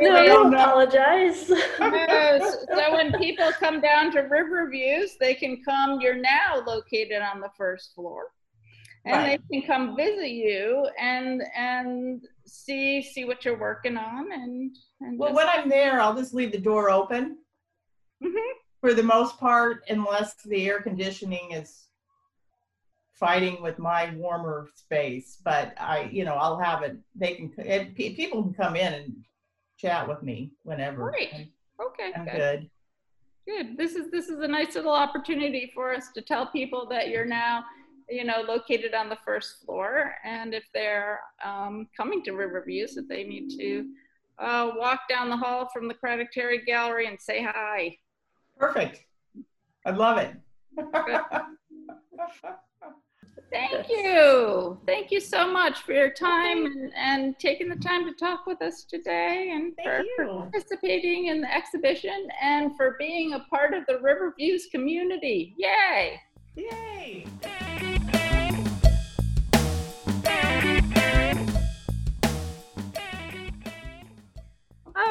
No, 0.00 0.14
I 0.16 0.26
don't 0.26 0.50
don't 0.50 0.54
apologize. 0.54 1.48
no, 1.48 2.38
so 2.40 2.92
when 2.92 3.12
people 3.14 3.50
come 3.58 3.80
down 3.80 4.12
to 4.12 4.20
Riverviews, 4.20 5.16
they 5.18 5.34
can 5.34 5.62
come. 5.64 6.00
You're 6.00 6.16
now 6.16 6.62
located 6.66 7.20
on 7.22 7.40
the 7.40 7.50
first 7.56 7.94
floor, 7.94 8.28
and 9.04 9.16
Right. 9.16 9.40
they 9.50 9.60
can 9.60 9.66
come 9.66 9.96
visit 9.96 10.30
you 10.30 10.88
and 10.98 11.42
and 11.56 12.22
see 12.46 13.02
see 13.02 13.24
what 13.24 13.44
you're 13.44 13.58
working 13.58 13.96
on 13.96 14.30
and 14.32 14.76
and 15.00 15.18
Well, 15.18 15.30
just- 15.30 15.36
when 15.36 15.48
I'm 15.48 15.68
there, 15.68 16.00
I'll 16.00 16.14
just 16.16 16.34
leave 16.34 16.52
the 16.52 16.58
door 16.58 16.90
open 16.90 17.38
Mhm. 18.22 18.50
for 18.80 18.94
the 18.94 19.02
most 19.02 19.38
part, 19.38 19.84
unless 19.88 20.34
the 20.44 20.68
air 20.68 20.80
conditioning 20.80 21.52
is 21.52 21.87
fighting 23.18 23.60
with 23.62 23.78
my 23.78 24.14
warmer 24.14 24.68
space. 24.74 25.38
But 25.44 25.74
I, 25.78 26.08
you 26.12 26.24
know, 26.24 26.34
I'll 26.34 26.58
have 26.58 26.82
it. 26.82 26.96
They 27.14 27.34
can, 27.34 27.52
it, 27.58 27.94
pe- 27.94 28.14
people 28.14 28.42
can 28.42 28.54
come 28.54 28.76
in 28.76 28.92
and 28.92 29.14
chat 29.76 30.08
with 30.08 30.22
me 30.22 30.52
whenever. 30.62 31.10
Great. 31.10 31.52
Okay, 31.80 32.12
I'm 32.14 32.24
good. 32.24 32.32
good. 32.32 32.70
Good. 33.46 33.78
This 33.78 33.94
is 33.94 34.10
this 34.10 34.28
is 34.28 34.40
a 34.40 34.48
nice 34.48 34.74
little 34.74 34.92
opportunity 34.92 35.70
for 35.74 35.94
us 35.94 36.08
to 36.14 36.22
tell 36.22 36.46
people 36.46 36.86
that 36.90 37.08
you're 37.08 37.24
now, 37.24 37.64
you 38.08 38.24
know, 38.24 38.42
located 38.46 38.94
on 38.94 39.08
the 39.08 39.18
first 39.24 39.64
floor, 39.64 40.14
and 40.24 40.54
if 40.54 40.64
they're 40.74 41.20
um, 41.44 41.88
coming 41.96 42.22
to 42.24 42.32
Riverviews, 42.32 42.94
that 42.94 43.08
they 43.08 43.24
need 43.24 43.48
to 43.58 43.86
uh, 44.38 44.72
walk 44.76 45.00
down 45.08 45.30
the 45.30 45.36
hall 45.36 45.68
from 45.72 45.88
the 45.88 45.94
Craddock 45.94 46.30
Terry 46.32 46.62
Gallery 46.64 47.06
and 47.06 47.18
say 47.18 47.42
hi. 47.42 47.96
Perfect. 48.58 49.04
I 49.86 49.90
love 49.90 50.18
it. 50.18 50.34
Thank 53.50 53.88
you. 53.88 54.78
Thank 54.84 55.10
you 55.10 55.20
so 55.20 55.50
much 55.50 55.80
for 55.80 55.92
your 55.92 56.10
time 56.10 56.66
and, 56.66 56.92
and 56.94 57.38
taking 57.38 57.68
the 57.68 57.76
time 57.76 58.04
to 58.04 58.12
talk 58.12 58.46
with 58.46 58.60
us 58.60 58.84
today 58.84 59.50
and 59.54 59.74
Thank 59.76 60.06
for 60.16 60.22
you. 60.22 60.48
participating 60.50 61.26
in 61.26 61.40
the 61.40 61.54
exhibition 61.54 62.28
and 62.42 62.76
for 62.76 62.96
being 62.98 63.34
a 63.34 63.40
part 63.50 63.72
of 63.72 63.84
the 63.86 64.00
Riverviews 64.00 64.66
community. 64.70 65.54
Yay! 65.56 66.20
Yay! 66.56 67.26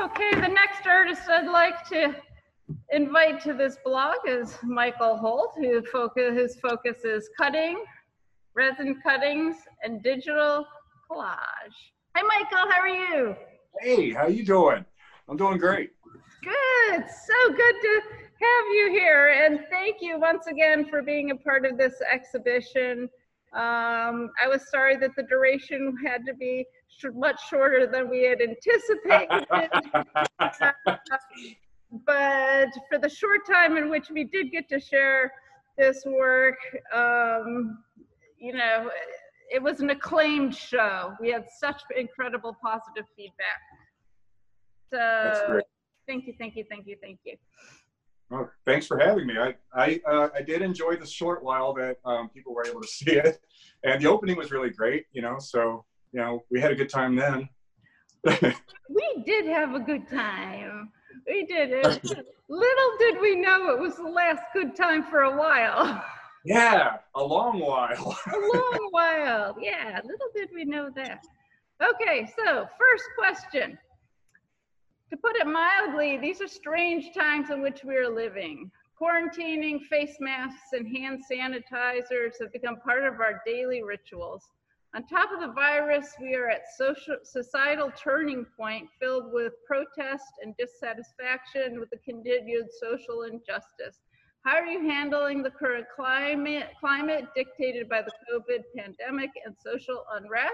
Okay, 0.03 0.31
the 0.35 0.47
next 0.47 0.85
artist 0.85 1.21
I'd 1.29 1.49
like 1.49 1.88
to 1.89 2.15
invite 2.91 3.41
to 3.41 3.53
this 3.53 3.77
blog 3.83 4.15
is 4.27 4.57
Michael 4.63 5.17
Holt, 5.17 5.53
who 5.57 5.81
focus, 5.83 6.33
whose 6.33 6.55
focus 6.59 7.05
is 7.05 7.29
cutting, 7.38 7.83
resin 8.57 8.99
cuttings, 9.03 9.55
and 9.83 10.01
digital 10.01 10.65
collage. 11.09 11.77
Hi, 12.15 12.23
Michael. 12.23 12.69
How 12.71 12.81
are 12.81 12.87
you? 12.87 13.35
Hey, 13.79 14.11
how 14.11 14.25
you 14.27 14.43
doing? 14.43 14.83
I'm 15.29 15.37
doing 15.37 15.59
great. 15.59 15.91
Good. 16.43 17.05
So 17.25 17.53
good 17.53 17.75
to 17.81 18.01
have 18.01 18.65
you 18.73 18.89
here, 18.91 19.29
and 19.29 19.59
thank 19.69 19.97
you 20.01 20.19
once 20.19 20.47
again 20.47 20.89
for 20.89 21.03
being 21.03 21.29
a 21.29 21.35
part 21.35 21.65
of 21.67 21.77
this 21.77 22.01
exhibition. 22.11 23.07
Um, 23.53 24.31
I 24.43 24.47
was 24.47 24.67
sorry 24.71 24.97
that 24.97 25.15
the 25.15 25.23
duration 25.23 25.95
had 26.03 26.25
to 26.25 26.33
be 26.33 26.65
sh- 26.87 27.13
much 27.13 27.39
shorter 27.49 27.85
than 27.85 28.09
we 28.09 28.23
had 28.23 28.39
anticipated. 28.41 29.45
but 32.05 32.69
for 32.89 32.97
the 32.99 33.09
short 33.09 33.45
time 33.45 33.77
in 33.77 33.89
which 33.89 34.09
we 34.09 34.23
did 34.23 34.51
get 34.51 34.67
to 34.69 34.79
share 34.79 35.31
this 35.77 36.03
work, 36.05 36.57
um, 36.93 37.77
you 38.39 38.53
know, 38.53 38.89
it 39.49 39.61
was 39.61 39.79
an 39.79 39.89
acclaimed 39.89 40.55
show. 40.55 41.13
We 41.21 41.31
had 41.31 41.45
such 41.59 41.81
incredible 41.95 42.55
positive 42.61 43.05
feedback. 43.15 43.61
So, 44.91 45.61
thank 46.07 46.27
you, 46.27 46.33
thank 46.38 46.55
you, 46.55 46.65
thank 46.69 46.88
you, 46.88 46.95
thank 47.01 47.19
you. 47.25 47.35
Well, 48.29 48.51
thanks 48.65 48.88
for 48.88 48.99
having 48.99 49.25
me. 49.25 49.35
I 49.38 49.55
I, 49.73 50.01
uh, 50.09 50.29
I 50.35 50.41
did 50.41 50.61
enjoy 50.61 50.97
the 50.97 51.05
short 51.05 51.43
while 51.43 51.73
that 51.75 51.97
um, 52.05 52.29
people 52.29 52.53
were 52.53 52.65
able 52.65 52.81
to 52.81 52.88
see 52.99 53.11
it, 53.11 53.39
and 53.83 54.01
the 54.01 54.07
opening 54.07 54.38
was 54.38 54.51
really 54.51 54.69
great. 54.69 55.05
You 55.13 55.21
know, 55.21 55.38
so 55.39 55.85
you 56.11 56.19
know 56.19 56.43
we 56.51 56.59
had 56.59 56.71
a 56.71 56.75
good 56.75 56.89
time 56.89 57.15
then. 57.15 57.49
We 58.89 59.23
did 59.25 59.45
have 59.47 59.75
a 59.75 59.79
good 59.79 60.07
time. 60.07 60.91
We 61.27 61.45
did 61.45 61.71
it. 61.71 62.03
Little 62.49 62.97
did 62.99 63.19
we 63.21 63.35
know 63.35 63.69
it 63.71 63.79
was 63.79 63.97
the 63.97 64.03
last 64.03 64.43
good 64.53 64.75
time 64.75 65.03
for 65.03 65.23
a 65.23 65.38
while. 65.38 66.03
Yeah, 66.45 66.97
a 67.15 67.23
long 67.23 67.59
while. 67.59 68.17
a 68.27 68.57
long 68.57 68.88
while. 68.91 69.55
Yeah, 69.59 69.99
little 70.03 70.29
did 70.35 70.49
we 70.53 70.65
know 70.65 70.89
that. 70.95 71.25
Okay, 71.81 72.27
so 72.35 72.67
first 72.77 73.05
question. 73.17 73.77
To 75.09 75.17
put 75.17 75.38
it 75.38 75.47
mildly, 75.47 76.17
these 76.17 76.41
are 76.41 76.47
strange 76.47 77.13
times 77.15 77.49
in 77.49 77.61
which 77.61 77.83
we 77.83 77.95
are 77.95 78.09
living. 78.09 78.71
Quarantining, 78.99 79.81
face 79.85 80.17
masks, 80.19 80.73
and 80.73 80.88
hand 80.88 81.21
sanitizers 81.31 82.33
have 82.41 82.51
become 82.51 82.77
part 82.77 83.05
of 83.05 83.21
our 83.21 83.41
daily 83.45 83.83
rituals. 83.83 84.43
On 84.95 85.05
top 85.05 85.31
of 85.31 85.39
the 85.39 85.53
virus, 85.53 86.15
we 86.19 86.33
are 86.33 86.49
at 86.49 86.63
social, 86.75 87.17
societal 87.23 87.91
turning 87.91 88.45
point 88.57 88.89
filled 88.99 89.31
with 89.31 89.53
protest 89.65 90.25
and 90.41 90.55
dissatisfaction 90.57 91.79
with 91.79 91.89
the 91.91 91.97
continued 91.97 92.67
social 92.79 93.23
injustice. 93.23 93.99
How 94.43 94.55
are 94.55 94.65
you 94.65 94.88
handling 94.89 95.43
the 95.43 95.49
current 95.49 95.85
climate, 95.93 96.69
climate 96.79 97.25
dictated 97.35 97.89
by 97.89 98.01
the 98.01 98.11
COVID 98.31 98.63
pandemic 98.75 99.31
and 99.45 99.55
social 99.63 100.05
unrest? 100.13 100.53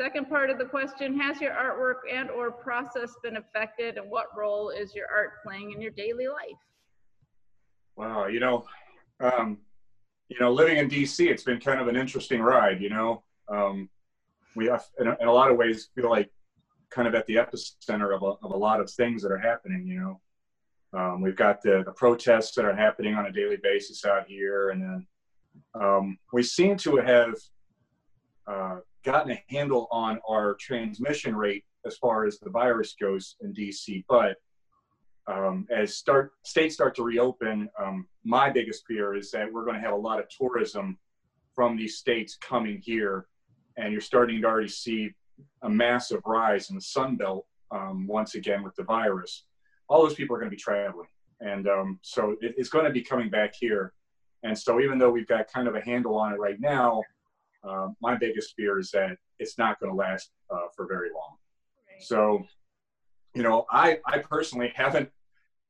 Second 0.00 0.28
part 0.28 0.50
of 0.50 0.58
the 0.58 0.64
question, 0.64 1.18
has 1.18 1.40
your 1.40 1.52
artwork 1.52 2.12
and 2.12 2.30
or 2.30 2.52
process 2.52 3.14
been 3.22 3.38
affected 3.38 3.96
and 3.96 4.10
what 4.10 4.26
role 4.36 4.68
is 4.68 4.94
your 4.94 5.06
art 5.10 5.42
playing 5.44 5.72
in 5.72 5.80
your 5.80 5.90
daily 5.92 6.28
life? 6.28 6.60
Wow, 7.96 8.26
you 8.26 8.40
know, 8.40 8.66
um, 9.20 9.58
you 10.28 10.38
know, 10.38 10.52
living 10.52 10.76
in 10.76 10.88
DC, 10.88 11.26
it's 11.26 11.44
been 11.44 11.60
kind 11.60 11.80
of 11.80 11.88
an 11.88 11.96
interesting 11.96 12.42
ride. 12.42 12.82
You 12.82 12.90
know, 12.90 13.22
um, 13.48 13.88
we 14.54 14.66
have, 14.66 14.84
in 15.00 15.06
a, 15.06 15.16
in 15.20 15.28
a 15.28 15.32
lot 15.32 15.50
of 15.50 15.56
ways 15.56 15.88
feel 15.94 16.10
like 16.10 16.30
kind 16.90 17.08
of 17.08 17.14
at 17.14 17.26
the 17.26 17.36
epicenter 17.36 18.14
of 18.14 18.22
a, 18.22 18.44
of 18.44 18.52
a 18.52 18.56
lot 18.56 18.80
of 18.80 18.90
things 18.90 19.22
that 19.22 19.32
are 19.32 19.38
happening. 19.38 19.86
You 19.86 20.00
know, 20.00 20.20
um, 20.92 21.20
we've 21.20 21.36
got 21.36 21.62
the, 21.62 21.82
the 21.84 21.92
protests 21.92 22.54
that 22.54 22.64
are 22.64 22.74
happening 22.74 23.14
on 23.14 23.26
a 23.26 23.32
daily 23.32 23.58
basis 23.62 24.04
out 24.04 24.26
here, 24.26 24.70
and 24.70 24.82
then 24.82 25.06
um, 25.74 26.18
we 26.32 26.42
seem 26.42 26.76
to 26.78 26.96
have 26.96 27.34
uh, 28.46 28.76
gotten 29.04 29.32
a 29.32 29.42
handle 29.48 29.88
on 29.90 30.20
our 30.28 30.54
transmission 30.54 31.34
rate 31.34 31.64
as 31.84 31.96
far 31.96 32.26
as 32.26 32.38
the 32.38 32.50
virus 32.50 32.94
goes 33.00 33.36
in 33.40 33.52
DC, 33.52 34.04
but 34.08 34.36
um, 35.28 35.66
as 35.70 35.96
start 35.96 36.32
states 36.44 36.74
start 36.74 36.94
to 36.96 37.02
reopen, 37.02 37.68
um, 37.82 38.06
my 38.24 38.48
biggest 38.48 38.84
fear 38.86 39.16
is 39.16 39.30
that 39.32 39.52
we're 39.52 39.64
going 39.64 39.74
to 39.74 39.80
have 39.80 39.92
a 39.92 39.96
lot 39.96 40.20
of 40.20 40.26
tourism 40.28 40.98
from 41.54 41.76
these 41.76 41.96
states 41.96 42.36
coming 42.40 42.80
here, 42.82 43.26
and 43.76 43.92
you're 43.92 44.00
starting 44.00 44.40
to 44.40 44.46
already 44.46 44.68
see 44.68 45.10
a 45.62 45.68
massive 45.68 46.20
rise 46.24 46.70
in 46.70 46.76
the 46.76 46.82
Sun 46.82 47.16
Belt 47.16 47.44
um, 47.72 48.06
once 48.06 48.34
again 48.36 48.62
with 48.62 48.74
the 48.76 48.84
virus. 48.84 49.45
All 49.88 50.02
those 50.02 50.14
people 50.14 50.34
are 50.36 50.38
going 50.38 50.50
to 50.50 50.56
be 50.56 50.60
traveling, 50.60 51.08
and 51.40 51.68
um, 51.68 51.98
so 52.02 52.36
it, 52.40 52.54
it's 52.56 52.68
going 52.68 52.84
to 52.84 52.90
be 52.90 53.02
coming 53.02 53.30
back 53.30 53.54
here. 53.58 53.92
And 54.42 54.56
so 54.56 54.80
even 54.80 54.98
though 54.98 55.10
we've 55.10 55.26
got 55.26 55.50
kind 55.52 55.66
of 55.66 55.74
a 55.74 55.80
handle 55.80 56.16
on 56.16 56.32
it 56.32 56.38
right 56.38 56.60
now, 56.60 57.02
uh, 57.68 57.88
my 58.00 58.16
biggest 58.16 58.54
fear 58.56 58.78
is 58.78 58.90
that 58.92 59.16
it's 59.38 59.58
not 59.58 59.80
going 59.80 59.90
to 59.90 59.96
last 59.96 60.30
uh, 60.50 60.68
for 60.74 60.86
very 60.86 61.08
long. 61.10 61.36
So, 62.00 62.44
you 63.34 63.42
know, 63.42 63.64
I, 63.70 63.98
I 64.06 64.18
personally 64.18 64.72
haven't 64.74 65.08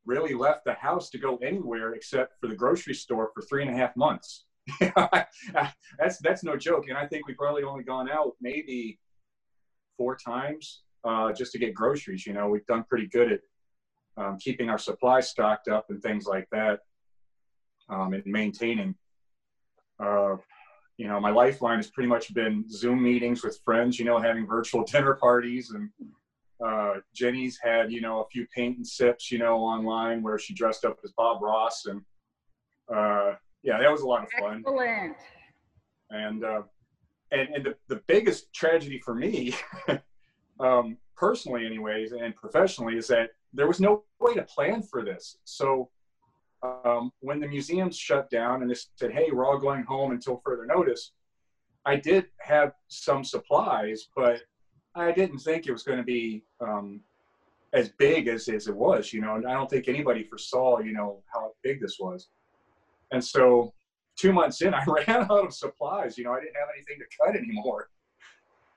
really 0.05 0.35
left 0.35 0.65
the 0.65 0.75
house 0.75 1.11
to 1.11 1.19
go 1.19 1.37
anywhere 1.39 1.95
except 1.95 2.35
for 2.41 2.49
the 2.49 2.55
grocery 2.55 2.95
store 2.95 3.31
for 3.35 3.43
three 3.43 3.63
and 3.63 3.71
a 3.71 3.75
half 3.75 3.97
months. 3.97 4.45
that's 4.81 6.19
that's 6.23 6.43
no 6.43 6.57
joke, 6.57 6.89
and 6.89 6.99
I 6.99 7.07
think 7.07 7.29
we've 7.29 7.37
probably 7.37 7.63
only 7.63 7.85
gone 7.85 8.11
out 8.11 8.33
maybe 8.41 8.99
four 9.97 10.17
times 10.17 10.83
uh, 11.05 11.33
just 11.33 11.53
to 11.53 11.59
get 11.59 11.73
groceries. 11.73 12.27
You 12.27 12.33
know, 12.33 12.49
we've 12.49 12.67
done 12.67 12.85
pretty 12.89 13.07
good 13.07 13.31
at 13.31 13.41
um, 14.17 14.39
keeping 14.41 14.71
our 14.71 14.79
supplies 14.79 15.29
stocked 15.29 15.69
up 15.69 15.87
and 15.91 16.03
things 16.03 16.27
like 16.27 16.49
that, 16.53 16.81
um, 17.89 18.13
and 18.13 18.25
maintaining. 18.27 18.95
Uh, 19.99 20.37
you 20.97 21.09
know, 21.09 21.21
my 21.21 21.31
lifeline 21.31 21.77
has 21.77 21.91
pretty 21.91 22.09
much 22.09 22.33
been 22.33 22.65
Zoom 22.71 23.03
meetings 23.03 23.45
with 23.45 23.61
friends. 23.65 23.99
You 23.99 24.05
know, 24.05 24.19
having 24.19 24.47
virtual 24.47 24.85
dinner 24.93 25.15
parties 25.15 25.71
and 25.71 25.91
uh, 26.65 26.95
Jenny's 27.15 27.59
had, 27.63 27.93
you 27.93 28.01
know, 28.01 28.21
a 28.21 28.27
few 28.29 28.47
paint 28.55 28.77
and 28.77 28.87
sips, 28.87 29.31
you 29.31 29.39
know, 29.39 29.59
online 29.59 30.23
where 30.23 30.39
she 30.39 30.55
dressed 30.55 30.85
up 30.85 30.99
as 31.05 31.13
Bob 31.13 31.43
Ross. 31.43 31.87
And 31.87 32.01
uh, 32.95 33.35
yeah, 33.63 33.79
that 33.79 33.91
was 33.91 34.03
a 34.03 34.07
lot 34.07 34.23
of 34.23 34.31
fun. 34.41 34.65
Excellent. 34.67 35.17
And, 36.11 36.45
uh, 36.45 36.63
and, 37.31 37.49
and 37.55 37.65
the, 37.65 37.75
the 37.89 38.01
biggest 38.07 38.53
tragedy 38.55 39.01
for 39.05 39.15
me, 39.15 39.55
um, 40.61 40.97
personally, 41.17 41.67
anyways, 41.67 42.13
and 42.13 42.35
professionally, 42.35 42.97
is 42.97 43.09
that 43.09 43.31
there 43.57 43.67
was 43.67 43.81
no 43.81 44.05
way 44.21 44.35
to 44.35 44.43
plan 44.43 44.83
for 44.83 45.05
this. 45.05 45.39
So 45.45 45.89
um, 46.63 47.11
when 47.21 47.41
the 47.41 47.49
museums 47.49 47.97
shut 47.97 48.31
down 48.31 48.63
and 48.63 48.71
they 48.71 48.77
said, 48.97 49.13
hey, 49.13 49.31
we're 49.33 49.47
all 49.47 49.59
going 49.59 49.85
home 49.85 50.13
until 50.13 50.41
further 50.45 50.67
notice, 50.67 51.13
I 51.85 51.97
did 51.97 52.27
have 52.41 52.73
some 52.89 53.25
supplies, 53.25 54.09
but 54.15 54.41
I 54.95 55.13
didn't 55.13 55.39
think 55.39 55.67
it 55.67 55.73
was 55.73 55.83
going 55.83 55.99
to 55.99 56.05
be 56.05 56.43
um, 56.61 57.01
as 57.73 57.91
big 57.91 58.29
as, 58.29 58.49
as 58.49 58.67
it 58.67 58.75
was, 58.75 59.13
you 59.13 59.21
know, 59.21 59.37
and 59.37 59.47
I 59.47 59.53
don't 59.53 59.71
think 59.71 59.89
anybody 59.89 60.25
foresaw, 60.25 60.81
you 60.81 60.93
know, 60.93 61.23
how 61.33 61.53
big 61.63 61.81
this 61.81 61.97
was. 62.01 62.29
And 63.13 63.25
so 63.25 63.73
two 64.17 64.33
months 64.33 64.63
in, 64.63 64.75
I 64.75 64.85
ran 64.85 65.23
out 65.31 65.47
of 65.47 65.55
supplies, 65.55 66.19
you 66.19 66.25
know, 66.25 66.33
I 66.33 66.41
didn't 66.41 66.57
have 66.57 66.69
anything 66.75 66.99
to 66.99 67.25
cut 67.25 67.37
anymore. 67.37 67.89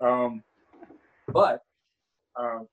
Um, 0.01 0.43
but 1.27 1.61
it, 2.39 2.67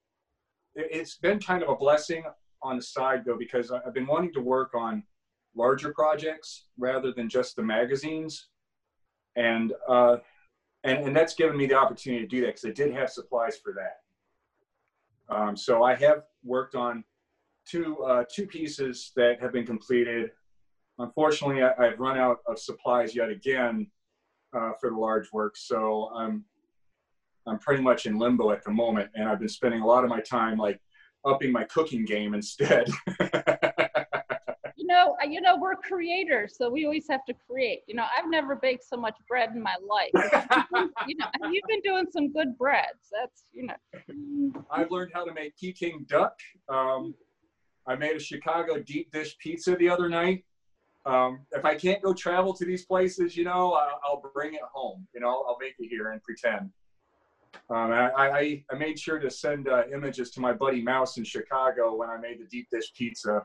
it's 0.76 1.16
been 1.16 1.40
kind 1.40 1.62
of 1.62 1.68
a 1.70 1.76
blessing 1.76 2.24
on 2.62 2.76
the 2.76 2.82
side 2.82 3.24
though, 3.24 3.38
because 3.38 3.70
I've 3.72 3.94
been 3.94 4.06
wanting 4.06 4.32
to 4.34 4.40
work 4.40 4.74
on 4.74 5.02
larger 5.54 5.92
projects 5.92 6.66
rather 6.78 7.12
than 7.12 7.28
just 7.28 7.56
the 7.56 7.62
magazines. 7.62 8.48
And, 9.36 9.72
uh, 9.88 10.18
and, 10.84 11.06
and 11.06 11.16
that's 11.16 11.34
given 11.34 11.56
me 11.56 11.66
the 11.66 11.74
opportunity 11.74 12.22
to 12.22 12.28
do 12.28 12.40
that 12.42 12.48
because 12.48 12.64
I 12.66 12.70
did 12.70 12.94
have 12.94 13.10
supplies 13.10 13.56
for 13.56 13.74
that. 13.74 15.34
Um, 15.34 15.56
so 15.56 15.82
I 15.82 15.94
have 15.96 16.22
worked 16.44 16.74
on 16.74 17.04
two 17.66 17.98
uh, 18.04 18.24
two 18.32 18.46
pieces 18.46 19.12
that 19.16 19.40
have 19.40 19.52
been 19.52 19.66
completed. 19.66 20.30
Unfortunately, 20.98 21.62
I, 21.62 21.72
I've 21.78 21.98
run 21.98 22.16
out 22.16 22.38
of 22.46 22.58
supplies 22.58 23.14
yet 23.14 23.28
again 23.28 23.90
uh, 24.56 24.72
for 24.80 24.90
the 24.90 24.96
large 24.96 25.32
work, 25.32 25.56
so 25.56 26.10
I'm 26.14 26.44
I'm 27.46 27.58
pretty 27.58 27.82
much 27.82 28.06
in 28.06 28.18
limbo 28.18 28.50
at 28.50 28.64
the 28.64 28.70
moment, 28.70 29.10
and 29.14 29.28
I've 29.28 29.38
been 29.38 29.48
spending 29.48 29.80
a 29.80 29.86
lot 29.86 30.04
of 30.04 30.10
my 30.10 30.20
time 30.20 30.58
like 30.58 30.80
upping 31.24 31.52
my 31.52 31.64
cooking 31.64 32.04
game 32.04 32.34
instead. 32.34 32.88
you 34.76 34.86
know, 34.86 35.16
you 35.28 35.40
know, 35.40 35.56
we're 35.58 35.74
creators, 35.76 36.56
so 36.56 36.70
we 36.70 36.84
always 36.84 37.06
have 37.10 37.24
to 37.26 37.34
create. 37.48 37.80
You 37.86 37.96
know, 37.96 38.04
I've 38.16 38.30
never 38.30 38.56
baked 38.56 38.84
so 38.84 38.96
much 38.96 39.16
bread 39.28 39.50
in 39.54 39.62
my 39.62 39.76
life. 39.88 40.10
you 41.08 41.16
know, 41.16 41.26
you've 41.50 41.64
been 41.68 41.80
doing 41.82 42.06
some 42.10 42.32
good 42.32 42.56
breads. 42.56 43.10
That's, 43.12 43.44
you 43.52 43.66
know. 43.66 44.64
I've 44.70 44.90
learned 44.90 45.12
how 45.14 45.24
to 45.24 45.32
make 45.32 45.56
Peking 45.56 46.06
duck. 46.08 46.38
Um, 46.68 47.14
I 47.86 47.94
made 47.94 48.16
a 48.16 48.20
Chicago 48.20 48.80
deep 48.80 49.12
dish 49.12 49.36
pizza 49.38 49.76
the 49.76 49.88
other 49.88 50.08
night. 50.08 50.44
Um, 51.04 51.46
if 51.52 51.64
I 51.64 51.76
can't 51.76 52.02
go 52.02 52.12
travel 52.12 52.52
to 52.54 52.64
these 52.64 52.84
places, 52.84 53.36
you 53.36 53.44
know, 53.44 53.74
I'll, 53.74 54.00
I'll 54.04 54.22
bring 54.34 54.54
it 54.54 54.60
home. 54.72 55.06
You 55.14 55.20
know, 55.20 55.44
I'll 55.48 55.56
make 55.60 55.74
it 55.78 55.88
here 55.88 56.10
and 56.10 56.20
pretend. 56.22 56.70
Um, 57.70 57.92
I, 57.92 58.10
I, 58.16 58.64
I, 58.70 58.74
made 58.76 58.98
sure 58.98 59.18
to 59.18 59.30
send 59.30 59.68
uh, 59.68 59.84
images 59.92 60.30
to 60.32 60.40
my 60.40 60.52
buddy 60.52 60.82
Mouse 60.82 61.18
in 61.18 61.24
Chicago 61.24 61.94
when 61.96 62.08
I 62.08 62.16
made 62.16 62.40
the 62.40 62.46
deep 62.46 62.68
dish 62.70 62.92
pizza. 62.94 63.44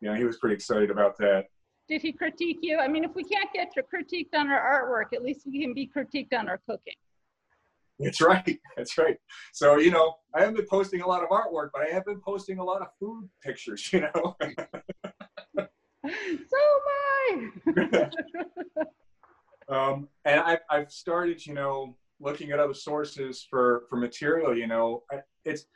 You 0.00 0.10
know, 0.10 0.16
he 0.16 0.24
was 0.24 0.38
pretty 0.38 0.54
excited 0.54 0.90
about 0.90 1.16
that. 1.18 1.46
Did 1.88 2.02
he 2.02 2.12
critique 2.12 2.58
you? 2.62 2.78
I 2.78 2.88
mean, 2.88 3.04
if 3.04 3.14
we 3.14 3.24
can't 3.24 3.48
get 3.52 3.72
critiqued 3.74 4.34
on 4.38 4.50
our 4.50 4.60
artwork, 4.60 5.14
at 5.16 5.22
least 5.22 5.46
we 5.46 5.60
can 5.60 5.74
be 5.74 5.90
critiqued 5.94 6.32
on 6.38 6.48
our 6.48 6.60
cooking. 6.68 6.94
That's 7.98 8.20
right. 8.20 8.58
That's 8.76 8.98
right. 8.98 9.16
So, 9.52 9.78
you 9.78 9.90
know, 9.90 10.14
I 10.34 10.40
haven't 10.40 10.56
been 10.56 10.66
posting 10.66 11.02
a 11.02 11.06
lot 11.06 11.22
of 11.22 11.28
artwork, 11.28 11.70
but 11.72 11.82
I 11.82 11.92
have 11.92 12.04
been 12.04 12.20
posting 12.20 12.58
a 12.58 12.64
lot 12.64 12.82
of 12.82 12.88
food 12.98 13.28
pictures, 13.42 13.88
you 13.92 14.00
know. 14.00 14.36
so 15.56 15.68
am 17.28 17.50
I. 17.68 18.10
um, 19.68 20.08
and 20.24 20.40
I've, 20.40 20.60
I've 20.70 20.90
started, 20.90 21.44
you 21.46 21.54
know, 21.54 21.96
looking 22.22 22.52
at 22.52 22.60
other 22.60 22.74
sources 22.74 23.46
for 23.48 23.84
for 23.88 23.96
material 23.96 24.56
you 24.56 24.66
know 24.66 25.02
it's 25.44 25.66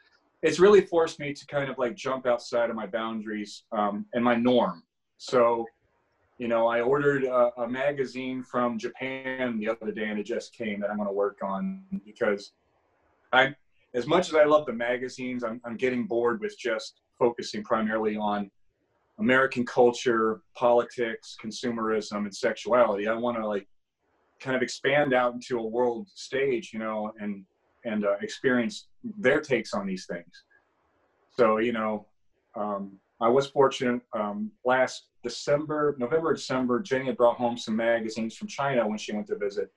it's 0.42 0.59
really 0.59 0.80
forced 0.80 1.18
me 1.18 1.32
to 1.32 1.47
kind 1.47 1.70
of 1.70 1.78
like 1.78 1.94
jump 1.94 2.26
outside 2.26 2.70
of 2.70 2.76
my 2.76 2.86
boundaries 2.86 3.64
um, 3.72 4.05
and 4.12 4.22
my 4.22 4.34
norm. 4.34 4.82
So 5.16 5.66
you 6.38 6.49
know 6.49 6.66
i 6.66 6.80
ordered 6.80 7.24
a, 7.24 7.51
a, 7.62 7.66
magazine 7.66 8.42
from 8.42 8.78
japan 8.78 9.59
the 9.59 9.68
other 9.68 9.90
day 9.90 10.09
and 10.09 10.18
it 10.18 10.26
just 10.26 10.53
came 10.53 10.80
that 10.80 10.90
i'm 10.90 10.97
going 10.97 11.09
to 11.09 11.12
work 11.14 11.38
on 11.42 11.82
because 12.05 12.53
i 13.32 13.55
as 13.94 14.07
much 14.07 14.28
as 14.28 14.34
i 14.34 14.44
love 14.44 14.66
the 14.66 14.72
magazines 14.72 15.42
I'm, 15.42 15.61
I'm 15.64 15.76
getting 15.76 16.05
bored 16.05 16.40
with 16.40 16.59
just 16.59 17.01
focusing 17.18 17.64
primarily 17.64 18.18
on 18.18 18.51
american 19.18 19.64
culture 19.64 20.42
politics 20.55 21.36
consumerism 21.42 22.18
and 22.18 22.34
sexuality. 22.34 23.09
I 23.09 23.14
want 23.14 23.36
to 23.38 23.47
like 23.47 23.66
kind 24.41 24.57
of 24.57 24.62
expand 24.62 25.14
out 25.14 25.34
into 25.34 25.59
a 25.59 25.66
world 25.66 26.09
stage, 26.14 26.70
you 26.72 26.78
know, 26.78 27.12
and 27.20 27.45
and 27.84 28.05
uh, 28.05 28.16
experience 28.20 28.89
their 29.18 29.41
takes 29.41 29.72
on 29.72 29.87
these 29.87 30.07
things. 30.07 30.45
So, 31.30 31.59
you 31.59 31.72
know, 31.72 32.07
um, 32.57 32.99
I 33.20 33.28
was 33.28 33.47
fortunate 33.47 34.01
um, 34.12 34.51
last 34.64 35.07
December, 35.22 35.95
November, 35.99 36.34
December, 36.34 36.80
Jenny 36.80 37.07
had 37.07 37.16
brought 37.16 37.37
home 37.37 37.57
some 37.57 37.76
magazines 37.76 38.37
from 38.37 38.49
China 38.49 38.87
when 38.87 38.99
she 38.99 39.12
went 39.12 39.26
to 39.28 39.37
visit, 39.37 39.70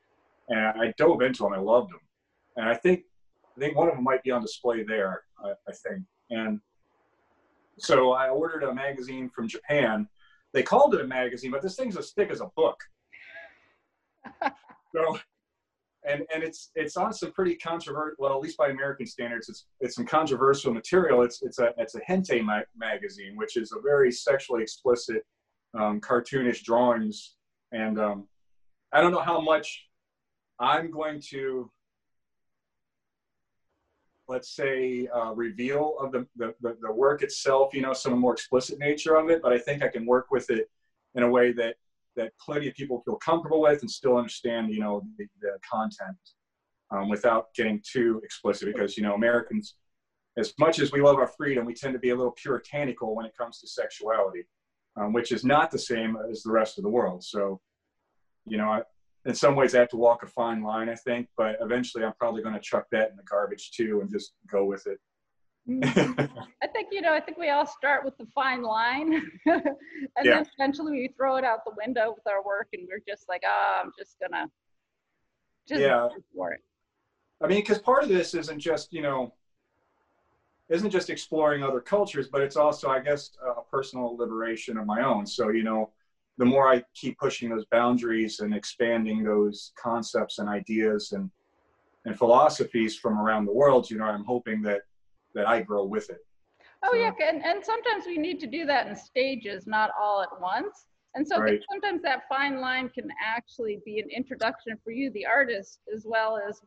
and 0.49 0.59
I 0.59 0.93
dove 0.97 1.21
into 1.21 1.43
them. 1.43 1.53
I 1.53 1.59
loved 1.59 1.91
them, 1.91 1.99
and 2.55 2.67
I 2.67 2.75
think 2.75 3.03
I 3.55 3.59
think 3.59 3.77
one 3.77 3.87
of 3.87 3.95
them 3.95 4.03
might 4.03 4.23
be 4.23 4.31
on 4.31 4.41
display 4.41 4.83
there. 4.83 5.23
I, 5.43 5.51
I 5.67 5.73
think, 5.73 6.03
and 6.29 6.59
so 7.77 8.11
I 8.11 8.29
ordered 8.29 8.63
a 8.63 8.73
magazine 8.73 9.29
from 9.29 9.47
Japan. 9.47 10.07
They 10.51 10.63
called 10.63 10.95
it 10.95 11.01
a 11.01 11.07
magazine, 11.07 11.51
but 11.51 11.61
this 11.61 11.75
thing's 11.75 11.97
as 11.97 12.11
thick 12.11 12.31
as 12.31 12.41
a 12.41 12.49
book 12.55 12.77
so, 14.95 15.19
and 16.07 16.23
and 16.33 16.43
it's 16.43 16.71
it's 16.75 16.97
on 16.97 17.13
some 17.13 17.31
pretty 17.31 17.55
controversial. 17.55 18.15
Well, 18.19 18.33
at 18.33 18.41
least 18.41 18.57
by 18.57 18.69
American 18.69 19.05
standards, 19.05 19.49
it's 19.49 19.65
it's 19.79 19.95
some 19.95 20.05
controversial 20.05 20.73
material. 20.73 21.21
It's 21.23 21.41
it's 21.41 21.59
a 21.59 21.73
it's 21.77 21.95
a 21.95 22.01
hentai 22.01 22.43
ma- 22.43 22.61
magazine, 22.75 23.35
which 23.35 23.57
is 23.57 23.71
a 23.71 23.81
very 23.81 24.11
sexually 24.11 24.63
explicit, 24.63 25.25
um, 25.77 25.99
cartoonish 26.01 26.63
drawings. 26.63 27.35
And 27.71 27.99
um, 27.99 28.27
I 28.91 29.01
don't 29.01 29.11
know 29.11 29.21
how 29.21 29.39
much 29.39 29.87
I'm 30.59 30.89
going 30.91 31.21
to 31.29 31.71
let's 34.29 34.55
say 34.55 35.07
uh, 35.13 35.33
reveal 35.33 35.95
of 35.99 36.11
the, 36.11 36.25
the, 36.37 36.53
the 36.61 36.91
work 36.91 37.23
itself 37.23 37.73
you 37.73 37.81
know 37.81 37.93
some 37.93 38.17
more 38.17 38.33
explicit 38.33 38.77
nature 38.79 39.15
of 39.15 39.29
it 39.29 39.41
but 39.41 39.51
i 39.51 39.57
think 39.57 39.83
i 39.83 39.87
can 39.87 40.05
work 40.05 40.27
with 40.31 40.49
it 40.51 40.69
in 41.15 41.23
a 41.23 41.29
way 41.29 41.51
that 41.51 41.75
that 42.15 42.31
plenty 42.39 42.67
of 42.67 42.75
people 42.75 43.01
feel 43.05 43.15
comfortable 43.15 43.61
with 43.61 43.81
and 43.81 43.89
still 43.89 44.17
understand, 44.17 44.71
you 44.73 44.79
know, 44.79 45.01
the, 45.17 45.25
the 45.41 45.57
content 45.69 46.17
um, 46.91 47.09
without 47.09 47.53
getting 47.55 47.81
too 47.89 48.19
explicit 48.23 48.73
because, 48.73 48.97
you 48.97 49.03
know, 49.03 49.13
Americans, 49.13 49.75
as 50.37 50.53
much 50.59 50.79
as 50.79 50.91
we 50.91 51.01
love 51.01 51.17
our 51.17 51.27
freedom, 51.27 51.65
we 51.65 51.73
tend 51.73 51.93
to 51.93 51.99
be 51.99 52.09
a 52.09 52.15
little 52.15 52.33
puritanical 52.33 53.15
when 53.15 53.25
it 53.25 53.35
comes 53.37 53.59
to 53.59 53.67
sexuality, 53.67 54.43
um, 54.99 55.13
which 55.13 55.31
is 55.31 55.43
not 55.43 55.71
the 55.71 55.79
same 55.79 56.17
as 56.29 56.43
the 56.43 56.51
rest 56.51 56.77
of 56.77 56.83
the 56.83 56.89
world. 56.89 57.23
So, 57.23 57.59
you 58.45 58.57
know, 58.57 58.69
I, 58.69 58.81
in 59.25 59.35
some 59.35 59.55
ways 59.55 59.75
I 59.75 59.79
have 59.79 59.89
to 59.89 59.97
walk 59.97 60.23
a 60.23 60.27
fine 60.27 60.63
line, 60.63 60.89
I 60.89 60.95
think, 60.95 61.27
but 61.37 61.57
eventually 61.61 62.03
I'm 62.03 62.13
probably 62.17 62.41
going 62.41 62.55
to 62.55 62.61
chuck 62.61 62.85
that 62.91 63.11
in 63.11 63.17
the 63.17 63.23
garbage 63.23 63.71
too 63.71 63.99
and 64.01 64.09
just 64.09 64.33
go 64.49 64.65
with 64.65 64.87
it. 64.87 64.97
I 65.83 66.67
think 66.73 66.89
you 66.91 67.01
know. 67.01 67.13
I 67.13 67.19
think 67.19 67.37
we 67.37 67.49
all 67.49 67.67
start 67.67 68.03
with 68.03 68.17
the 68.17 68.25
fine 68.33 68.63
line, 68.63 69.21
and 69.45 69.63
yeah. 70.23 70.35
then 70.35 70.45
eventually 70.57 70.93
we 70.93 71.13
throw 71.15 71.35
it 71.35 71.43
out 71.43 71.63
the 71.65 71.73
window 71.77 72.13
with 72.15 72.25
our 72.27 72.43
work, 72.43 72.69
and 72.73 72.87
we're 72.89 73.01
just 73.07 73.29
like, 73.29 73.43
ah, 73.45 73.49
oh, 73.49 73.81
I'm 73.85 73.91
just 73.97 74.15
gonna 74.19 74.47
just 75.67 75.81
yeah. 75.81 76.07
for 76.35 76.53
it. 76.53 76.61
I 77.41 77.47
mean, 77.47 77.59
because 77.59 77.79
part 77.79 78.03
of 78.03 78.09
this 78.09 78.33
isn't 78.33 78.59
just 78.59 78.91
you 78.91 79.01
know, 79.01 79.33
isn't 80.69 80.89
just 80.89 81.09
exploring 81.09 81.63
other 81.63 81.81
cultures, 81.81 82.27
but 82.27 82.41
it's 82.41 82.55
also, 82.55 82.89
I 82.89 82.99
guess, 82.99 83.31
a 83.45 83.61
personal 83.61 84.17
liberation 84.17 84.77
of 84.77 84.87
my 84.87 85.03
own. 85.03 85.27
So 85.27 85.49
you 85.49 85.63
know, 85.63 85.91
the 86.37 86.45
more 86.45 86.67
I 86.67 86.83
keep 86.95 87.19
pushing 87.19 87.49
those 87.49 87.65
boundaries 87.65 88.39
and 88.39 88.55
expanding 88.55 89.23
those 89.23 89.71
concepts 89.79 90.39
and 90.39 90.49
ideas 90.49 91.11
and 91.11 91.29
and 92.05 92.17
philosophies 92.17 92.95
from 92.95 93.19
around 93.19 93.45
the 93.45 93.53
world, 93.53 93.89
you 93.89 93.97
know, 93.97 94.05
I'm 94.05 94.23
hoping 94.23 94.61
that 94.63 94.81
that 95.35 95.47
I 95.47 95.61
grow 95.61 95.85
with 95.85 96.09
it. 96.09 96.25
Oh 96.83 96.89
so, 96.91 96.97
yeah, 96.97 97.11
and, 97.27 97.43
and 97.43 97.63
sometimes 97.63 98.05
we 98.05 98.17
need 98.17 98.39
to 98.39 98.47
do 98.47 98.65
that 98.65 98.87
in 98.87 98.95
stages, 98.95 99.67
not 99.67 99.91
all 99.99 100.21
at 100.21 100.29
once. 100.39 100.85
And 101.15 101.27
so 101.27 101.39
right. 101.39 101.59
sometimes 101.71 102.01
that 102.03 102.23
fine 102.29 102.61
line 102.61 102.89
can 102.89 103.09
actually 103.23 103.81
be 103.85 103.99
an 103.99 104.09
introduction 104.15 104.77
for 104.83 104.91
you, 104.91 105.11
the 105.11 105.25
artist, 105.25 105.79
as 105.93 106.05
well 106.07 106.39
as 106.47 106.61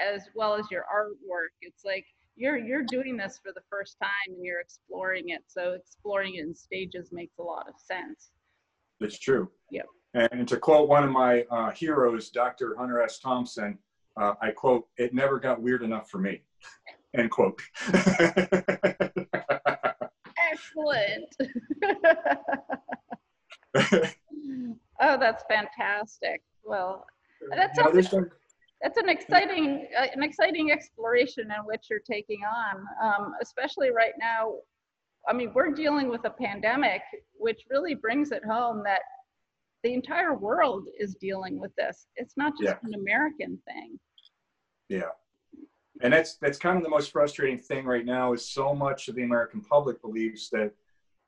as 0.00 0.28
well 0.34 0.54
as 0.54 0.66
your 0.70 0.84
artwork. 0.94 1.48
It's 1.60 1.84
like 1.84 2.06
you're 2.36 2.56
you're 2.56 2.84
doing 2.84 3.16
this 3.16 3.40
for 3.42 3.52
the 3.52 3.60
first 3.68 3.96
time 4.00 4.34
and 4.34 4.44
you're 4.44 4.60
exploring 4.60 5.30
it. 5.30 5.42
So 5.46 5.72
exploring 5.72 6.36
it 6.36 6.44
in 6.44 6.54
stages 6.54 7.10
makes 7.12 7.38
a 7.38 7.42
lot 7.42 7.68
of 7.68 7.74
sense. 7.76 8.30
It's 9.00 9.18
true. 9.18 9.50
Yep. 9.70 9.86
And 10.14 10.48
to 10.48 10.56
quote 10.56 10.88
one 10.88 11.04
of 11.04 11.10
my 11.10 11.42
uh, 11.50 11.70
heroes, 11.70 12.30
Dr. 12.30 12.76
Hunter 12.78 13.02
S. 13.02 13.18
Thompson, 13.18 13.78
uh, 14.18 14.34
I 14.40 14.50
quote, 14.52 14.86
"It 14.96 15.12
never 15.12 15.38
got 15.38 15.60
weird 15.60 15.82
enough 15.82 16.08
for 16.10 16.18
me." 16.18 16.42
End 17.16 17.30
quote. 17.30 17.60
Excellent. 20.52 21.34
oh, 25.00 25.18
that's 25.18 25.44
fantastic. 25.48 26.42
Well, 26.64 27.06
that 27.50 27.72
that's 27.74 28.10
that's 28.82 28.98
an 28.98 29.08
exciting 29.08 29.88
uh, 29.98 30.06
an 30.14 30.22
exciting 30.22 30.70
exploration 30.70 31.44
in 31.44 31.64
which 31.64 31.86
you're 31.90 32.00
taking 32.00 32.40
on, 32.44 32.84
um, 33.02 33.32
especially 33.42 33.90
right 33.90 34.12
now. 34.20 34.54
I 35.28 35.32
mean, 35.32 35.52
we're 35.54 35.72
dealing 35.72 36.08
with 36.08 36.24
a 36.24 36.30
pandemic, 36.30 37.02
which 37.34 37.62
really 37.70 37.94
brings 37.94 38.30
it 38.32 38.44
home 38.44 38.82
that 38.84 39.00
the 39.82 39.94
entire 39.94 40.34
world 40.34 40.88
is 40.98 41.14
dealing 41.14 41.58
with 41.58 41.74
this. 41.76 42.06
It's 42.16 42.36
not 42.36 42.52
just 42.60 42.76
yeah. 42.82 42.88
an 42.88 42.94
American 42.94 43.58
thing. 43.66 43.98
Yeah 44.88 45.10
and 46.02 46.12
that's 46.12 46.36
that's 46.36 46.58
kind 46.58 46.76
of 46.76 46.82
the 46.82 46.88
most 46.88 47.10
frustrating 47.10 47.58
thing 47.58 47.84
right 47.84 48.04
now 48.04 48.32
is 48.32 48.48
so 48.48 48.74
much 48.74 49.08
of 49.08 49.14
the 49.14 49.22
american 49.22 49.60
public 49.60 50.00
believes 50.00 50.48
that 50.50 50.72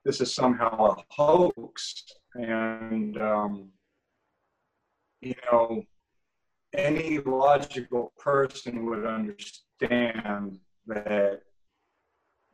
this 0.05 0.21
is 0.21 0.35
somehow 0.35 0.87
a 0.87 1.05
hoax. 1.09 2.05
And 2.35 3.21
um, 3.21 3.69
you 5.21 5.35
know 5.51 5.83
any 6.73 7.19
logical 7.19 8.13
person 8.17 8.87
would 8.87 9.05
understand 9.05 10.61
that 10.87 11.43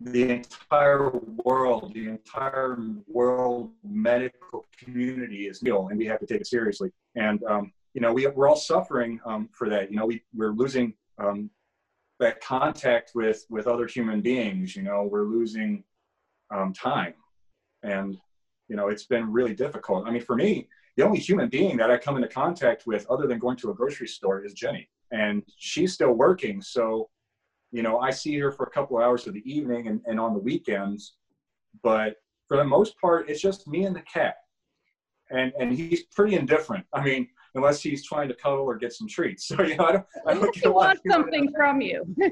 the 0.00 0.30
entire 0.30 1.10
world 1.44 1.92
the 1.94 2.08
entire 2.08 2.78
world 3.06 3.70
medical 3.84 4.66
community 4.78 5.46
is 5.46 5.62
real 5.62 5.88
and 5.88 5.98
we 5.98 6.06
have 6.06 6.20
to 6.20 6.26
take 6.26 6.40
it 6.40 6.46
seriously. 6.46 6.90
And 7.14 7.42
um, 7.44 7.72
you 7.94 8.00
know 8.00 8.12
we, 8.12 8.26
we're 8.26 8.48
all 8.48 8.56
suffering 8.56 9.20
um, 9.26 9.48
for 9.52 9.68
that. 9.68 9.90
You 9.90 9.98
know 9.98 10.06
we, 10.06 10.22
we're 10.34 10.52
losing 10.52 10.94
um, 11.18 11.50
that 12.18 12.40
contact 12.40 13.12
with 13.14 13.44
with 13.50 13.66
other 13.66 13.86
human 13.86 14.20
beings 14.20 14.74
you 14.74 14.82
know 14.82 15.08
we're 15.10 15.24
losing 15.24 15.84
um, 16.54 16.72
time. 16.72 17.14
And 17.82 18.16
you 18.68 18.76
know 18.76 18.88
it's 18.88 19.06
been 19.06 19.32
really 19.32 19.54
difficult. 19.54 20.06
I 20.06 20.10
mean 20.10 20.22
for 20.22 20.36
me 20.36 20.68
the 20.96 21.04
only 21.04 21.18
human 21.18 21.48
being 21.48 21.76
that 21.76 21.90
i 21.90 21.98
come 21.98 22.16
into 22.16 22.28
contact 22.28 22.86
with 22.86 23.06
other 23.10 23.26
than 23.26 23.38
going 23.38 23.56
to 23.58 23.70
a 23.70 23.74
grocery 23.74 24.08
store 24.08 24.44
is 24.44 24.54
jenny. 24.54 24.88
And 25.12 25.42
she's 25.58 25.92
still 25.92 26.12
working. 26.12 26.60
So 26.62 27.08
you 27.72 27.82
know 27.82 27.98
i 28.00 28.10
see 28.10 28.38
her 28.38 28.52
for 28.52 28.64
a 28.64 28.70
couple 28.70 28.96
of 28.96 29.02
hours 29.02 29.26
of 29.26 29.34
the 29.34 29.50
evening 29.50 29.88
and, 29.88 30.00
and 30.06 30.18
on 30.18 30.32
the 30.34 30.40
weekends. 30.40 31.16
But 31.82 32.16
for 32.48 32.56
the 32.56 32.64
most 32.64 32.98
part, 33.00 33.28
it's 33.28 33.40
just 33.40 33.66
me 33.66 33.84
and 33.84 33.94
the 33.94 34.02
cat. 34.02 34.36
And, 35.30 35.52
and 35.58 35.72
he's 35.72 36.04
pretty 36.04 36.36
indifferent. 36.36 36.86
I 36.92 37.02
mean, 37.02 37.28
unless 37.56 37.82
he's 37.82 38.04
trying 38.04 38.28
to 38.28 38.34
cuddle 38.34 38.66
or 38.66 38.76
get 38.76 38.92
some 38.92 39.08
treats. 39.08 39.48
So, 39.56 39.62
you 39.62 39.76
know, 39.76 39.84
I 39.86 39.92
don't, 39.92 40.06
I 40.26 40.34
don't 40.34 40.56
he 40.56 40.68
wants 40.68 41.00
something 41.10 41.52
from 41.52 41.80
you. 41.80 42.04
yeah. 42.18 42.30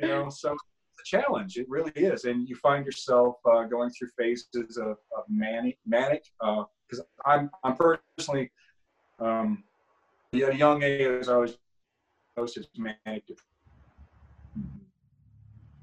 You 0.00 0.08
know, 0.08 0.30
so 0.30 0.52
it's 0.52 1.00
a 1.00 1.04
challenge. 1.04 1.56
It 1.56 1.68
really 1.68 1.92
is. 1.94 2.24
And 2.24 2.48
you 2.48 2.56
find 2.56 2.84
yourself 2.84 3.36
uh, 3.44 3.64
going 3.64 3.90
through 3.90 4.08
phases 4.18 4.76
of, 4.76 4.96
of 5.16 5.24
manic, 5.28 5.78
manic, 5.86 6.24
because 6.40 7.00
uh, 7.00 7.28
I'm, 7.28 7.50
I'm 7.62 7.76
personally, 7.76 8.50
um, 9.20 9.64
at 10.34 10.54
a 10.54 10.56
young 10.56 10.82
age, 10.82 11.28
I 11.28 11.36
was 11.36 11.58
diagnosed 12.36 12.70
manic 12.78 13.24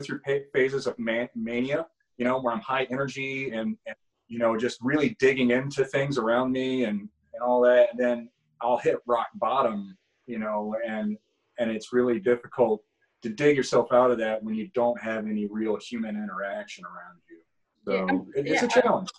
through 0.01 0.19
phases 0.53 0.87
of 0.87 0.97
man- 0.99 1.29
mania, 1.35 1.85
you 2.17 2.25
know, 2.25 2.39
where 2.39 2.53
I'm 2.53 2.61
high 2.61 2.87
energy 2.89 3.51
and, 3.51 3.77
and, 3.85 3.95
you 4.27 4.39
know, 4.39 4.57
just 4.57 4.79
really 4.81 5.15
digging 5.19 5.51
into 5.51 5.85
things 5.85 6.17
around 6.17 6.51
me 6.51 6.85
and, 6.85 6.99
and 7.01 7.43
all 7.43 7.61
that. 7.61 7.89
And 7.91 7.99
then 7.99 8.29
I'll 8.61 8.77
hit 8.77 8.97
rock 9.05 9.27
bottom, 9.35 9.97
you 10.25 10.39
know, 10.39 10.75
and, 10.85 11.17
and 11.59 11.71
it's 11.71 11.93
really 11.93 12.19
difficult 12.19 12.83
to 13.23 13.29
dig 13.29 13.55
yourself 13.55 13.91
out 13.91 14.11
of 14.11 14.17
that 14.19 14.43
when 14.43 14.55
you 14.55 14.69
don't 14.73 14.99
have 15.01 15.25
any 15.25 15.47
real 15.47 15.77
human 15.77 16.15
interaction 16.15 16.83
around 16.85 17.19
you. 17.29 17.37
So 17.85 18.25
yeah, 18.35 18.41
it's 18.41 18.61
yeah. 18.61 18.65
a 18.65 18.81
challenge. 18.81 19.09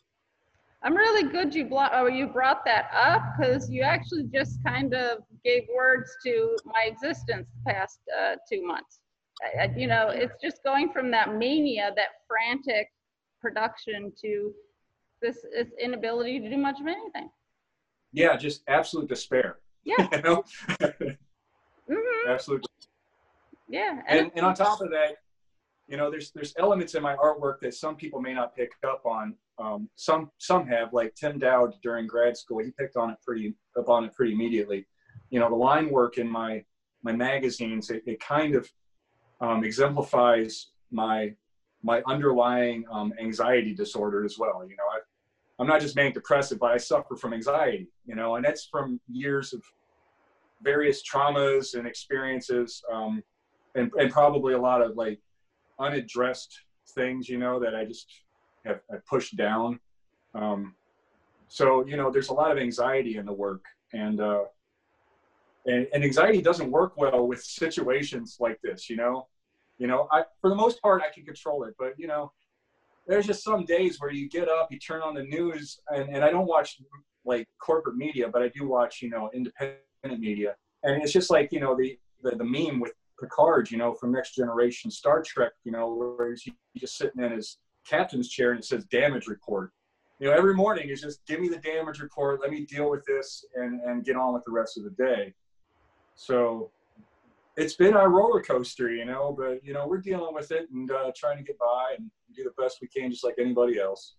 I'm 0.82 0.94
really 0.94 1.28
good 1.28 1.52
you 1.54 1.64
brought 1.64 1.90
oh, 1.92 2.06
you 2.06 2.28
brought 2.28 2.64
that 2.64 2.88
up 2.94 3.22
because 3.36 3.68
you 3.68 3.82
actually 3.82 4.24
just 4.32 4.62
kind 4.64 4.94
of 4.94 5.18
gave 5.44 5.64
words 5.74 6.08
to 6.24 6.56
my 6.64 6.84
existence 6.86 7.48
the 7.64 7.72
past 7.72 7.98
uh, 8.16 8.36
two 8.50 8.64
months. 8.64 9.00
I, 9.60 9.70
you 9.76 9.86
know, 9.86 10.10
it's 10.10 10.34
just 10.42 10.62
going 10.62 10.92
from 10.92 11.10
that 11.12 11.34
mania, 11.34 11.92
that 11.96 12.08
frantic 12.28 12.88
production 13.40 14.12
to 14.20 14.52
this, 15.20 15.38
this 15.54 15.68
inability 15.80 16.40
to 16.40 16.50
do 16.50 16.56
much 16.56 16.80
of 16.80 16.86
anything. 16.86 17.30
Yeah, 18.12 18.36
just 18.36 18.62
absolute 18.68 19.08
despair. 19.08 19.58
Yeah. 19.84 20.08
you 20.12 20.22
know? 20.22 20.44
mm-hmm. 20.80 22.28
Absolute. 22.30 22.66
Yeah. 23.68 24.00
And, 24.08 24.20
and, 24.20 24.30
and 24.34 24.46
on 24.46 24.54
top 24.54 24.80
of 24.80 24.90
that, 24.90 25.16
you 25.88 25.96
know, 25.96 26.10
there's 26.10 26.30
there's 26.32 26.54
elements 26.58 26.94
in 26.94 27.02
my 27.02 27.16
artwork 27.16 27.60
that 27.60 27.74
some 27.74 27.96
people 27.96 28.20
may 28.20 28.34
not 28.34 28.54
pick 28.54 28.72
up 28.86 29.02
on. 29.06 29.34
Um, 29.58 29.88
some 29.96 30.30
some 30.38 30.66
have, 30.66 30.92
like 30.92 31.14
Tim 31.14 31.38
Dowd 31.38 31.74
during 31.82 32.06
grad 32.06 32.36
school, 32.36 32.58
he 32.58 32.70
picked 32.78 32.96
on 32.96 33.10
it 33.10 33.16
pretty 33.24 33.54
up 33.76 33.88
on 33.88 34.04
it 34.04 34.14
pretty 34.14 34.34
immediately. 34.34 34.86
You 35.30 35.40
know, 35.40 35.48
the 35.48 35.56
line 35.56 35.90
work 35.90 36.18
in 36.18 36.28
my 36.28 36.62
my 37.02 37.12
magazines, 37.12 37.90
it, 37.90 38.02
it 38.06 38.20
kind 38.20 38.54
of 38.54 38.70
um, 39.40 39.64
exemplifies 39.64 40.68
my 40.90 41.34
my 41.82 42.02
underlying 42.06 42.84
um, 42.92 43.14
anxiety 43.18 43.74
disorder 43.74 44.24
as 44.24 44.38
well. 44.38 44.66
You 44.68 44.76
know, 44.76 44.84
I, 44.92 44.97
am 45.60 45.66
not 45.66 45.80
just 45.80 45.96
manic 45.96 46.14
depressive, 46.14 46.58
but 46.58 46.72
I 46.72 46.76
suffer 46.76 47.16
from 47.16 47.32
anxiety. 47.32 47.88
You 48.06 48.14
know, 48.14 48.36
and 48.36 48.44
that's 48.44 48.66
from 48.66 49.00
years 49.10 49.52
of 49.52 49.62
various 50.62 51.02
traumas 51.02 51.74
and 51.74 51.86
experiences, 51.86 52.82
um, 52.92 53.22
and 53.74 53.90
and 53.98 54.10
probably 54.10 54.54
a 54.54 54.60
lot 54.60 54.82
of 54.82 54.96
like 54.96 55.20
unaddressed 55.78 56.60
things. 56.94 57.28
You 57.28 57.38
know, 57.38 57.58
that 57.60 57.74
I 57.74 57.84
just 57.84 58.08
have, 58.64 58.80
have 58.90 59.04
pushed 59.06 59.36
down. 59.36 59.80
Um, 60.34 60.74
so 61.48 61.86
you 61.86 61.96
know, 61.96 62.10
there's 62.10 62.28
a 62.28 62.34
lot 62.34 62.50
of 62.50 62.58
anxiety 62.58 63.16
in 63.16 63.26
the 63.26 63.32
work, 63.32 63.64
and 63.92 64.20
uh, 64.20 64.44
and, 65.68 65.86
and 65.92 66.02
anxiety 66.02 66.40
doesn't 66.40 66.70
work 66.70 66.96
well 66.96 67.26
with 67.26 67.42
situations 67.42 68.38
like 68.40 68.60
this 68.62 68.88
you 68.88 68.96
know 68.96 69.26
you 69.78 69.86
know 69.86 70.08
i 70.10 70.22
for 70.40 70.50
the 70.50 70.56
most 70.56 70.80
part 70.82 71.02
i 71.02 71.12
can 71.12 71.24
control 71.24 71.64
it 71.64 71.74
but 71.78 71.92
you 71.98 72.06
know 72.06 72.32
there's 73.08 73.26
just 73.26 73.42
some 73.42 73.64
days 73.64 74.00
where 74.00 74.12
you 74.12 74.28
get 74.28 74.48
up 74.48 74.68
you 74.70 74.78
turn 74.78 75.02
on 75.02 75.14
the 75.14 75.22
news 75.22 75.80
and, 75.88 76.08
and 76.14 76.22
i 76.24 76.30
don't 76.30 76.46
watch 76.46 76.80
like 77.24 77.48
corporate 77.60 77.96
media 77.96 78.28
but 78.32 78.42
i 78.42 78.48
do 78.48 78.68
watch 78.68 79.02
you 79.02 79.10
know 79.10 79.30
independent 79.34 79.82
media. 80.04 80.54
And 80.82 81.02
it's 81.02 81.12
just 81.12 81.30
like 81.30 81.50
you 81.52 81.60
know 81.60 81.76
the 81.76 81.98
the, 82.22 82.36
the 82.36 82.44
meme 82.44 82.80
with 82.80 82.92
picard 83.20 83.70
you 83.70 83.78
know 83.78 83.94
from 83.94 84.12
next 84.12 84.34
generation 84.34 84.90
star 84.90 85.22
trek 85.22 85.52
you 85.64 85.72
know 85.72 86.14
where 86.16 86.30
he's 86.30 86.44
just 86.76 86.96
sitting 86.96 87.22
in 87.22 87.32
his 87.32 87.58
captain's 87.88 88.28
chair 88.28 88.50
and 88.50 88.60
it 88.60 88.64
says 88.64 88.84
damage 88.84 89.26
report. 89.26 89.72
You 90.20 90.28
know 90.28 90.34
every 90.34 90.54
morning 90.54 90.88
is 90.88 91.00
just 91.00 91.24
give 91.26 91.40
me 91.40 91.48
the 91.48 91.58
damage 91.58 92.00
report 92.00 92.40
let 92.40 92.50
me 92.50 92.64
deal 92.64 92.90
with 92.90 93.04
this 93.06 93.44
and 93.54 93.80
and 93.82 94.04
get 94.04 94.16
on 94.16 94.34
with 94.34 94.44
the 94.44 94.52
rest 94.52 94.78
of 94.78 94.84
the 94.84 94.90
day. 94.90 95.34
So 96.14 96.70
it's 97.58 97.74
been 97.74 97.94
our 97.94 98.08
roller 98.08 98.40
coaster, 98.40 98.90
you 98.90 99.04
know, 99.04 99.34
but 99.36 99.64
you 99.64 99.72
know, 99.72 99.86
we're 99.86 100.00
dealing 100.00 100.32
with 100.32 100.52
it 100.52 100.70
and 100.70 100.90
uh, 100.90 101.10
trying 101.16 101.38
to 101.38 101.42
get 101.42 101.58
by 101.58 101.96
and 101.98 102.08
do 102.34 102.44
the 102.44 102.62
best 102.62 102.78
we 102.80 102.86
can, 102.88 103.10
just 103.10 103.24
like 103.24 103.34
anybody 103.38 103.80
else. 103.80 104.14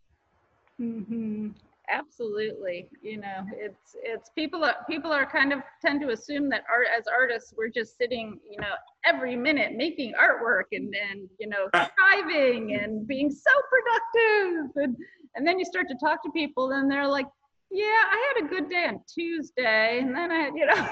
Mm-hmm. 0.80 1.50
Absolutely. 1.92 2.88
You 3.02 3.18
know, 3.18 3.46
it's 3.54 3.96
it's 4.04 4.30
people 4.36 4.64
are 4.64 4.76
people 4.88 5.12
are 5.12 5.26
kind 5.26 5.54
of 5.54 5.62
tend 5.82 6.02
to 6.02 6.10
assume 6.10 6.50
that 6.50 6.64
art 6.70 6.88
as 6.96 7.06
artists 7.08 7.54
we're 7.58 7.70
just 7.70 7.98
sitting, 7.98 8.40
you 8.48 8.60
know, 8.60 8.74
every 9.06 9.36
minute 9.36 9.74
making 9.76 10.14
artwork 10.14 10.66
and 10.72 10.94
then 10.94 11.28
you 11.40 11.48
know 11.48 11.68
striving 11.74 12.76
and 12.76 13.08
being 13.08 13.32
so 13.32 13.52
productive 13.72 14.84
and 14.84 14.96
and 15.36 15.48
then 15.48 15.58
you 15.58 15.66
start 15.66 15.88
to 15.88 15.96
talk 15.96 16.22
to 16.24 16.30
people 16.32 16.72
and 16.72 16.92
they're 16.92 17.08
like, 17.08 17.28
yeah, 17.72 17.86
I 17.86 18.34
had 18.36 18.46
a 18.46 18.50
good 18.50 18.70
day 18.70 18.86
on 18.88 19.00
Tuesday 19.12 20.00
and 20.00 20.14
then 20.14 20.32
I, 20.32 20.52
you 20.54 20.66
know. 20.66 20.90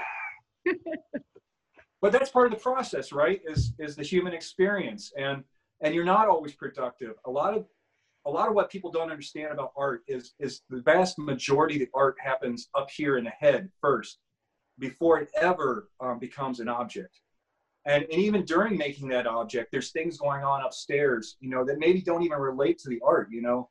but 2.02 2.12
that's 2.12 2.30
part 2.30 2.52
of 2.52 2.58
the 2.58 2.64
process, 2.64 3.12
right? 3.12 3.42
Is 3.46 3.74
is 3.80 3.96
the 3.96 4.04
human 4.04 4.34
experience, 4.34 5.12
and 5.18 5.44
and 5.82 5.94
you're 5.94 6.06
not 6.06 6.28
always 6.28 6.54
productive. 6.54 7.16
A 7.26 7.32
lot 7.32 7.56
of 7.56 7.66
a 8.26 8.30
lot 8.30 8.48
of 8.50 8.56
what 8.56 8.70
people 8.70 8.92
don't 8.92 9.12
understand 9.12 9.52
about 9.52 9.72
art 9.76 10.02
is 10.08 10.34
is 10.40 10.62
the 10.70 10.82
vast 10.82 11.18
majority 11.18 11.76
of 11.76 11.82
the 11.82 11.90
art 11.94 12.16
happens 12.20 12.70
up 12.76 12.90
here 12.90 13.18
in 13.18 13.24
the 13.24 13.32
head 13.32 13.70
first, 13.82 14.20
before 14.80 15.20
it 15.20 15.30
ever 15.40 15.90
um, 16.00 16.20
becomes 16.20 16.60
an 16.60 16.70
object. 16.70 17.20
And, 17.86 18.04
and 18.04 18.22
even 18.22 18.44
during 18.44 18.78
making 18.78 19.08
that 19.10 19.28
object, 19.28 19.70
there's 19.72 19.92
things 19.92 20.18
going 20.18 20.44
on 20.44 20.62
upstairs, 20.62 21.38
you 21.40 21.50
know, 21.50 21.64
that 21.64 21.80
maybe 21.80 22.02
don't 22.02 22.22
even 22.22 22.38
relate 22.38 22.78
to 22.80 22.90
the 22.90 23.00
art. 23.04 23.30
You 23.32 23.42
know, 23.42 23.70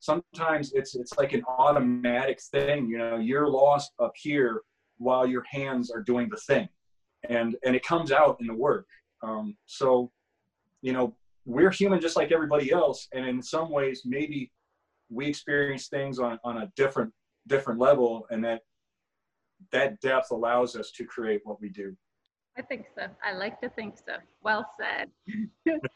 sometimes 0.00 0.72
it's 0.72 0.96
it's 0.96 1.16
like 1.18 1.34
an 1.34 1.44
automatic 1.46 2.40
thing. 2.40 2.88
You 2.88 2.98
know, 2.98 3.16
you're 3.16 3.48
lost 3.48 3.92
up 4.00 4.12
here 4.16 4.62
while 4.96 5.26
your 5.26 5.44
hands 5.50 5.90
are 5.90 6.02
doing 6.02 6.28
the 6.30 6.36
thing 6.36 6.68
and 7.28 7.56
and 7.64 7.76
it 7.76 7.84
comes 7.84 8.12
out 8.12 8.38
in 8.40 8.46
the 8.46 8.54
work. 8.54 8.86
Um, 9.22 9.56
so 9.66 10.10
you 10.82 10.92
know 10.92 11.14
we're 11.44 11.70
human 11.70 12.00
just 12.00 12.16
like 12.16 12.32
everybody 12.32 12.70
else 12.70 13.08
and 13.12 13.26
in 13.26 13.42
some 13.42 13.70
ways 13.70 14.02
maybe 14.04 14.52
we 15.08 15.26
experience 15.26 15.88
things 15.88 16.18
on, 16.18 16.38
on 16.44 16.58
a 16.58 16.72
different 16.76 17.12
different 17.48 17.80
level 17.80 18.26
and 18.30 18.44
that 18.44 18.60
that 19.72 20.00
depth 20.00 20.30
allows 20.30 20.76
us 20.76 20.90
to 20.92 21.04
create 21.04 21.40
what 21.44 21.60
we 21.60 21.68
do. 21.68 21.94
I 22.56 22.62
think 22.62 22.86
so. 22.94 23.06
I 23.22 23.32
like 23.32 23.60
to 23.60 23.68
think 23.70 23.96
so. 23.96 24.14
Well 24.42 24.66
said. 24.78 25.10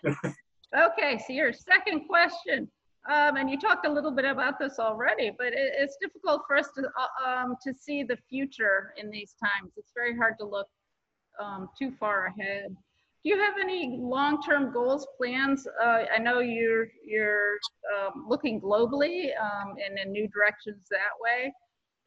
Okay 0.77 1.20
so 1.25 1.33
your 1.33 1.53
second 1.53 2.09
question. 2.09 2.68
Um, 3.07 3.37
and 3.37 3.51
you 3.51 3.61
talked 3.61 3.87
a 3.87 3.93
little 3.93 4.11
bit 4.11 4.25
about 4.25 4.59
this 4.59 4.79
already, 4.79 5.31
but 5.37 5.49
it, 5.49 5.72
it's 5.77 5.97
difficult 6.01 6.43
for 6.47 6.57
us 6.57 6.68
to 6.75 6.89
uh, 6.99 7.29
um, 7.29 7.55
to 7.62 7.75
see 7.75 8.03
the 8.03 8.16
future 8.31 8.95
in 8.97 9.11
these 9.11 9.35
times. 9.39 9.72
It's 9.77 9.93
very 9.95 10.16
hard 10.16 10.35
to 10.41 10.47
look 10.47 10.66
um, 11.43 11.68
too 11.78 11.93
far 11.99 12.26
ahead. 12.26 12.76
Do 13.24 13.30
you 13.30 13.39
have 13.39 13.55
any 13.61 13.97
long-term 14.01 14.72
goals, 14.72 15.07
plans? 15.16 15.66
Uh, 15.82 16.05
I 16.14 16.18
know 16.18 16.41
you're 16.41 16.89
you're 17.07 17.57
um, 17.97 18.26
looking 18.28 18.61
globally 18.61 19.28
um, 19.41 19.76
and 19.85 19.99
in 19.99 20.12
new 20.12 20.28
directions 20.28 20.87
that 20.91 21.14
way. 21.20 21.53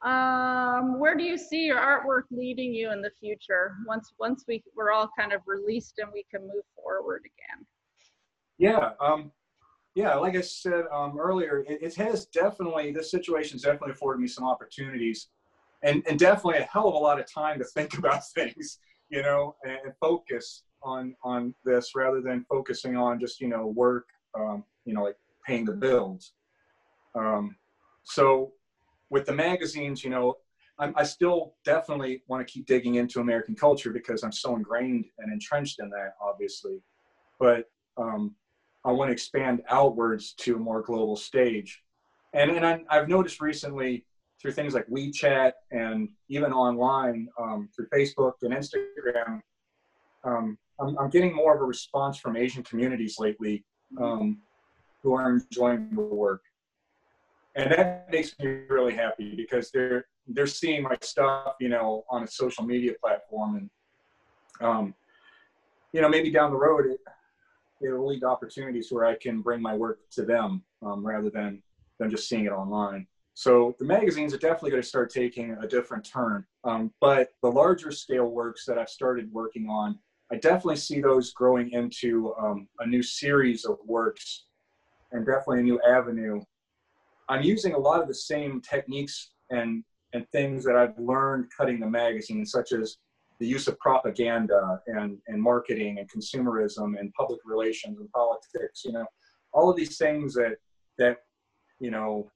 Um, 0.03 0.99
where 0.99 1.15
do 1.15 1.23
you 1.23 1.37
see 1.37 1.65
your 1.65 1.77
artwork 1.77 2.23
leading 2.29 2.71
you 2.71 2.91
in 2.91 3.01
the 3.01 3.09
future 3.19 3.75
once 3.87 4.13
once 4.19 4.45
we 4.47 4.63
we're 4.75 4.91
all 4.91 5.09
kind 5.17 5.33
of 5.33 5.41
released 5.47 5.95
and 5.97 6.09
we 6.13 6.23
can 6.29 6.41
move 6.41 6.65
forward 6.75 7.23
again? 7.25 7.65
Yeah, 8.59 8.91
um, 8.99 9.31
yeah, 9.97 10.13
like 10.13 10.35
I 10.35 10.41
said 10.41 10.85
um, 10.91 11.17
earlier, 11.19 11.65
it, 11.67 11.81
it, 11.81 11.95
has 11.95 12.27
definitely, 12.27 12.91
this 12.91 13.09
situation's 13.09 13.63
definitely 13.63 13.93
afforded 13.93 14.19
me 14.19 14.27
some 14.27 14.43
opportunities 14.43 15.29
and, 15.81 16.03
and 16.07 16.19
definitely 16.19 16.59
a 16.59 16.67
hell 16.71 16.87
of 16.87 16.93
a 16.93 16.97
lot 16.97 17.19
of 17.19 17.25
time 17.31 17.57
to 17.57 17.65
think 17.65 17.97
about 17.97 18.21
things, 18.35 18.77
you 19.09 19.21
know, 19.21 19.55
and 19.65 19.93
focus 19.99 20.63
on, 20.83 21.15
on 21.23 21.53
this 21.63 21.91
rather 21.95 22.21
than 22.21 22.45
focusing 22.49 22.95
on 22.95 23.19
just, 23.19 23.39
you 23.39 23.47
know, 23.47 23.67
work, 23.67 24.07
um, 24.37 24.63
you 24.85 24.93
know, 24.93 25.03
like 25.03 25.17
paying 25.45 25.65
the 25.65 25.73
bills. 25.73 26.33
Um, 27.15 27.55
so 28.03 28.51
with 29.09 29.25
the 29.25 29.33
magazines, 29.33 30.03
you 30.03 30.09
know, 30.09 30.35
I'm, 30.79 30.93
i 30.95 31.03
still 31.03 31.55
definitely 31.65 32.21
want 32.27 32.45
to 32.45 32.51
keep 32.51 32.67
digging 32.67 32.95
into 32.95 33.19
American 33.19 33.55
culture 33.55 33.91
because 33.91 34.23
I'm 34.23 34.31
so 34.31 34.55
ingrained 34.55 35.05
and 35.17 35.31
entrenched 35.31 35.79
in 35.79 35.89
that, 35.89 36.13
obviously. 36.21 36.81
But 37.39 37.69
um, 37.97 38.35
I 38.85 38.91
want 38.91 39.09
to 39.09 39.13
expand 39.13 39.61
outwards 39.69 40.33
to 40.33 40.55
a 40.55 40.59
more 40.59 40.81
global 40.81 41.15
stage. 41.15 41.83
And, 42.33 42.51
and 42.51 42.65
I, 42.65 42.95
have 42.95 43.09
noticed 43.09 43.41
recently 43.41 44.05
through 44.41 44.51
things 44.51 44.73
like 44.73 44.87
WeChat 44.87 45.53
and 45.71 46.09
even 46.29 46.53
online 46.53 47.27
um, 47.39 47.69
through 47.75 47.87
Facebook 47.87 48.33
and 48.43 48.53
Instagram, 48.53 49.41
um, 50.23 50.57
I'm, 50.79 50.97
I'm, 50.99 51.09
getting 51.09 51.35
more 51.35 51.55
of 51.55 51.61
a 51.61 51.65
response 51.65 52.17
from 52.17 52.37
Asian 52.37 52.63
communities 52.63 53.15
lately. 53.17 53.63
Um, 53.99 54.39
who 55.07 55.13
are 55.13 55.31
enjoying 55.31 55.89
the 55.93 56.01
work. 56.01 56.41
And 57.55 57.71
that 57.71 58.11
makes 58.11 58.37
me 58.39 58.45
really 58.69 58.93
happy 58.93 59.35
because 59.35 59.71
they're 59.71 60.05
they're 60.27 60.45
seeing 60.45 60.83
my 60.83 60.97
stuff, 61.01 61.53
you 61.61 61.69
know, 61.69 62.03
on 62.09 62.23
a 62.23 62.27
social 62.27 62.65
media 62.65 62.91
platform, 63.01 63.55
and 63.55 63.69
um, 64.61 64.93
you 65.93 66.01
know, 66.01 66.09
maybe 66.09 66.29
down 66.29 66.51
the 66.51 66.57
road 66.57 66.85
it 66.87 66.99
it 67.79 67.91
will 67.91 68.07
lead 68.07 68.19
to 68.19 68.27
opportunities 68.27 68.91
where 68.91 69.05
I 69.05 69.15
can 69.15 69.41
bring 69.41 69.61
my 69.61 69.75
work 69.75 69.99
to 70.11 70.25
them 70.25 70.63
um, 70.85 71.05
rather 71.05 71.29
than 71.29 71.63
than 71.99 72.11
just 72.11 72.27
seeing 72.27 72.45
it 72.45 72.51
online. 72.51 73.07
So 73.37 73.75
the 73.77 73.85
magazines 73.85 74.33
are 74.33 74.39
definitely 74.39 74.71
going 74.71 74.81
to 74.81 74.89
start 74.89 75.11
taking 75.11 75.55
a 75.61 75.67
different 75.67 76.03
turn. 76.03 76.43
Um, 76.63 76.91
but 76.99 77.29
the 77.43 77.51
larger 77.51 77.91
scale 77.91 78.25
works 78.25 78.65
that 78.65 78.79
I've 78.79 78.89
started 78.89 79.31
working 79.31 79.69
on, 79.69 79.99
I 80.31 80.37
definitely 80.37 80.77
see 80.77 81.01
those 81.01 81.33
growing 81.33 81.69
into 81.69 82.33
um, 82.41 82.67
a 82.79 82.87
new 82.87 83.03
series 83.03 83.63
of 83.63 83.77
works 83.85 84.45
and 85.11 85.23
definitely 85.23 85.59
a 85.59 85.63
new 85.65 85.79
avenue. 85.87 86.41
I'm 87.29 87.43
using 87.43 87.75
a 87.75 87.77
lot 87.77 88.01
of 88.01 88.07
the 88.07 88.15
same 88.15 88.59
techniques 88.59 89.29
and, 89.51 89.83
and 90.13 90.27
things 90.31 90.65
that 90.65 90.75
I've 90.75 90.97
learned 90.97 91.51
cutting 91.55 91.79
the 91.79 91.87
magazine, 91.87 92.43
such 92.43 92.71
as 92.71 92.97
the 93.39 93.45
use 93.45 93.67
of 93.67 93.77
propaganda 93.77 94.81
and, 94.87 95.19
and 95.27 95.39
marketing 95.39 95.99
and 95.99 96.09
consumerism 96.09 96.99
and 96.99 97.13
public 97.13 97.41
relations 97.45 97.99
and 97.99 98.11
politics, 98.13 98.81
you 98.83 98.93
know, 98.93 99.05
all 99.53 99.69
of 99.69 99.77
these 99.77 99.99
things 99.99 100.33
that, 100.33 100.55
that, 100.97 101.17
you 101.79 101.91
know, 101.91 102.31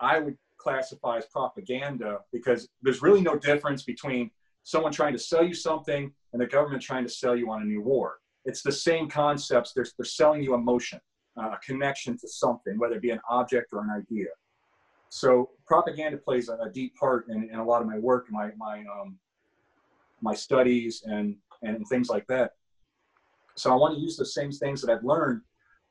I 0.00 0.18
would 0.18 0.36
classify 0.58 1.18
as 1.18 1.26
propaganda 1.26 2.18
because 2.32 2.68
there's 2.82 3.02
really 3.02 3.20
no 3.20 3.36
difference 3.36 3.82
between 3.82 4.30
someone 4.62 4.92
trying 4.92 5.12
to 5.12 5.18
sell 5.18 5.44
you 5.44 5.54
something 5.54 6.12
and 6.32 6.40
the 6.40 6.46
government 6.46 6.82
trying 6.82 7.04
to 7.04 7.10
sell 7.10 7.36
you 7.36 7.50
on 7.50 7.62
a 7.62 7.64
new 7.64 7.82
war. 7.82 8.18
It's 8.44 8.62
the 8.62 8.72
same 8.72 9.08
concepts. 9.08 9.72
They're, 9.72 9.86
they're 9.98 10.04
selling 10.04 10.42
you 10.42 10.54
emotion, 10.54 11.00
uh, 11.36 11.50
a 11.50 11.58
connection 11.64 12.16
to 12.18 12.28
something, 12.28 12.78
whether 12.78 12.94
it 12.94 13.02
be 13.02 13.10
an 13.10 13.20
object 13.28 13.68
or 13.72 13.82
an 13.82 13.90
idea. 13.90 14.28
So 15.08 15.50
propaganda 15.66 16.18
plays 16.18 16.48
a, 16.48 16.54
a 16.54 16.70
deep 16.70 16.96
part 16.96 17.28
in, 17.28 17.48
in, 17.50 17.58
a 17.58 17.64
lot 17.64 17.82
of 17.82 17.88
my 17.88 17.98
work, 17.98 18.26
my, 18.30 18.50
my, 18.56 18.84
um, 18.92 19.18
my 20.20 20.34
studies 20.34 21.02
and, 21.04 21.36
and 21.62 21.86
things 21.88 22.08
like 22.08 22.26
that. 22.28 22.52
So 23.56 23.72
I 23.72 23.74
want 23.74 23.94
to 23.94 24.00
use 24.00 24.16
the 24.16 24.24
same 24.24 24.52
things 24.52 24.80
that 24.82 24.90
I've 24.90 25.04
learned 25.04 25.42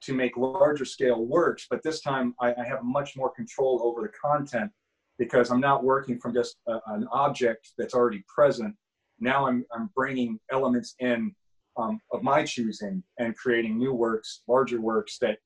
to 0.01 0.13
make 0.13 0.37
larger 0.37 0.85
scale 0.85 1.25
works, 1.25 1.67
but 1.69 1.83
this 1.83 2.01
time 2.01 2.33
I, 2.39 2.53
I 2.53 2.63
have 2.65 2.83
much 2.83 3.17
more 3.17 3.29
control 3.29 3.81
over 3.83 4.01
the 4.01 4.09
content 4.09 4.71
because 5.17 5.51
I'm 5.51 5.59
not 5.59 5.83
working 5.83 6.17
from 6.19 6.33
just 6.33 6.55
a, 6.67 6.79
an 6.87 7.07
object 7.11 7.73
that's 7.77 7.93
already 7.93 8.23
present. 8.33 8.75
Now 9.19 9.47
I'm, 9.47 9.65
I'm 9.73 9.89
bringing 9.95 10.39
elements 10.51 10.95
in 10.99 11.35
um, 11.77 11.99
of 12.11 12.23
my 12.23 12.43
choosing 12.43 13.03
and 13.19 13.35
creating 13.35 13.77
new 13.77 13.93
works, 13.93 14.41
larger 14.47 14.81
works 14.81 15.17
that 15.19 15.37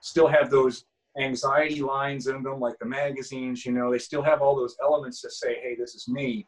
still 0.00 0.28
have 0.28 0.50
those 0.50 0.84
anxiety 1.18 1.80
lines 1.80 2.28
in 2.28 2.42
them, 2.42 2.60
like 2.60 2.78
the 2.78 2.86
magazines, 2.86 3.66
you 3.66 3.72
know, 3.72 3.90
they 3.90 3.98
still 3.98 4.22
have 4.22 4.40
all 4.40 4.54
those 4.54 4.76
elements 4.82 5.20
to 5.22 5.30
say, 5.30 5.56
hey, 5.62 5.74
this 5.76 5.94
is 5.94 6.06
me. 6.08 6.46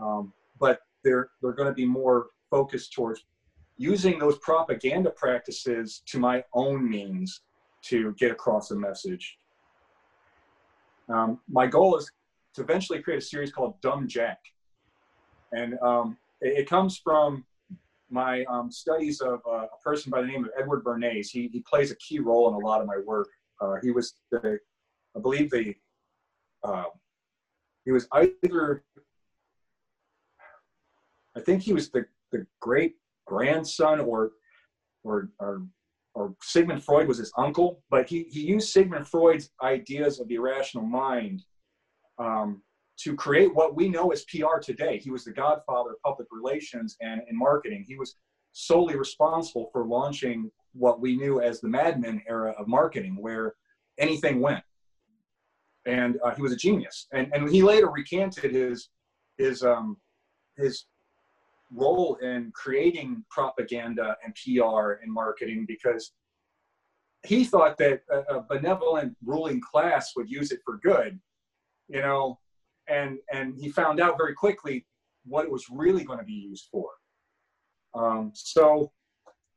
Um, 0.00 0.32
but 0.58 0.80
they're, 1.04 1.28
they're 1.42 1.52
going 1.52 1.68
to 1.68 1.74
be 1.74 1.84
more 1.84 2.26
focused 2.50 2.92
towards 2.92 3.24
using 3.78 4.18
those 4.18 4.36
propaganda 4.38 5.10
practices 5.10 6.02
to 6.06 6.18
my 6.18 6.42
own 6.52 6.88
means 6.88 7.42
to 7.82 8.12
get 8.18 8.32
across 8.32 8.72
a 8.72 8.76
message. 8.76 9.38
Um, 11.08 11.40
my 11.48 11.66
goal 11.66 11.96
is 11.96 12.10
to 12.54 12.62
eventually 12.62 13.00
create 13.00 13.18
a 13.18 13.24
series 13.24 13.52
called 13.52 13.80
Dumb 13.80 14.08
Jack. 14.08 14.38
And 15.52 15.78
um, 15.80 16.18
it, 16.40 16.58
it, 16.58 16.68
comes 16.68 17.00
from 17.02 17.44
my 18.10 18.44
um, 18.44 18.70
studies 18.70 19.20
of 19.20 19.40
uh, 19.48 19.66
a 19.66 19.78
person 19.82 20.10
by 20.10 20.20
the 20.20 20.26
name 20.26 20.44
of 20.44 20.50
Edward 20.58 20.84
Bernays. 20.84 21.28
He, 21.30 21.48
he 21.52 21.64
plays 21.70 21.90
a 21.92 21.96
key 21.96 22.18
role 22.18 22.48
in 22.48 22.54
a 22.54 22.66
lot 22.66 22.80
of 22.80 22.86
my 22.86 22.98
work. 23.06 23.28
Uh, 23.60 23.76
he 23.80 23.92
was 23.92 24.14
the, 24.30 24.58
I 25.16 25.20
believe 25.20 25.50
the, 25.50 25.74
uh, 26.64 26.84
he 27.84 27.92
was 27.92 28.08
either, 28.12 28.84
I 31.36 31.40
think 31.40 31.62
he 31.62 31.72
was 31.72 31.90
the, 31.90 32.04
the 32.32 32.44
great 32.60 32.96
grandson 33.28 34.00
or, 34.00 34.32
or, 35.04 35.28
or, 35.38 35.62
or 36.14 36.34
Sigmund 36.42 36.82
Freud 36.82 37.06
was 37.06 37.18
his 37.18 37.32
uncle, 37.36 37.82
but 37.90 38.08
he, 38.08 38.24
he 38.30 38.40
used 38.40 38.70
Sigmund 38.70 39.06
Freud's 39.06 39.50
ideas 39.62 40.18
of 40.18 40.28
the 40.28 40.36
irrational 40.36 40.84
mind 40.84 41.44
um, 42.18 42.62
to 42.98 43.14
create 43.14 43.54
what 43.54 43.76
we 43.76 43.88
know 43.88 44.10
as 44.10 44.24
PR 44.24 44.58
today. 44.60 44.98
He 44.98 45.10
was 45.10 45.24
the 45.24 45.32
godfather 45.32 45.90
of 45.90 46.02
public 46.04 46.28
relations 46.32 46.96
and, 47.00 47.20
and 47.28 47.38
marketing. 47.38 47.84
He 47.86 47.96
was 47.96 48.16
solely 48.52 48.96
responsible 48.96 49.68
for 49.72 49.86
launching 49.86 50.50
what 50.72 51.00
we 51.00 51.16
knew 51.16 51.40
as 51.40 51.60
the 51.60 51.68
Mad 51.68 52.00
Men 52.00 52.20
era 52.28 52.54
of 52.58 52.66
marketing, 52.66 53.16
where 53.20 53.54
anything 53.98 54.40
went. 54.40 54.64
And 55.86 56.18
uh, 56.24 56.34
he 56.34 56.42
was 56.42 56.52
a 56.52 56.56
genius. 56.56 57.06
And, 57.12 57.30
and 57.32 57.48
he 57.48 57.62
later 57.62 57.88
recanted 57.88 58.52
his, 58.52 58.90
his, 59.38 59.62
um, 59.62 59.96
his 60.56 60.86
role 61.72 62.16
in 62.16 62.50
creating 62.54 63.24
propaganda 63.30 64.16
and 64.24 64.34
PR 64.34 65.02
and 65.02 65.12
marketing 65.12 65.64
because 65.66 66.12
he 67.26 67.44
thought 67.44 67.76
that 67.78 68.02
a, 68.10 68.36
a, 68.36 68.42
benevolent 68.42 69.16
ruling 69.24 69.60
class 69.60 70.12
would 70.16 70.30
use 70.30 70.52
it 70.52 70.60
for 70.64 70.78
good, 70.78 71.18
you 71.88 72.00
know, 72.00 72.38
and 72.88 73.18
and 73.32 73.54
he 73.58 73.68
found 73.68 74.00
out 74.00 74.16
very 74.16 74.34
quickly 74.34 74.86
what 75.24 75.44
it 75.44 75.50
was 75.50 75.66
really 75.70 76.04
going 76.04 76.18
to 76.18 76.24
be 76.24 76.32
used 76.32 76.68
for. 76.70 76.90
Um, 77.94 78.30
so 78.34 78.92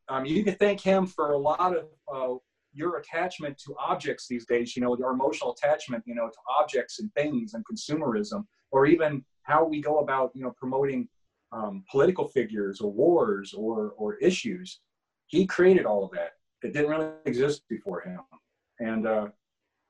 um, 0.09 0.25
you 0.25 0.43
can 0.43 0.55
thank 0.55 0.81
him 0.81 1.05
for 1.05 1.31
a 1.31 1.37
lot 1.37 1.75
of 1.75 1.85
uh, 2.13 2.35
your 2.73 2.97
attachment 2.97 3.57
to 3.65 3.75
objects 3.77 4.27
these 4.27 4.45
days. 4.45 4.75
You 4.75 4.81
know, 4.81 4.97
your 4.97 5.11
emotional 5.11 5.53
attachment, 5.53 6.03
you 6.05 6.15
know, 6.15 6.27
to 6.27 6.37
objects 6.59 6.99
and 6.99 7.13
things 7.13 7.53
and 7.53 7.63
consumerism, 7.65 8.45
or 8.71 8.85
even 8.85 9.23
how 9.43 9.63
we 9.63 9.81
go 9.81 9.99
about, 9.99 10.31
you 10.33 10.43
know, 10.43 10.53
promoting 10.57 11.07
um, 11.51 11.83
political 11.89 12.27
figures 12.27 12.81
or 12.81 12.91
wars 12.91 13.53
or, 13.53 13.93
or 13.97 14.15
issues. 14.15 14.79
He 15.27 15.45
created 15.45 15.85
all 15.85 16.03
of 16.03 16.11
that. 16.11 16.31
It 16.63 16.73
didn't 16.73 16.89
really 16.89 17.09
exist 17.25 17.63
before 17.69 18.01
him. 18.01 18.19
And 18.79 19.07
uh, 19.07 19.27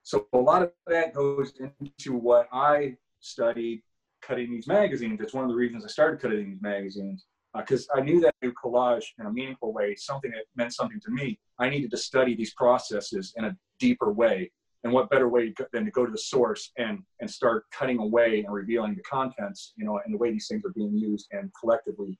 so 0.03 0.27
a 0.33 0.37
lot 0.37 0.63
of 0.63 0.71
that 0.87 1.13
goes 1.13 1.53
into 1.59 2.13
what 2.13 2.47
I 2.51 2.95
studied 3.19 3.81
cutting 4.21 4.51
these 4.51 4.67
magazines. 4.67 5.19
It's 5.21 5.33
one 5.33 5.43
of 5.43 5.49
the 5.49 5.55
reasons 5.55 5.83
I 5.83 5.87
started 5.87 6.19
cutting 6.21 6.51
these 6.51 6.61
magazines 6.61 7.25
because 7.55 7.87
uh, 7.93 7.99
I 7.99 8.01
knew 8.01 8.21
that 8.21 8.35
new 8.41 8.53
collage 8.63 9.05
in 9.19 9.25
a 9.25 9.31
meaningful 9.31 9.73
way, 9.73 9.95
something 9.95 10.31
that 10.31 10.45
meant 10.55 10.73
something 10.73 10.99
to 11.01 11.11
me. 11.11 11.39
I 11.59 11.69
needed 11.69 11.91
to 11.91 11.97
study 11.97 12.35
these 12.35 12.53
processes 12.53 13.33
in 13.37 13.45
a 13.45 13.57
deeper 13.79 14.11
way 14.11 14.51
and 14.83 14.91
what 14.91 15.09
better 15.09 15.29
way 15.29 15.53
than 15.73 15.85
to 15.85 15.91
go 15.91 16.05
to 16.05 16.11
the 16.11 16.17
source 16.17 16.71
and 16.77 16.99
and 17.19 17.29
start 17.29 17.65
cutting 17.71 17.99
away 17.99 18.43
and 18.43 18.53
revealing 18.53 18.95
the 18.95 19.03
contents 19.03 19.73
you 19.75 19.85
know 19.85 19.99
and 20.03 20.13
the 20.13 20.17
way 20.17 20.31
these 20.31 20.47
things 20.47 20.63
are 20.65 20.73
being 20.73 20.95
used 20.97 21.27
and 21.31 21.51
collectively 21.59 22.17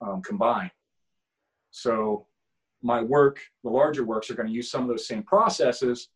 um, 0.00 0.22
combined. 0.22 0.70
So 1.70 2.26
my 2.82 3.02
work 3.02 3.40
the 3.62 3.70
larger 3.70 4.04
works 4.04 4.30
are 4.30 4.34
going 4.34 4.48
to 4.48 4.54
use 4.54 4.70
some 4.70 4.82
of 4.82 4.88
those 4.88 5.06
same 5.06 5.22
processes 5.22 6.08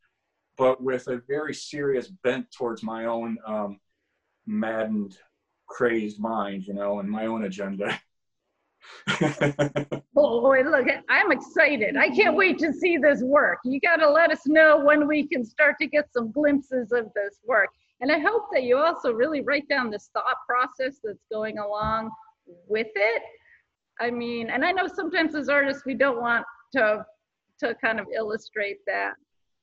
but 0.56 0.82
with 0.82 1.08
a 1.08 1.20
very 1.28 1.52
serious 1.52 2.08
bent 2.22 2.46
towards 2.52 2.82
my 2.82 3.06
own 3.06 3.36
um, 3.46 3.78
maddened 4.46 5.18
crazed 5.66 6.18
mind 6.18 6.64
you 6.66 6.74
know 6.74 7.00
and 7.00 7.08
my 7.08 7.26
own 7.26 7.44
agenda 7.44 8.00
Boy, 10.14 10.62
look, 10.62 10.86
I'm 11.08 11.32
excited. 11.32 11.96
I 11.96 12.08
can't 12.10 12.36
wait 12.36 12.58
to 12.58 12.72
see 12.72 12.96
this 12.96 13.22
work. 13.22 13.58
You 13.64 13.80
got 13.80 13.96
to 13.96 14.10
let 14.10 14.30
us 14.30 14.46
know 14.46 14.78
when 14.78 15.06
we 15.06 15.26
can 15.26 15.44
start 15.44 15.76
to 15.80 15.86
get 15.86 16.12
some 16.12 16.30
glimpses 16.30 16.92
of 16.92 17.06
this 17.14 17.40
work. 17.46 17.70
And 18.00 18.10
I 18.10 18.18
hope 18.18 18.46
that 18.52 18.64
you 18.64 18.76
also 18.76 19.12
really 19.12 19.40
write 19.42 19.68
down 19.68 19.90
this 19.90 20.10
thought 20.12 20.36
process 20.48 20.98
that's 21.02 21.24
going 21.32 21.58
along 21.58 22.10
with 22.68 22.88
it. 22.94 23.22
I 24.00 24.10
mean, 24.10 24.50
and 24.50 24.64
I 24.64 24.72
know 24.72 24.88
sometimes 24.88 25.34
as 25.34 25.48
artists 25.48 25.84
we 25.86 25.94
don't 25.94 26.20
want 26.20 26.44
to 26.74 27.04
to 27.60 27.74
kind 27.76 28.00
of 28.00 28.06
illustrate 28.14 28.78
that. 28.86 29.14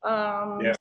Um, 0.03 0.61
yeah. 0.63 0.73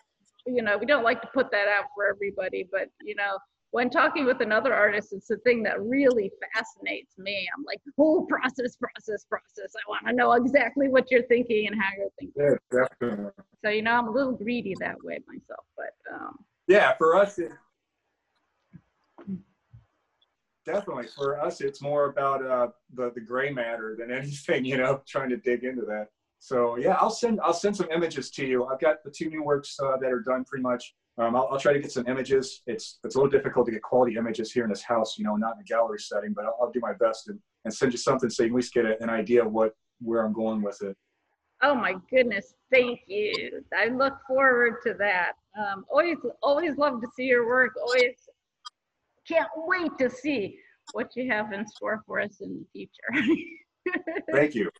You 0.46 0.62
know, 0.62 0.78
we 0.78 0.86
don't 0.86 1.02
like 1.02 1.20
to 1.22 1.28
put 1.34 1.50
that 1.50 1.66
out 1.68 1.86
for 1.94 2.06
everybody, 2.08 2.66
but 2.70 2.88
you 3.02 3.14
know, 3.14 3.38
when 3.72 3.88
talking 3.88 4.24
with 4.26 4.40
another 4.40 4.74
artist, 4.74 5.12
it's 5.12 5.28
the 5.28 5.36
thing 5.38 5.62
that 5.62 5.80
really 5.80 6.30
fascinates 6.54 7.16
me. 7.18 7.46
I'm 7.56 7.64
like, 7.64 7.78
whole 7.96 8.26
process, 8.26 8.76
process, 8.76 9.24
process. 9.24 9.74
I 9.76 9.88
want 9.88 10.06
to 10.08 10.12
know 10.12 10.32
exactly 10.32 10.88
what 10.88 11.10
you're 11.10 11.22
thinking 11.24 11.68
and 11.68 11.80
how 11.80 11.88
you're 11.96 12.08
thinking. 12.18 12.58
Yeah, 12.72 12.86
definitely. 13.00 13.32
So, 13.64 13.70
you 13.70 13.82
know, 13.82 13.92
I'm 13.92 14.08
a 14.08 14.10
little 14.10 14.32
greedy 14.32 14.74
that 14.80 14.96
way 15.04 15.20
myself, 15.26 15.64
but. 15.76 15.94
Um, 16.12 16.38
yeah, 16.66 16.94
for 16.98 17.14
us, 17.14 17.38
it, 17.38 17.52
definitely. 20.66 21.06
For 21.16 21.40
us, 21.40 21.60
it's 21.60 21.80
more 21.80 22.06
about 22.10 22.44
uh, 22.44 22.68
the, 22.94 23.12
the 23.14 23.20
gray 23.20 23.52
matter 23.52 23.96
than 23.98 24.10
anything, 24.16 24.64
you 24.64 24.78
know, 24.78 25.00
trying 25.06 25.30
to 25.30 25.36
dig 25.36 25.62
into 25.62 25.82
that. 25.82 26.08
So 26.40 26.76
yeah, 26.76 26.96
I'll 26.98 27.10
send 27.10 27.38
I'll 27.42 27.52
send 27.52 27.76
some 27.76 27.90
images 27.90 28.30
to 28.30 28.46
you. 28.46 28.64
I've 28.64 28.80
got 28.80 29.04
the 29.04 29.10
two 29.10 29.28
new 29.28 29.42
works 29.42 29.76
uh, 29.78 29.98
that 29.98 30.10
are 30.10 30.22
done 30.22 30.42
pretty 30.44 30.62
much 30.62 30.94
um, 31.20 31.36
I'll, 31.36 31.48
I'll, 31.52 31.58
try 31.58 31.72
to 31.72 31.78
get 31.80 31.92
some 31.92 32.06
images. 32.06 32.62
It's 32.66 32.98
it's 33.04 33.14
a 33.14 33.18
little 33.18 33.30
difficult 33.30 33.66
to 33.66 33.72
get 33.72 33.82
quality 33.82 34.16
images 34.16 34.52
here 34.52 34.64
in 34.64 34.70
this 34.70 34.82
house, 34.82 35.18
you 35.18 35.24
know, 35.24 35.36
not 35.36 35.56
in 35.56 35.60
a 35.60 35.64
gallery 35.64 35.98
setting, 35.98 36.32
but 36.32 36.44
I'll, 36.46 36.56
I'll 36.62 36.70
do 36.70 36.80
my 36.80 36.94
best 36.94 37.28
and, 37.28 37.38
and 37.64 37.72
send 37.72 37.92
you 37.92 37.98
something 37.98 38.30
so 38.30 38.42
you 38.42 38.48
can 38.48 38.54
at 38.54 38.56
least 38.56 38.74
get 38.74 38.84
a, 38.86 39.02
an 39.02 39.10
idea 39.10 39.44
of 39.44 39.52
what 39.52 39.74
where 40.00 40.24
I'm 40.24 40.32
going 40.32 40.62
with 40.62 40.80
it. 40.82 40.96
Oh 41.62 41.74
my 41.74 41.96
goodness, 42.10 42.54
thank 42.72 43.00
you. 43.06 43.62
I 43.76 43.88
look 43.88 44.14
forward 44.26 44.76
to 44.86 44.94
that. 44.94 45.32
Um, 45.58 45.84
always, 45.90 46.16
always 46.42 46.78
love 46.78 47.02
to 47.02 47.08
see 47.14 47.24
your 47.24 47.46
work. 47.46 47.72
Always 47.76 48.14
can't 49.28 49.48
wait 49.56 49.90
to 49.98 50.08
see 50.08 50.58
what 50.92 51.10
you 51.16 51.30
have 51.30 51.52
in 51.52 51.66
store 51.66 52.02
for 52.06 52.20
us 52.20 52.40
in 52.40 52.64
the 52.64 52.66
future. 52.72 53.36
Thank 54.32 54.54
you. 54.54 54.70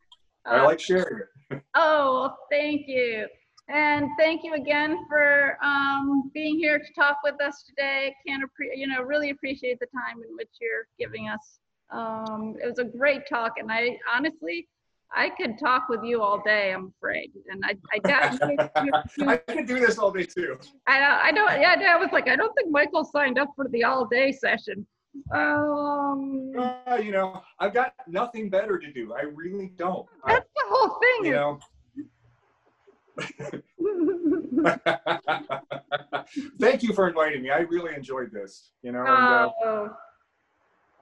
I 0.47 0.61
Uh, 0.61 0.65
like 0.65 0.81
sharing 0.81 1.21
it. 1.21 1.63
Oh, 1.75 2.35
thank 2.51 2.87
you. 2.87 3.27
And 3.73 4.09
thank 4.19 4.43
you 4.43 4.55
again 4.55 4.99
for 5.09 5.57
um, 5.63 6.31
being 6.35 6.59
here 6.59 6.79
to 6.79 6.93
talk 6.93 7.19
with 7.23 7.41
us 7.41 7.63
today. 7.63 8.15
Can't 8.27 8.43
appre- 8.43 8.77
you 8.77 8.89
know, 8.89 9.03
really 9.03 9.31
appreciate 9.31 9.79
the 9.79 9.87
time 9.87 10.17
in 10.29 10.37
which 10.37 10.49
you're 10.61 10.87
giving 10.99 11.29
us. 11.29 11.61
Um, 11.93 12.57
it 12.63 12.67
was 12.67 12.79
a 12.79 12.85
great 12.85 13.29
talk, 13.29 13.53
and 13.59 13.71
I 13.71 13.97
honestly, 14.13 14.69
I 15.15 15.31
could 15.31 15.59
talk 15.59 15.89
with 15.89 16.03
you 16.05 16.21
all 16.23 16.43
day. 16.45 16.73
I'm 16.73 16.93
afraid, 16.97 17.31
and 17.49 17.63
I, 17.65 17.77
I 17.95 18.39
you, 18.85 18.93
you, 19.19 19.29
I 19.29 19.37
can 19.37 19.67
do 19.67 19.79
this 19.79 19.99
all 19.99 20.11
day 20.11 20.25
too. 20.25 20.59
I, 20.89 20.99
don't- 21.01 21.21
I 21.21 21.33
don't, 21.33 21.61
yeah, 21.61 21.95
I 21.95 21.97
was 21.97 22.11
like, 22.13 22.29
I 22.29 22.37
don't 22.37 22.53
think 22.55 22.71
Michael 22.71 23.05
signed 23.05 23.39
up 23.39 23.51
for 23.55 23.69
the 23.69 23.85
all 23.85 24.05
day 24.05 24.33
session. 24.33 24.87
Um, 25.33 26.53
Uh, 26.57 26.97
you 27.03 27.11
know, 27.11 27.43
I've 27.59 27.75
got 27.75 27.93
nothing 28.07 28.49
better 28.49 28.79
to 28.79 28.93
do. 28.93 29.13
I 29.15 29.23
really 29.23 29.73
don't. 29.77 30.07
I, 30.25 30.35
that's 30.35 30.49
the 30.57 30.63
whole 30.69 30.99
thing. 31.01 31.25
you 31.27 31.33
know. 31.33 31.59
Thank 36.61 36.83
you 36.83 36.93
for 36.93 37.09
inviting 37.09 37.43
me. 37.43 37.51
I 37.51 37.61
really 37.61 37.95
enjoyed 37.95 38.31
this. 38.33 38.71
You 38.83 38.93
know, 38.93 39.01
and, 39.01 39.09
uh, 39.09 39.51
oh, 39.65 39.91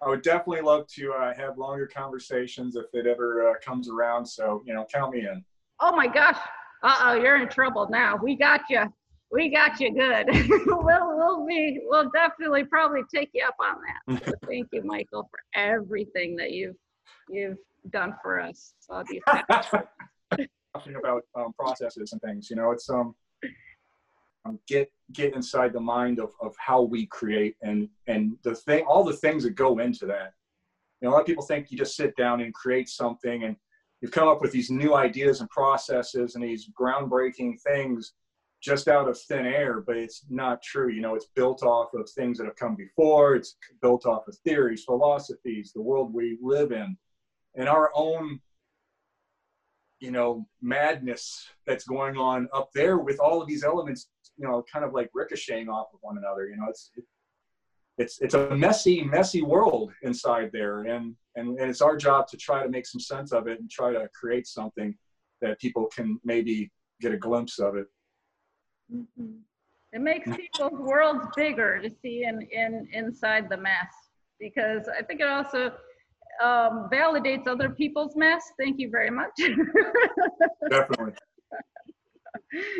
I 0.03 0.09
would 0.09 0.23
definitely 0.23 0.63
love 0.63 0.87
to 0.95 1.13
uh, 1.13 1.35
have 1.35 1.59
longer 1.59 1.87
conversations 1.87 2.77
if 2.77 2.87
it 2.93 3.07
ever 3.07 3.51
uh, 3.51 3.55
comes 3.65 3.89
around. 3.89 4.27
So, 4.27 4.63
you 4.67 4.75
know, 4.75 4.87
count 4.93 5.13
me 5.13 5.21
in. 5.21 5.45
Oh 5.81 5.95
my 5.95 6.07
gosh. 6.07 6.39
Uh 6.83 6.97
oh, 7.01 7.15
you're 7.15 7.43
in 7.43 7.49
trouble 7.49 7.89
now. 7.91 8.17
We 8.17 8.37
got 8.37 8.63
you. 8.71 8.93
We 9.31 9.51
got 9.51 9.79
you 9.81 9.93
good. 9.93 10.27
we'll, 10.67 11.17
we'll 11.17 11.47
be, 11.47 11.81
we'll 11.85 12.11
definitely 12.11 12.65
probably 12.65 13.03
take 13.15 13.31
you 13.35 13.45
up 13.47 13.57
on 13.61 13.77
that. 13.83 14.23
So 14.27 14.33
thank 14.47 14.69
you, 14.73 14.83
Michael, 14.83 15.29
for 15.31 15.39
everything 15.55 16.35
that 16.37 16.53
you've, 16.53 16.77
you've 17.29 17.59
done 17.91 18.15
for 18.23 18.41
us. 18.41 18.73
These 19.11 19.21
Talking 20.75 20.97
about 20.97 21.23
um, 21.35 21.53
processes 21.59 22.13
and 22.13 22.21
things, 22.21 22.51
you 22.51 22.57
know, 22.57 22.73
it's 22.73 22.89
um, 22.91 23.15
um, 24.45 24.59
get 24.67 24.91
get 25.13 25.35
inside 25.35 25.73
the 25.73 25.81
mind 25.81 26.19
of, 26.19 26.31
of 26.41 26.55
how 26.59 26.83
we 26.83 27.07
create 27.07 27.57
and 27.63 27.89
and 28.07 28.37
the 28.43 28.55
thing, 28.55 28.85
all 28.85 29.05
the 29.05 29.17
things 29.17 29.43
that 29.45 29.55
go 29.55 29.79
into 29.79 30.07
that. 30.07 30.35
You 31.01 31.07
know, 31.07 31.13
a 31.13 31.15
lot 31.15 31.21
of 31.21 31.27
people 31.27 31.45
think 31.45 31.71
you 31.71 31.79
just 31.79 31.97
sit 31.97 32.15
down 32.17 32.41
and 32.41 32.53
create 32.53 32.89
something 32.89 33.45
and 33.45 33.57
you've 34.01 34.11
come 34.11 34.29
up 34.29 34.41
with 34.41 34.53
these 34.53 34.71
new 34.71 34.95
ideas 34.95 35.41
and 35.41 35.49
processes 35.51 36.35
and 36.35 36.45
these 36.45 36.71
groundbreaking 36.79 37.61
things 37.61 38.13
just 38.61 38.89
out 38.89 39.09
of 39.09 39.19
thin 39.19 39.47
air, 39.47 39.81
but 39.81 39.97
it's 39.97 40.25
not 40.29 40.63
true. 40.63 40.89
You 40.89 41.01
know, 41.01 41.15
it's 41.15 41.29
built 41.35 41.63
off 41.63 41.95
of 41.95 42.11
things 42.11 42.39
that 42.39 42.45
have 42.45 42.57
come 42.57 42.75
before. 42.75 43.37
It's 43.37 43.57
built 43.81 44.05
off 44.05 44.27
of 44.27 44.37
theories, 44.39 44.85
philosophies, 44.85 45.73
the 45.73 45.83
world 45.83 46.13
we 46.13 46.39
live 46.43 46.73
in, 46.73 46.97
and 47.55 47.69
our 47.69 47.91
own, 47.95 48.41
you 50.01 50.11
know, 50.11 50.47
madness 50.63 51.49
that's 51.67 51.85
going 51.85 52.17
on 52.17 52.49
up 52.55 52.71
there 52.75 52.99
with 52.99 53.19
all 53.19 53.43
of 53.43 53.49
these 53.49 53.65
elements, 53.65 54.09
you 54.37 54.47
know, 54.47 54.65
kind 54.73 54.85
of 54.85 54.93
like 54.93 55.11
ricocheting 55.15 55.69
off 55.69 55.89
of 55.93 55.99
one 56.03 56.19
another. 56.19 56.47
You 56.49 56.57
know, 56.57 56.67
it's 56.69 56.91
it's 57.99 58.21
it's 58.21 58.35
a 58.35 58.55
messy, 58.55 59.03
messy 59.03 59.43
world 59.43 59.93
inside 60.03 60.51
there, 60.53 60.83
and 60.83 61.15
and 61.35 61.59
and 61.59 61.71
it's 61.71 61.83
our 61.83 61.97
job 61.97 62.29
to 62.29 62.37
try 62.37 62.63
to 62.63 62.69
make 62.69 62.87
some 62.87 63.01
sense 63.01 63.33
of 63.33 63.49
it 63.49 63.61
and 63.61 63.71
try 63.71 63.93
to 63.93 64.09
create 64.15 64.47
something 64.47 64.97
that 65.41 65.59
people 65.59 65.87
can 65.87 66.21
maybe 66.25 66.71
get 67.01 67.13
a 67.13 67.17
glimpse 67.17 67.59
of 67.59 67.77
it. 67.77 67.87
Mhm. 68.93 69.41
It 69.93 70.01
makes 70.01 70.29
people's 70.37 70.79
worlds 70.79 71.27
bigger 71.35 71.81
to 71.81 71.91
see 72.03 72.25
in, 72.25 72.43
in 72.43 72.89
inside 72.93 73.49
the 73.49 73.57
mess 73.57 73.93
because 74.39 74.87
I 74.89 75.03
think 75.03 75.21
it 75.21 75.29
also 75.29 75.73
um, 76.43 76.89
validates 76.93 77.47
other 77.47 77.71
people's 77.71 78.17
mess. 78.17 78.53
Thank 78.59 78.79
you 78.79 78.91
very 78.91 79.11
much. 79.11 79.31
definitely 80.71 81.15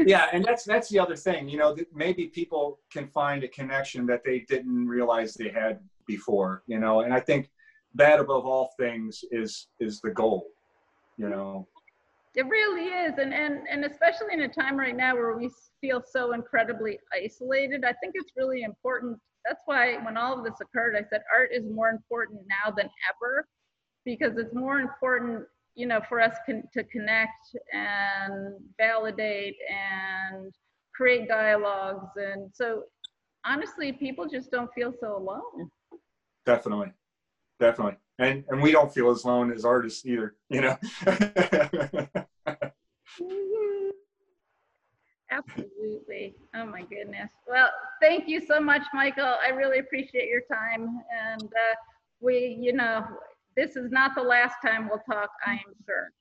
yeah 0.07 0.27
and 0.33 0.45
that's 0.45 0.65
that's 0.65 0.89
the 0.89 0.99
other 0.99 1.17
thing 1.17 1.49
you 1.49 1.59
know 1.59 1.75
that 1.75 1.87
maybe 1.95 2.27
people 2.29 2.79
can 2.91 3.07
find 3.09 3.45
a 3.45 3.49
connection 3.49 4.07
that 4.07 4.23
they 4.25 4.41
didn't 4.49 4.87
realize 4.87 5.35
they 5.35 5.51
had 5.51 5.79
before 6.07 6.63
you 6.67 6.79
know 6.79 7.01
and 7.01 7.13
i 7.13 7.21
think 7.21 7.51
that 7.95 8.19
above 8.19 8.47
all 8.47 8.71
things 8.79 9.25
is 9.31 9.69
is 9.81 10.01
the 10.01 10.11
goal 10.11 10.47
you 11.17 11.29
know 11.29 11.67
It 12.35 12.47
really 12.47 12.89
is, 13.05 13.19
and 13.19 13.33
and 13.35 13.67
and 13.69 13.85
especially 13.85 14.33
in 14.33 14.43
a 14.43 14.49
time 14.49 14.77
right 14.79 14.97
now 14.97 15.15
where 15.15 15.37
we 15.37 15.51
feel 15.81 16.01
so 16.17 16.33
incredibly 16.33 16.99
isolated, 17.13 17.85
I 17.85 17.95
think 18.01 18.13
it's 18.15 18.33
really 18.37 18.63
important. 18.63 19.19
That's 19.49 19.63
why 19.65 19.97
when 20.05 20.17
all 20.17 20.39
of 20.39 20.45
this 20.45 20.61
occurred, 20.61 20.95
I 20.97 21.05
said 21.09 21.23
art 21.35 21.51
is 21.53 21.65
more 21.73 21.89
important 21.89 22.41
now 22.49 22.71
than 22.71 22.89
ever, 23.11 23.47
because 24.05 24.37
it's 24.37 24.55
more 24.55 24.81
important, 24.81 25.45
you 25.75 25.87
know, 25.87 26.01
for 26.09 26.21
us 26.21 26.37
con- 26.47 26.65
to 26.75 26.85
connect 26.85 27.57
and 27.73 28.57
validate 28.79 29.57
and 29.71 30.53
create 30.95 31.29
dialogues, 31.29 32.11
and 32.17 32.51
so 32.53 32.83
honestly, 33.47 33.93
people 33.93 34.27
just 34.29 34.51
don't 34.51 34.71
feel 34.75 34.93
so 35.01 35.17
alone. 35.17 35.71
definitely 36.47 36.91
definitely 37.61 37.97
and 38.19 38.45
and 38.49 38.63
we 38.63 38.73
don't 38.73 38.93
feel 38.95 39.11
as 39.11 39.25
alone 39.25 39.53
as 39.53 39.65
artists 39.65 40.07
either 40.07 40.35
you 40.49 40.61
know 40.63 40.77
Mhm. 43.21 43.88
Absolutely. 45.31 46.35
Oh 46.55 46.65
my 46.67 46.83
goodness. 46.83 47.31
Well, 47.47 47.69
thank 48.01 48.29
you 48.29 48.41
so 48.41 48.61
much, 48.61 48.83
Michael. 48.95 49.35
I 49.45 49.51
really 49.51 49.79
appreciate 49.79 50.29
your 50.29 50.43
time. 50.51 51.03
And 51.31 51.43
uh, 51.43 51.75
we, 52.21 52.57
you 52.61 52.73
know, 52.73 53.05
this 53.57 53.77
is 53.77 53.91
not 53.91 54.15
the 54.15 54.23
last 54.23 54.57
time 54.65 54.89
we'll 54.89 55.01
talk, 55.01 55.31
I 55.45 55.53
am 55.53 55.75
sure. 55.85 56.13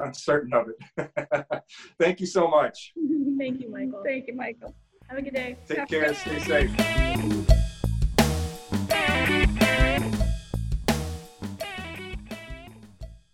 i'm 0.00 0.14
certain 0.14 0.52
of 0.54 0.66
it 0.68 1.62
thank 2.00 2.18
you 2.18 2.26
so 2.26 2.48
much 2.48 2.92
Thank 3.38 3.60
you, 3.60 3.70
Michael. 3.70 4.02
Thank 4.04 4.28
you, 4.28 4.34
Michael. 4.34 4.74
Have 5.08 5.18
a 5.18 5.22
good 5.22 5.34
day. 5.34 5.56
take 5.68 5.78
Have 5.78 5.88
a 5.88 5.90
care 5.90 6.06
good 6.06 6.16
stay 6.16 6.38
safe 6.40 6.70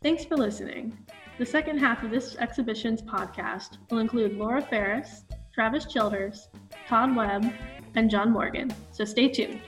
Thanks 0.02 0.24
for 0.24 0.36
listening. 0.36 0.96
The 1.40 1.46
second 1.46 1.78
half 1.78 2.02
of 2.02 2.10
this 2.10 2.36
exhibition's 2.36 3.00
podcast 3.00 3.78
will 3.90 4.00
include 4.00 4.36
Laura 4.36 4.60
Ferris, 4.60 5.24
Travis 5.54 5.86
Childers, 5.86 6.50
Todd 6.86 7.16
Webb, 7.16 7.50
and 7.94 8.10
John 8.10 8.30
Morgan, 8.30 8.70
so 8.92 9.06
stay 9.06 9.26
tuned. 9.26 9.62